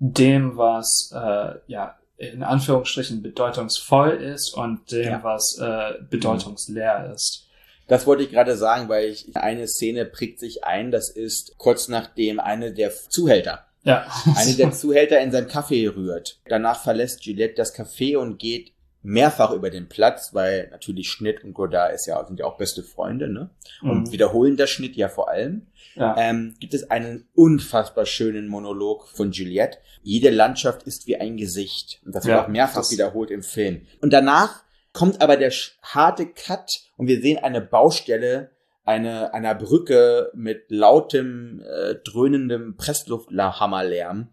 dem, 0.00 0.56
was 0.56 1.12
äh, 1.14 1.54
ja 1.66 1.96
in 2.18 2.42
Anführungsstrichen 2.42 3.22
bedeutungsvoll 3.22 4.10
ist 4.10 4.52
und 4.54 4.90
dem, 4.90 5.04
Ja. 5.08 5.22
was 5.22 5.56
äh, 5.60 5.94
bedeutungsleer 6.10 7.12
ist. 7.14 7.46
Das 7.86 8.06
wollte 8.06 8.22
ich 8.24 8.30
gerade 8.30 8.56
sagen, 8.56 8.88
weil 8.88 9.08
ich, 9.08 9.34
eine 9.36 9.66
Szene 9.66 10.04
prägt 10.04 10.40
sich 10.40 10.64
ein, 10.64 10.90
das 10.90 11.08
ist 11.08 11.54
kurz 11.56 11.88
nachdem 11.88 12.38
eine 12.40 12.72
der 12.74 12.92
Zuhälter 12.92 13.66
Ja. 13.84 14.06
eine 14.36 14.52
der 14.56 14.72
Zuhälter 14.72 15.20
in 15.20 15.30
seinem 15.32 15.48
Kaffee 15.48 15.86
rührt. 15.88 16.38
Danach 16.48 16.82
verlässt 16.82 17.22
Gillette 17.22 17.54
das 17.54 17.74
Café 17.74 18.18
und 18.18 18.38
geht 18.38 18.72
mehrfach 19.08 19.52
über 19.52 19.70
den 19.70 19.88
Platz, 19.88 20.34
weil 20.34 20.68
natürlich 20.70 21.08
Schnitt 21.10 21.42
und 21.42 21.54
Godard 21.54 21.94
ist 21.94 22.06
ja, 22.06 22.24
sind 22.26 22.38
ja 22.38 22.44
auch 22.46 22.56
beste 22.58 22.82
Freunde, 22.82 23.28
ne? 23.28 23.50
Und 23.82 24.08
Mhm. 24.08 24.12
wiederholen 24.12 24.56
der 24.56 24.66
Schnitt 24.66 24.96
ja 24.96 25.08
vor 25.08 25.28
allem. 25.30 25.66
ja. 25.94 26.14
Ähm, 26.18 26.54
gibt 26.60 26.74
es 26.74 26.90
einen 26.90 27.26
unfassbar 27.34 28.06
schönen 28.06 28.46
Monolog 28.46 29.08
von 29.08 29.32
Juliette. 29.32 29.78
Jede 30.02 30.30
Landschaft 30.30 30.84
ist 30.84 31.06
wie 31.08 31.16
ein 31.16 31.36
Gesicht. 31.36 32.00
Und 32.04 32.14
das 32.14 32.24
wird 32.24 32.36
Ja, 32.36 32.44
auch 32.44 32.48
mehrfach 32.48 32.82
das- 32.82 32.92
wiederholt 32.92 33.30
im 33.32 33.42
Film. 33.42 33.82
Und 34.00 34.12
danach 34.12 34.62
kommt 34.92 35.20
aber 35.22 35.36
der 35.36 35.50
harte 35.82 36.26
Cut 36.26 36.82
und 36.96 37.08
wir 37.08 37.20
sehen 37.20 37.38
eine 37.38 37.60
Baustelle 37.60 38.50
eine, 38.84 39.34
einer 39.34 39.54
Brücke 39.54 40.30
mit 40.34 40.70
lautem, 40.70 41.60
äh, 41.62 41.96
dröhnendem 42.04 42.76
Presslufthammerlärm. 42.76 44.28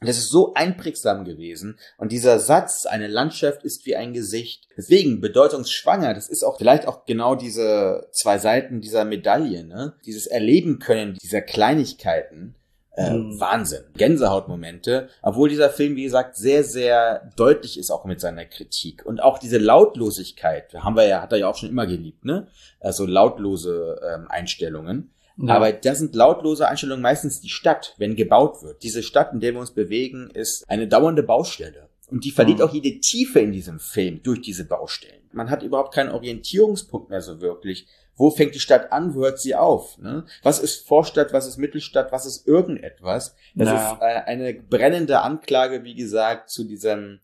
Das 0.00 0.18
ist 0.18 0.28
so 0.28 0.52
einprägsam 0.54 1.24
gewesen. 1.24 1.78
Und 1.96 2.12
dieser 2.12 2.38
Satz, 2.38 2.84
eine 2.84 3.06
Landschaft 3.06 3.64
ist 3.64 3.86
wie 3.86 3.96
ein 3.96 4.12
Gesicht. 4.12 4.68
Deswegen 4.76 5.22
bedeutungsschwanger. 5.22 6.12
Das 6.12 6.28
ist 6.28 6.42
auch 6.42 6.58
vielleicht 6.58 6.86
auch 6.86 7.06
genau 7.06 7.34
diese 7.34 8.08
zwei 8.12 8.38
Seiten 8.38 8.82
dieser 8.82 9.06
Medaille, 9.06 9.64
ne? 9.64 9.94
Dieses 10.04 10.26
Erleben 10.26 10.78
können 10.78 11.14
dieser 11.22 11.40
Kleinigkeiten. 11.40 12.56
Äh, 12.96 13.12
Mhm. 13.12 13.38
Wahnsinn. 13.40 13.84
Gänsehautmomente. 13.96 15.08
Obwohl 15.22 15.48
dieser 15.48 15.70
Film, 15.70 15.96
wie 15.96 16.04
gesagt, 16.04 16.36
sehr, 16.36 16.64
sehr 16.64 17.30
deutlich 17.36 17.78
ist 17.78 17.90
auch 17.90 18.04
mit 18.06 18.20
seiner 18.20 18.46
Kritik. 18.46 19.04
Und 19.04 19.22
auch 19.22 19.38
diese 19.38 19.58
Lautlosigkeit, 19.58 20.72
haben 20.74 20.96
wir 20.96 21.06
ja, 21.06 21.20
hat 21.22 21.32
er 21.32 21.38
ja 21.38 21.48
auch 21.48 21.56
schon 21.56 21.68
immer 21.68 21.86
geliebt, 21.86 22.24
ne? 22.24 22.48
Also 22.80 23.06
lautlose 23.06 24.00
ähm, 24.02 24.26
Einstellungen. 24.28 25.12
Ja. 25.38 25.54
Aber 25.54 25.72
da 25.72 25.94
sind 25.94 26.14
lautlose 26.14 26.66
Einstellungen 26.68 27.02
meistens 27.02 27.40
die 27.40 27.48
Stadt, 27.48 27.94
wenn 27.98 28.16
gebaut 28.16 28.62
wird. 28.62 28.82
Diese 28.82 29.02
Stadt, 29.02 29.32
in 29.32 29.40
der 29.40 29.52
wir 29.52 29.60
uns 29.60 29.72
bewegen, 29.72 30.30
ist 30.32 30.64
eine 30.68 30.88
dauernde 30.88 31.22
Baustelle. 31.22 31.88
Und 32.08 32.24
die 32.24 32.30
verliert 32.30 32.58
Mhm. 32.58 32.64
auch 32.64 32.72
jede 32.72 33.00
Tiefe 33.00 33.40
in 33.40 33.52
diesem 33.52 33.80
Film 33.80 34.22
durch 34.22 34.40
diese 34.40 34.64
Baustellen. 34.64 35.22
Man 35.32 35.50
hat 35.50 35.62
überhaupt 35.62 35.92
keinen 35.92 36.10
Orientierungspunkt 36.10 37.10
mehr 37.10 37.20
so 37.20 37.40
wirklich. 37.40 37.86
Wo 38.18 38.30
fängt 38.30 38.54
die 38.54 38.60
Stadt 38.60 38.92
an, 38.92 39.14
wo 39.14 39.24
hört 39.24 39.38
sie 39.40 39.54
auf? 39.54 39.98
Ne? 39.98 40.24
Was 40.42 40.58
ist 40.60 40.86
Vorstadt, 40.88 41.34
was 41.34 41.46
ist 41.46 41.58
Mittelstadt, 41.58 42.12
was 42.12 42.24
ist 42.24 42.46
irgendetwas? 42.46 43.34
Das 43.54 43.68
Ja. 43.68 43.92
ist 43.92 44.00
äh, 44.00 44.04
eine 44.30 44.54
brennende 44.54 45.20
Anklage, 45.20 45.84
wie 45.84 45.94
gesagt, 45.94 46.48
zu 46.48 46.64
diesem 46.64 47.20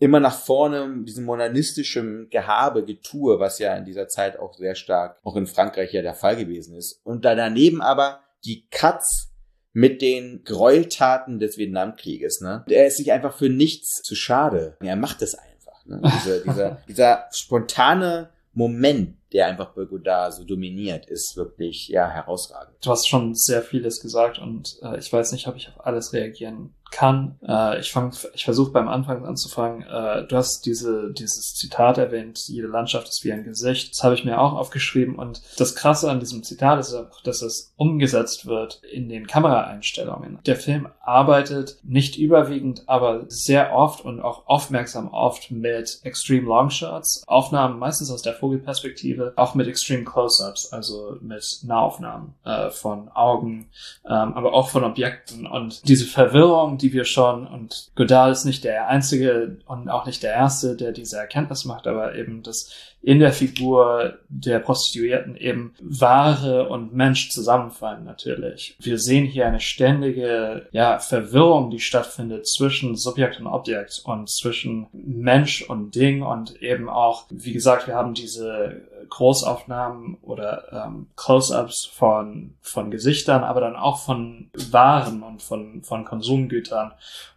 immer 0.00 0.18
nach 0.18 0.34
vorne, 0.34 1.04
diesem 1.04 1.26
modernistischen 1.26 2.28
Gehabe, 2.30 2.84
Getue, 2.84 3.38
was 3.38 3.58
ja 3.58 3.76
in 3.76 3.84
dieser 3.84 4.08
Zeit 4.08 4.38
auch 4.38 4.54
sehr 4.54 4.74
stark, 4.74 5.20
auch 5.22 5.36
in 5.36 5.46
Frankreich 5.46 5.92
ja 5.92 6.02
der 6.02 6.14
Fall 6.14 6.36
gewesen 6.36 6.74
ist. 6.74 7.00
Und 7.04 7.24
da 7.24 7.34
daneben 7.34 7.82
aber 7.82 8.20
die 8.44 8.66
Cuts 8.70 9.28
mit 9.72 10.02
den 10.02 10.42
Gräueltaten 10.42 11.38
des 11.38 11.58
Vietnamkrieges, 11.58 12.40
ne? 12.40 12.64
Er 12.68 12.86
ist 12.86 12.96
sich 12.96 13.12
einfach 13.12 13.36
für 13.36 13.50
nichts 13.50 14.02
zu 14.02 14.16
schade. 14.16 14.76
Er 14.80 14.96
macht 14.96 15.22
es 15.22 15.36
einfach, 15.36 15.84
ne? 15.84 16.00
Diese, 16.02 16.42
dieser, 16.42 16.82
dieser 16.88 17.26
spontane 17.30 18.30
Moment, 18.52 19.16
der 19.32 19.46
einfach 19.46 19.74
bei 19.74 19.84
Godard 19.84 20.34
so 20.34 20.44
dominiert, 20.44 21.06
ist 21.06 21.36
wirklich, 21.36 21.88
ja, 21.88 22.08
herausragend. 22.08 22.74
du 22.82 22.90
hast 22.90 23.06
schon 23.06 23.34
sehr 23.34 23.62
vieles 23.62 24.00
gesagt 24.00 24.38
und 24.38 24.78
äh, 24.82 24.98
ich 24.98 25.12
weiß 25.12 25.30
nicht, 25.32 25.46
ob 25.46 25.54
ich 25.54 25.68
auf 25.68 25.86
alles 25.86 26.12
reagieren 26.12 26.74
kann. 26.90 27.38
Äh, 27.46 27.80
ich 27.80 27.92
fang, 27.92 28.12
ich 28.34 28.44
versuche 28.44 28.72
beim 28.72 28.88
Anfang 28.88 29.24
anzufangen. 29.24 29.82
Äh, 29.82 30.26
du 30.26 30.36
hast 30.36 30.66
diese, 30.66 31.12
dieses 31.12 31.54
Zitat 31.54 31.98
erwähnt, 31.98 32.40
jede 32.48 32.66
Landschaft 32.66 33.08
ist 33.08 33.24
wie 33.24 33.32
ein 33.32 33.44
Gesicht. 33.44 33.92
Das 33.92 34.04
habe 34.04 34.14
ich 34.14 34.24
mir 34.24 34.40
auch 34.40 34.54
aufgeschrieben 34.54 35.16
und 35.16 35.42
das 35.58 35.74
Krasse 35.74 36.10
an 36.10 36.20
diesem 36.20 36.42
Zitat 36.42 36.80
ist 36.80 36.94
auch, 36.94 37.20
dass 37.22 37.42
es 37.42 37.72
umgesetzt 37.76 38.46
wird 38.46 38.80
in 38.92 39.08
den 39.08 39.26
Kameraeinstellungen. 39.26 40.38
Der 40.46 40.56
Film 40.56 40.88
arbeitet 41.02 41.78
nicht 41.82 42.16
überwiegend, 42.16 42.88
aber 42.88 43.24
sehr 43.28 43.74
oft 43.74 44.04
und 44.04 44.20
auch 44.20 44.46
aufmerksam 44.46 45.08
oft 45.08 45.50
mit 45.50 46.00
Extreme 46.02 46.46
Longshots, 46.46 47.24
Aufnahmen 47.26 47.78
meistens 47.78 48.10
aus 48.10 48.22
der 48.22 48.34
Vogelperspektive, 48.34 49.32
auch 49.36 49.54
mit 49.54 49.66
Extreme 49.66 50.04
Close-Ups, 50.04 50.72
also 50.72 51.16
mit 51.20 51.44
Nahaufnahmen 51.64 52.34
äh, 52.44 52.70
von 52.70 53.08
Augen, 53.10 53.68
ähm, 54.04 54.34
aber 54.34 54.54
auch 54.54 54.68
von 54.68 54.84
Objekten 54.84 55.46
und 55.46 55.88
diese 55.88 56.06
Verwirrung, 56.06 56.78
die 56.82 56.92
wir 56.92 57.04
schon, 57.04 57.46
und 57.46 57.90
Godard 57.94 58.32
ist 58.32 58.44
nicht 58.44 58.64
der 58.64 58.88
Einzige 58.88 59.58
und 59.66 59.88
auch 59.88 60.06
nicht 60.06 60.22
der 60.22 60.32
Erste, 60.32 60.76
der 60.76 60.92
diese 60.92 61.18
Erkenntnis 61.18 61.64
macht, 61.64 61.86
aber 61.86 62.14
eben, 62.14 62.42
dass 62.42 62.70
in 63.02 63.18
der 63.18 63.32
Figur 63.32 64.18
der 64.28 64.58
Prostituierten 64.58 65.34
eben 65.36 65.74
Ware 65.80 66.68
und 66.68 66.94
Mensch 66.94 67.30
zusammenfallen 67.30 68.04
natürlich. 68.04 68.76
Wir 68.78 68.98
sehen 68.98 69.24
hier 69.24 69.46
eine 69.46 69.60
ständige 69.60 70.66
ja, 70.72 70.98
Verwirrung, 70.98 71.70
die 71.70 71.80
stattfindet 71.80 72.46
zwischen 72.46 72.96
Subjekt 72.96 73.40
und 73.40 73.46
Objekt 73.46 74.02
und 74.04 74.28
zwischen 74.28 74.88
Mensch 74.92 75.62
und 75.62 75.94
Ding 75.94 76.22
und 76.22 76.60
eben 76.62 76.90
auch, 76.90 77.24
wie 77.30 77.52
gesagt, 77.52 77.86
wir 77.86 77.94
haben 77.94 78.12
diese 78.12 78.82
Großaufnahmen 79.10 80.14
oder 80.22 80.86
ähm, 80.86 81.08
Close-ups 81.16 81.90
von, 81.92 82.54
von 82.62 82.90
Gesichtern, 82.90 83.44
aber 83.44 83.60
dann 83.60 83.76
auch 83.76 83.98
von 83.98 84.50
Waren 84.70 85.22
und 85.22 85.42
von, 85.42 85.82
von 85.82 86.04
Konsumgütern. 86.04 86.92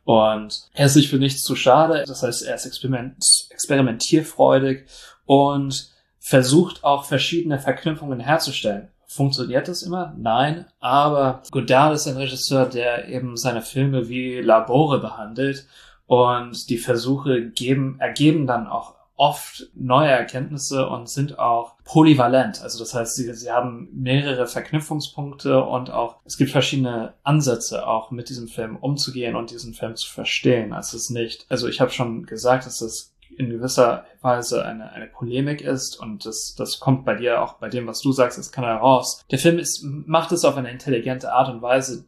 Und 0.05 0.69
er 0.73 0.85
ist 0.85 0.93
sich 0.93 1.09
für 1.09 1.17
nichts 1.17 1.41
zu 1.41 1.55
schade. 1.55 2.03
Das 2.07 2.23
heißt, 2.23 2.43
er 2.43 2.55
ist 2.55 2.65
experiment, 2.65 3.17
experimentierfreudig 3.49 4.85
und 5.25 5.91
versucht 6.19 6.83
auch 6.83 7.03
verschiedene 7.03 7.59
Verknüpfungen 7.59 8.19
herzustellen. 8.19 8.89
Funktioniert 9.07 9.67
das 9.67 9.83
immer? 9.83 10.15
Nein. 10.17 10.65
Aber 10.79 11.43
Godard 11.51 11.93
ist 11.95 12.07
ein 12.07 12.17
Regisseur, 12.17 12.65
der 12.65 13.09
eben 13.09 13.37
seine 13.37 13.61
Filme 13.61 14.09
wie 14.09 14.39
Labore 14.39 14.99
behandelt 14.99 15.67
und 16.07 16.69
die 16.69 16.77
Versuche 16.77 17.49
geben, 17.49 17.97
ergeben 17.99 18.47
dann 18.47 18.67
auch 18.67 18.95
oft 19.15 19.69
neue 19.75 20.09
Erkenntnisse 20.09 20.87
und 20.87 21.07
sind 21.07 21.39
auch 21.39 21.75
polyvalent. 21.83 22.61
Also 22.61 22.79
das 22.79 22.93
heißt, 22.93 23.15
sie, 23.15 23.31
sie 23.33 23.51
haben 23.51 23.89
mehrere 23.93 24.47
Verknüpfungspunkte 24.47 25.63
und 25.63 25.91
auch 25.91 26.17
es 26.25 26.37
gibt 26.37 26.51
verschiedene 26.51 27.13
Ansätze, 27.23 27.87
auch 27.87 28.11
mit 28.11 28.29
diesem 28.29 28.47
Film 28.47 28.75
umzugehen 28.75 29.35
und 29.35 29.51
diesen 29.51 29.73
Film 29.73 29.95
zu 29.95 30.11
verstehen. 30.11 30.73
Also 30.73 30.97
es 30.97 31.03
ist 31.03 31.09
nicht, 31.11 31.45
also 31.49 31.67
ich 31.67 31.79
habe 31.79 31.91
schon 31.91 32.25
gesagt, 32.25 32.65
dass 32.65 32.79
das 32.79 33.13
in 33.37 33.49
gewisser 33.49 34.05
Weise 34.21 34.65
eine, 34.65 34.91
eine 34.91 35.07
Polemik 35.07 35.61
ist 35.61 35.99
und 35.99 36.25
das, 36.25 36.55
das 36.55 36.79
kommt 36.79 37.05
bei 37.05 37.15
dir 37.15 37.41
auch 37.41 37.53
bei 37.53 37.69
dem, 37.69 37.87
was 37.87 38.01
du 38.01 38.11
sagst, 38.11 38.37
das 38.37 38.51
kann 38.51 38.63
heraus. 38.63 39.23
Der 39.31 39.39
Film 39.39 39.59
ist, 39.59 39.83
macht 39.83 40.31
es 40.31 40.45
auf 40.45 40.55
eine 40.57 40.71
intelligente 40.71 41.31
Art 41.33 41.49
und 41.49 41.61
Weise 41.61 42.05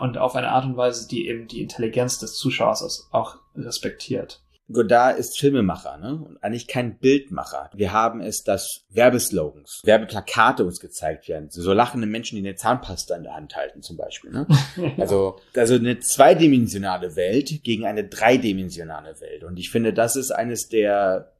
und 0.00 0.18
auf 0.18 0.34
eine 0.34 0.50
Art 0.50 0.64
und 0.64 0.76
Weise, 0.76 1.08
die 1.08 1.28
eben 1.28 1.46
die 1.46 1.62
Intelligenz 1.62 2.18
des 2.18 2.36
Zuschauers 2.36 3.08
auch 3.12 3.36
respektiert. 3.54 4.43
Godard 4.72 5.18
ist 5.18 5.38
Filmemacher, 5.38 5.98
ne? 5.98 6.14
Und 6.14 6.42
eigentlich 6.42 6.66
kein 6.66 6.98
Bildmacher. 6.98 7.70
Wir 7.74 7.92
haben 7.92 8.20
es, 8.20 8.42
dass 8.42 8.84
Werbeslogans, 8.88 9.82
Werbeplakate 9.84 10.64
uns 10.64 10.80
gezeigt 10.80 11.28
werden. 11.28 11.50
So 11.50 11.72
lachende 11.74 12.06
Menschen, 12.06 12.36
die 12.36 12.46
eine 12.46 12.56
Zahnpasta 12.56 13.14
in 13.14 13.24
der 13.24 13.34
Hand 13.34 13.54
halten, 13.56 13.82
zum 13.82 13.96
Beispiel, 13.96 14.30
ne? 14.30 14.46
Also, 14.98 15.36
also 15.54 15.74
eine 15.74 15.98
zweidimensionale 15.98 17.14
Welt 17.16 17.62
gegen 17.62 17.84
eine 17.84 18.04
dreidimensionale 18.04 19.20
Welt. 19.20 19.44
Und 19.44 19.58
ich 19.58 19.70
finde, 19.70 19.92
das 19.92 20.16
ist 20.16 20.30
eines 20.30 20.68
der 20.68 21.32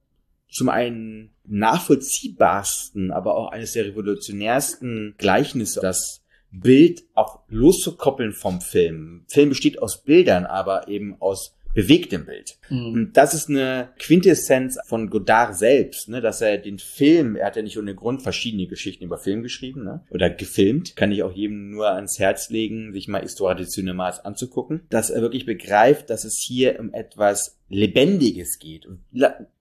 zum 0.51 0.69
einen 0.69 1.35
nachvollziehbarsten, 1.47 3.11
aber 3.11 3.37
auch 3.37 3.51
eines 3.51 3.73
der 3.73 3.87
revolutionärsten 3.87 5.15
Gleichnisse, 5.19 5.81
das 5.81 6.23
Bild 6.51 7.03
auch 7.15 7.41
loszukoppeln 7.49 8.33
vom 8.33 8.61
Film. 8.61 9.25
Film 9.29 9.49
besteht 9.49 9.83
aus 9.83 10.03
Bildern, 10.03 10.47
aber 10.47 10.87
eben 10.89 11.21
aus 11.21 11.57
bewegt 11.75 12.13
im 12.13 12.25
Bild. 12.25 12.57
Mhm. 12.71 12.87
Und 12.87 13.17
das 13.17 13.35
ist 13.35 13.49
eine 13.49 13.91
Quintessenz 13.99 14.79
von 14.87 15.11
Godard 15.11 15.57
selbst, 15.57 16.09
ne, 16.09 16.21
dass 16.21 16.41
er 16.41 16.59
den 16.59 16.79
Film, 16.79 17.37
er 17.37 17.47
hat 17.47 17.57
ja 17.57 17.63
nicht 17.63 17.79
ohne 17.79 17.95
Grund 17.95 18.23
verschiedene 18.23 18.67
Geschichten 18.67 19.05
über 19.05 19.19
Film 19.19 19.43
geschrieben, 19.43 19.85
ne, 19.85 20.05
oder 20.11 20.31
gefilmt, 20.31 20.97
kann 20.97 21.13
ich 21.13 21.23
auch 21.23 21.33
jedem 21.33 21.71
nur 21.71 21.91
ans 21.91 22.19
Herz 22.19 22.51
legen, 22.51 22.93
sich 22.93 23.09
mal 23.09 23.23
Histoire 23.23 23.57
du 23.57 23.65
Cinéma 23.65 24.21
anzugucken, 24.21 24.83
dass 24.91 25.11
er 25.11 25.23
wirklich 25.23 25.47
begreift, 25.47 26.11
dass 26.11 26.25
es 26.25 26.39
hier 26.39 26.79
um 26.79 26.93
etwas 26.93 27.59
Lebendiges 27.69 28.59
geht. 28.59 28.87
Und 28.87 29.01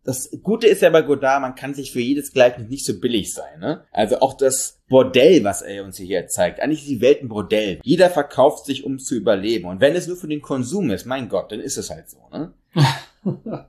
das 0.04 0.30
Gute 0.44 0.68
ist 0.68 0.82
ja 0.82 0.90
bei 0.90 1.02
Godard, 1.02 1.42
man 1.42 1.56
kann 1.56 1.74
sich 1.74 1.92
für 1.92 2.02
jedes 2.02 2.34
Gleichnis 2.34 2.70
nicht 2.70 2.86
so 2.86 3.00
billig 3.00 3.34
sein. 3.34 3.60
Ne? 3.60 3.84
Also 3.92 4.20
auch 4.20 4.36
das 4.36 4.82
Bordell, 4.90 5.44
was 5.44 5.62
er 5.62 5.84
uns 5.84 5.98
hier 5.98 6.28
zeigt, 6.28 6.60
eigentlich 6.60 6.82
ist 6.82 6.90
die 6.90 7.02
Welt 7.02 7.22
ein 7.22 7.30
Bordell. 7.30 7.80
Jeder 7.84 8.10
verkauft 8.10 8.66
sich, 8.66 8.84
um 8.84 9.00
zu 9.00 9.16
überleben. 9.16 9.66
Und 9.66 9.80
wenn 9.80 9.96
es 9.96 10.08
nur 10.08 10.18
für 10.18 10.28
den 10.28 10.42
Konsum 10.42 10.92
ist, 10.92 11.06
mein 11.06 11.30
Gott, 11.30 11.52
dann 11.52 11.60
ist 11.60 11.78
es 11.78 11.90
halt 11.90 12.10
so. 12.10 12.18
Ne? 12.32 12.54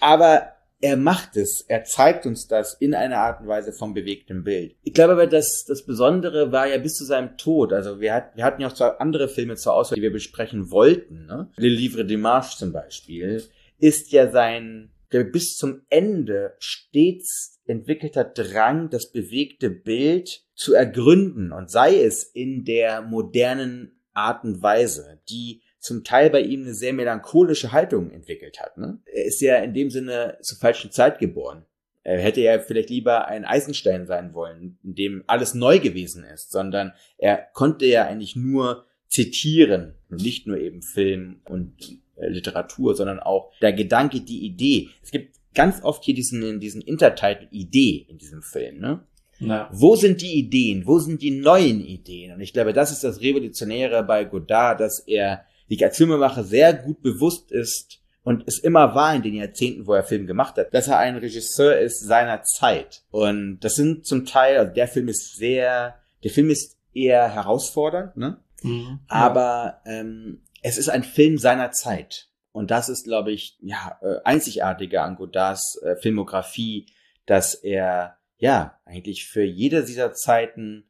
Aber 0.00 0.52
er 0.80 0.96
macht 0.96 1.36
es, 1.36 1.62
er 1.62 1.84
zeigt 1.84 2.24
uns 2.24 2.46
das 2.46 2.74
in 2.74 2.94
einer 2.94 3.18
Art 3.18 3.40
und 3.40 3.48
Weise 3.48 3.72
vom 3.72 3.94
bewegten 3.94 4.44
Bild. 4.44 4.76
Ich 4.84 4.94
glaube 4.94 5.14
aber, 5.14 5.26
dass 5.26 5.64
das 5.64 5.84
Besondere 5.84 6.52
war 6.52 6.68
ja 6.68 6.78
bis 6.78 6.94
zu 6.94 7.04
seinem 7.04 7.36
Tod. 7.36 7.72
Also 7.72 8.00
wir, 8.00 8.14
hat, 8.14 8.36
wir 8.36 8.44
hatten 8.44 8.62
ja 8.62 8.68
auch 8.68 8.72
zwei 8.72 8.90
andere 8.90 9.28
Filme 9.28 9.56
zur 9.56 9.74
Auswahl, 9.74 9.96
die 9.96 10.02
wir 10.02 10.12
besprechen 10.12 10.70
wollten. 10.70 11.26
Ne? 11.26 11.48
Le 11.56 11.68
Livre 11.68 12.04
de 12.04 12.16
Marche 12.16 12.56
zum 12.56 12.72
Beispiel 12.72 13.42
ist 13.78 14.12
ja 14.12 14.30
sein 14.30 14.90
der 15.12 15.24
bis 15.24 15.56
zum 15.56 15.82
Ende 15.88 16.54
stets 16.58 17.60
entwickelter 17.66 18.24
Drang, 18.24 18.90
das 18.90 19.10
bewegte 19.10 19.70
Bild 19.70 20.44
zu 20.54 20.74
ergründen 20.74 21.52
und 21.52 21.70
sei 21.70 22.02
es 22.02 22.24
in 22.24 22.64
der 22.64 23.02
modernen 23.02 24.00
Art 24.12 24.44
und 24.44 24.62
Weise, 24.62 25.20
die 25.28 25.62
zum 25.78 26.02
Teil 26.02 26.30
bei 26.30 26.40
ihm 26.40 26.62
eine 26.62 26.74
sehr 26.74 26.92
melancholische 26.92 27.72
Haltung 27.72 28.10
entwickelt 28.10 28.60
hat. 28.60 28.76
Ne? 28.78 29.00
Er 29.06 29.24
ist 29.24 29.40
ja 29.40 29.56
in 29.56 29.74
dem 29.74 29.90
Sinne 29.90 30.38
zur 30.42 30.58
falschen 30.58 30.90
Zeit 30.90 31.18
geboren. 31.18 31.64
Er 32.02 32.18
hätte 32.18 32.40
ja 32.40 32.58
vielleicht 32.58 32.90
lieber 32.90 33.28
ein 33.28 33.44
Eisenstein 33.44 34.06
sein 34.06 34.34
wollen, 34.34 34.78
in 34.82 34.94
dem 34.94 35.24
alles 35.26 35.54
neu 35.54 35.78
gewesen 35.78 36.24
ist, 36.24 36.50
sondern 36.50 36.94
er 37.18 37.48
konnte 37.52 37.86
ja 37.86 38.06
eigentlich 38.06 38.34
nur 38.34 38.86
zitieren 39.08 39.94
und 40.08 40.22
nicht 40.22 40.46
nur 40.46 40.58
eben 40.58 40.82
Film 40.82 41.42
und 41.44 41.76
Literatur, 42.20 42.94
sondern 42.94 43.20
auch 43.20 43.52
der 43.60 43.72
Gedanke, 43.72 44.20
die 44.20 44.44
Idee. 44.44 44.88
Es 45.02 45.10
gibt 45.10 45.36
ganz 45.54 45.82
oft 45.82 46.04
hier 46.04 46.14
diesen, 46.14 46.60
diesen 46.60 46.82
Intertitel 46.82 47.48
Idee 47.50 48.06
in 48.08 48.18
diesem 48.18 48.42
Film, 48.42 48.78
ne? 48.78 49.00
Ja. 49.40 49.68
Wo 49.72 49.94
sind 49.94 50.20
die 50.20 50.36
Ideen? 50.36 50.84
Wo 50.84 50.98
sind 50.98 51.22
die 51.22 51.30
neuen 51.30 51.80
Ideen? 51.80 52.32
Und 52.32 52.40
ich 52.40 52.52
glaube, 52.52 52.72
das 52.72 52.90
ist 52.90 53.04
das 53.04 53.20
Revolutionäre 53.20 54.02
bei 54.02 54.24
Godard, 54.24 54.80
dass 54.80 54.98
er 55.06 55.44
sich 55.68 55.84
als 55.84 55.96
Filmemacher 55.96 56.42
sehr 56.42 56.74
gut 56.74 57.02
bewusst 57.02 57.52
ist 57.52 58.00
und 58.28 58.44
es 58.46 58.58
immer 58.58 58.94
war 58.94 59.14
in 59.14 59.22
den 59.22 59.34
Jahrzehnten, 59.34 59.86
wo 59.86 59.94
er 59.94 60.02
Film 60.02 60.26
gemacht 60.26 60.56
hat, 60.58 60.74
dass 60.74 60.88
er 60.88 60.98
ein 60.98 61.16
Regisseur 61.16 61.78
ist 61.78 62.00
seiner 62.00 62.42
Zeit. 62.42 63.02
Und 63.10 63.60
das 63.60 63.74
sind 63.74 64.04
zum 64.06 64.26
Teil, 64.26 64.58
also 64.58 64.74
der 64.74 64.88
Film 64.88 65.08
ist 65.08 65.36
sehr, 65.36 65.94
der 66.22 66.30
Film 66.30 66.50
ist 66.50 66.76
eher 66.92 67.32
herausfordernd, 67.32 68.16
ne? 68.16 68.38
Mhm, 68.62 68.98
Aber 69.08 69.80
ähm, 69.86 70.42
es 70.62 70.78
ist 70.78 70.88
ein 70.88 71.04
Film 71.04 71.38
seiner 71.38 71.72
Zeit. 71.72 72.28
Und 72.52 72.70
das 72.70 72.88
ist, 72.88 73.04
glaube 73.04 73.32
ich, 73.32 73.56
ja, 73.60 73.98
äh, 74.02 74.16
einzigartiger 74.24 75.04
an 75.04 75.16
Godards 75.16 75.80
äh, 75.82 75.96
Filmografie, 75.96 76.86
dass 77.26 77.54
er, 77.54 78.16
ja, 78.38 78.80
eigentlich 78.84 79.26
für 79.28 79.44
jede 79.44 79.84
dieser 79.84 80.12
Zeiten 80.12 80.84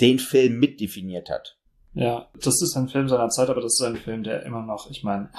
den 0.00 0.18
Film 0.18 0.58
mitdefiniert 0.58 1.30
hat. 1.30 1.58
Ja, 1.94 2.28
das 2.40 2.60
ist 2.60 2.76
ein 2.76 2.88
Film 2.88 3.08
seiner 3.08 3.28
Zeit, 3.28 3.48
aber 3.48 3.60
das 3.60 3.74
ist 3.74 3.82
ein 3.82 3.96
Film, 3.96 4.24
der 4.24 4.42
immer 4.44 4.62
noch, 4.62 4.90
ich 4.90 5.02
meine. 5.02 5.30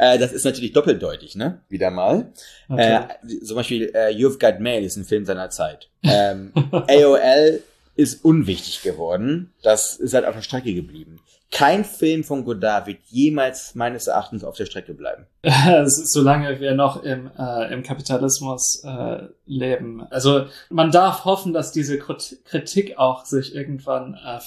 Äh, 0.00 0.16
das 0.16 0.30
ist 0.30 0.44
natürlich 0.44 0.72
doppeldeutig, 0.72 1.34
ne? 1.34 1.60
Wieder 1.68 1.90
mal. 1.90 2.32
Äh, 2.68 3.00
zum 3.44 3.56
Beispiel 3.56 3.90
äh, 3.92 4.10
You've 4.10 4.38
Got 4.38 4.60
Mail 4.60 4.84
ist 4.84 4.94
ein 4.94 5.04
Film 5.04 5.24
seiner 5.24 5.50
Zeit. 5.50 5.90
Ähm, 6.04 6.52
AOL 6.70 7.60
ist 7.96 8.24
unwichtig 8.24 8.82
geworden. 8.82 9.52
Das 9.62 9.96
ist 9.96 10.14
halt 10.14 10.24
auf 10.24 10.36
der 10.36 10.42
Strecke 10.42 10.72
geblieben 10.72 11.18
kein 11.50 11.84
Film 11.84 12.24
von 12.24 12.44
Godard 12.44 12.86
wird 12.86 12.98
jemals 13.06 13.74
meines 13.74 14.06
Erachtens 14.06 14.44
auf 14.44 14.56
der 14.56 14.66
Strecke 14.66 14.92
bleiben. 14.92 15.26
Solange 15.86 16.60
wir 16.60 16.74
noch 16.74 17.02
im, 17.02 17.30
äh, 17.38 17.72
im 17.72 17.82
Kapitalismus 17.82 18.82
äh, 18.84 19.28
leben. 19.46 20.02
Also 20.10 20.46
man 20.68 20.90
darf 20.90 21.24
hoffen, 21.24 21.54
dass 21.54 21.72
diese 21.72 21.98
Kritik 21.98 22.98
auch 22.98 23.24
sich 23.24 23.54
irgendwann 23.54 24.14
äh, 24.14 24.38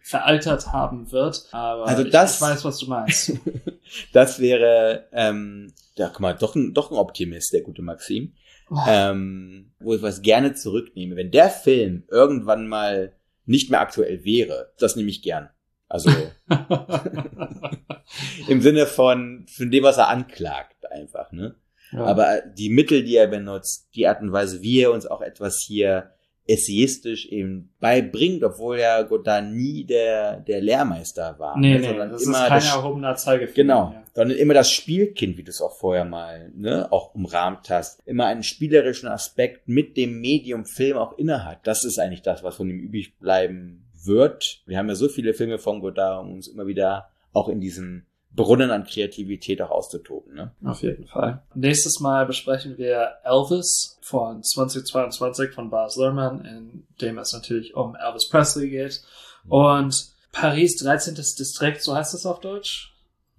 veraltert 0.00 0.72
haben 0.72 1.12
wird. 1.12 1.46
Aber 1.52 1.86
also 1.86 2.04
das, 2.04 2.36
ich, 2.36 2.36
ich 2.36 2.42
weiß, 2.42 2.64
was 2.64 2.78
du 2.78 2.86
meinst. 2.86 3.32
das 4.14 4.40
wäre, 4.40 5.08
ähm, 5.12 5.72
ja, 5.96 6.08
guck 6.08 6.20
mal, 6.20 6.34
doch 6.34 6.54
ein, 6.54 6.72
doch 6.72 6.90
ein 6.90 6.96
Optimist, 6.96 7.52
der 7.52 7.62
gute 7.62 7.82
Maxim. 7.82 8.32
Oh. 8.70 8.78
Ähm, 8.88 9.72
wo 9.78 9.94
ich 9.94 10.02
was 10.02 10.22
gerne 10.22 10.54
zurücknehme. 10.54 11.16
Wenn 11.16 11.30
der 11.30 11.50
Film 11.50 12.04
irgendwann 12.10 12.66
mal 12.66 13.12
nicht 13.44 13.70
mehr 13.70 13.80
aktuell 13.80 14.24
wäre, 14.24 14.72
das 14.78 14.96
nehme 14.96 15.10
ich 15.10 15.22
gern. 15.22 15.50
Also 15.96 16.10
im 18.48 18.60
Sinne 18.60 18.86
von, 18.86 19.46
von 19.48 19.70
dem, 19.70 19.84
was 19.84 19.98
er 19.98 20.08
anklagt, 20.08 20.90
einfach, 20.90 21.32
ne? 21.32 21.56
Ja. 21.92 22.04
Aber 22.04 22.40
die 22.40 22.68
Mittel, 22.68 23.04
die 23.04 23.16
er 23.16 23.28
benutzt, 23.28 23.88
die 23.94 24.06
Art 24.06 24.20
und 24.20 24.32
Weise, 24.32 24.60
wie 24.60 24.80
er 24.80 24.92
uns 24.92 25.06
auch 25.06 25.22
etwas 25.22 25.64
hier 25.66 26.10
essayistisch 26.48 27.26
eben 27.26 27.72
beibringt, 27.80 28.44
obwohl 28.44 28.78
ja 28.78 29.02
Godard 29.02 29.46
nie 29.46 29.84
der, 29.84 30.40
der 30.40 30.60
Lehrmeister 30.60 31.36
war. 31.38 31.58
Nee, 31.58 31.78
ne? 31.78 31.92
nee, 31.92 31.96
das 31.96 32.22
immer 32.22 32.44
ist 32.44 32.48
kein 32.48 32.62
erhobener 32.62 33.16
Zeigefinger. 33.16 33.54
Genau, 33.54 33.92
ja. 33.92 34.02
sondern 34.14 34.38
immer 34.38 34.54
das 34.54 34.70
Spielkind, 34.70 35.36
wie 35.36 35.42
du 35.42 35.50
es 35.50 35.60
auch 35.60 35.76
vorher 35.76 36.04
mal 36.04 36.52
ne, 36.54 36.90
auch 36.92 37.14
umrahmt 37.14 37.68
hast. 37.70 38.06
Immer 38.06 38.26
einen 38.26 38.44
spielerischen 38.44 39.08
Aspekt 39.08 39.66
mit 39.66 39.96
dem 39.96 40.20
Medium 40.20 40.66
Film 40.66 40.98
auch 40.98 41.18
innehat. 41.18 41.66
Das 41.66 41.84
ist 41.84 41.98
eigentlich 41.98 42.22
das, 42.22 42.44
was 42.44 42.54
von 42.54 42.70
ihm 42.70 42.78
übrig 42.78 43.18
bleiben 43.18 43.85
wird. 44.06 44.62
Wir 44.66 44.78
haben 44.78 44.88
ja 44.88 44.94
so 44.94 45.08
viele 45.08 45.34
Filme 45.34 45.58
von 45.58 45.80
Godard, 45.80 46.24
um 46.24 46.34
uns 46.34 46.48
immer 46.48 46.66
wieder 46.66 47.10
auch 47.32 47.48
in 47.48 47.60
diesem 47.60 48.06
Brunnen 48.36 48.70
an 48.70 48.84
Kreativität 48.84 49.62
auch 49.62 49.70
auszutoben. 49.70 50.34
Ne? 50.34 50.52
Auf 50.64 50.82
jeden 50.82 51.06
Fall. 51.06 51.42
Nächstes 51.54 52.00
Mal 52.00 52.26
besprechen 52.26 52.76
wir 52.76 53.14
Elvis 53.24 53.98
von 54.02 54.42
2022 54.42 55.52
von 55.52 55.70
Baz 55.70 55.96
Luhrmann, 55.96 56.44
in 56.44 56.86
dem 57.00 57.18
es 57.18 57.32
natürlich 57.32 57.74
um 57.74 57.96
Elvis 57.96 58.28
Presley 58.28 58.68
geht. 58.68 59.02
Und 59.48 59.94
Paris 60.32 60.76
13. 60.76 61.14
Distrikt, 61.14 61.82
so 61.82 61.94
heißt 61.94 62.12
das 62.12 62.26
auf 62.26 62.40
Deutsch? 62.40 62.92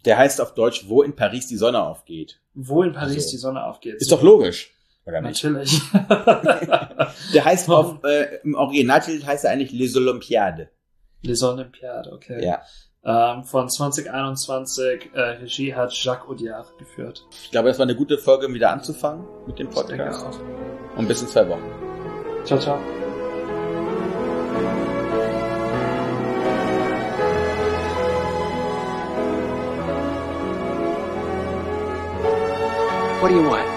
Der 0.05 0.17
heißt 0.17 0.41
auf 0.41 0.53
Deutsch, 0.55 0.85
wo 0.87 1.03
in 1.03 1.15
Paris 1.15 1.47
die 1.47 1.57
Sonne 1.57 1.81
aufgeht. 1.83 2.39
Wo 2.55 2.81
in 2.81 2.93
Paris 2.93 3.25
also, 3.25 3.29
die 3.31 3.37
Sonne 3.37 3.63
aufgeht. 3.63 3.95
Ist 3.99 4.11
doch 4.11 4.23
logisch. 4.23 4.73
Oder 5.07 5.21
nicht? 5.21 5.43
Natürlich. 5.43 5.81
Der 7.33 7.45
heißt 7.45 7.69
auf, 7.69 8.03
äh, 8.03 8.39
im 8.43 8.55
Originaltitel 8.55 9.25
heißt 9.25 9.45
er 9.45 9.51
eigentlich 9.51 9.71
Les 9.71 9.95
Olympiades. 9.95 10.67
Les 11.21 11.41
Olympiades, 11.41 12.11
okay. 12.11 12.43
Ja. 12.45 12.61
Ähm, 13.05 13.43
von 13.45 13.69
2021, 13.69 15.11
äh, 15.13 15.19
Regie 15.19 15.73
hat 15.73 15.93
Jacques 15.93 16.27
Audiard 16.27 16.77
geführt. 16.77 17.25
Ich 17.43 17.51
glaube, 17.51 17.69
das 17.69 17.79
war 17.79 17.83
eine 17.85 17.95
gute 17.95 18.17
Folge, 18.17 18.47
um 18.47 18.53
wieder 18.53 18.71
anzufangen 18.71 19.25
mit 19.47 19.57
dem 19.59 19.69
Ich 19.69 19.75
denke 19.75 20.03
Podcast. 20.03 20.25
auch. 20.25 20.97
Und 20.97 21.07
bis 21.07 21.21
in 21.21 21.27
zwei 21.29 21.47
Wochen. 21.47 21.63
Ciao, 22.43 22.59
ciao. 22.59 22.77
What 33.21 33.29
do 33.29 33.35
you 33.35 33.49
want? 33.49 33.76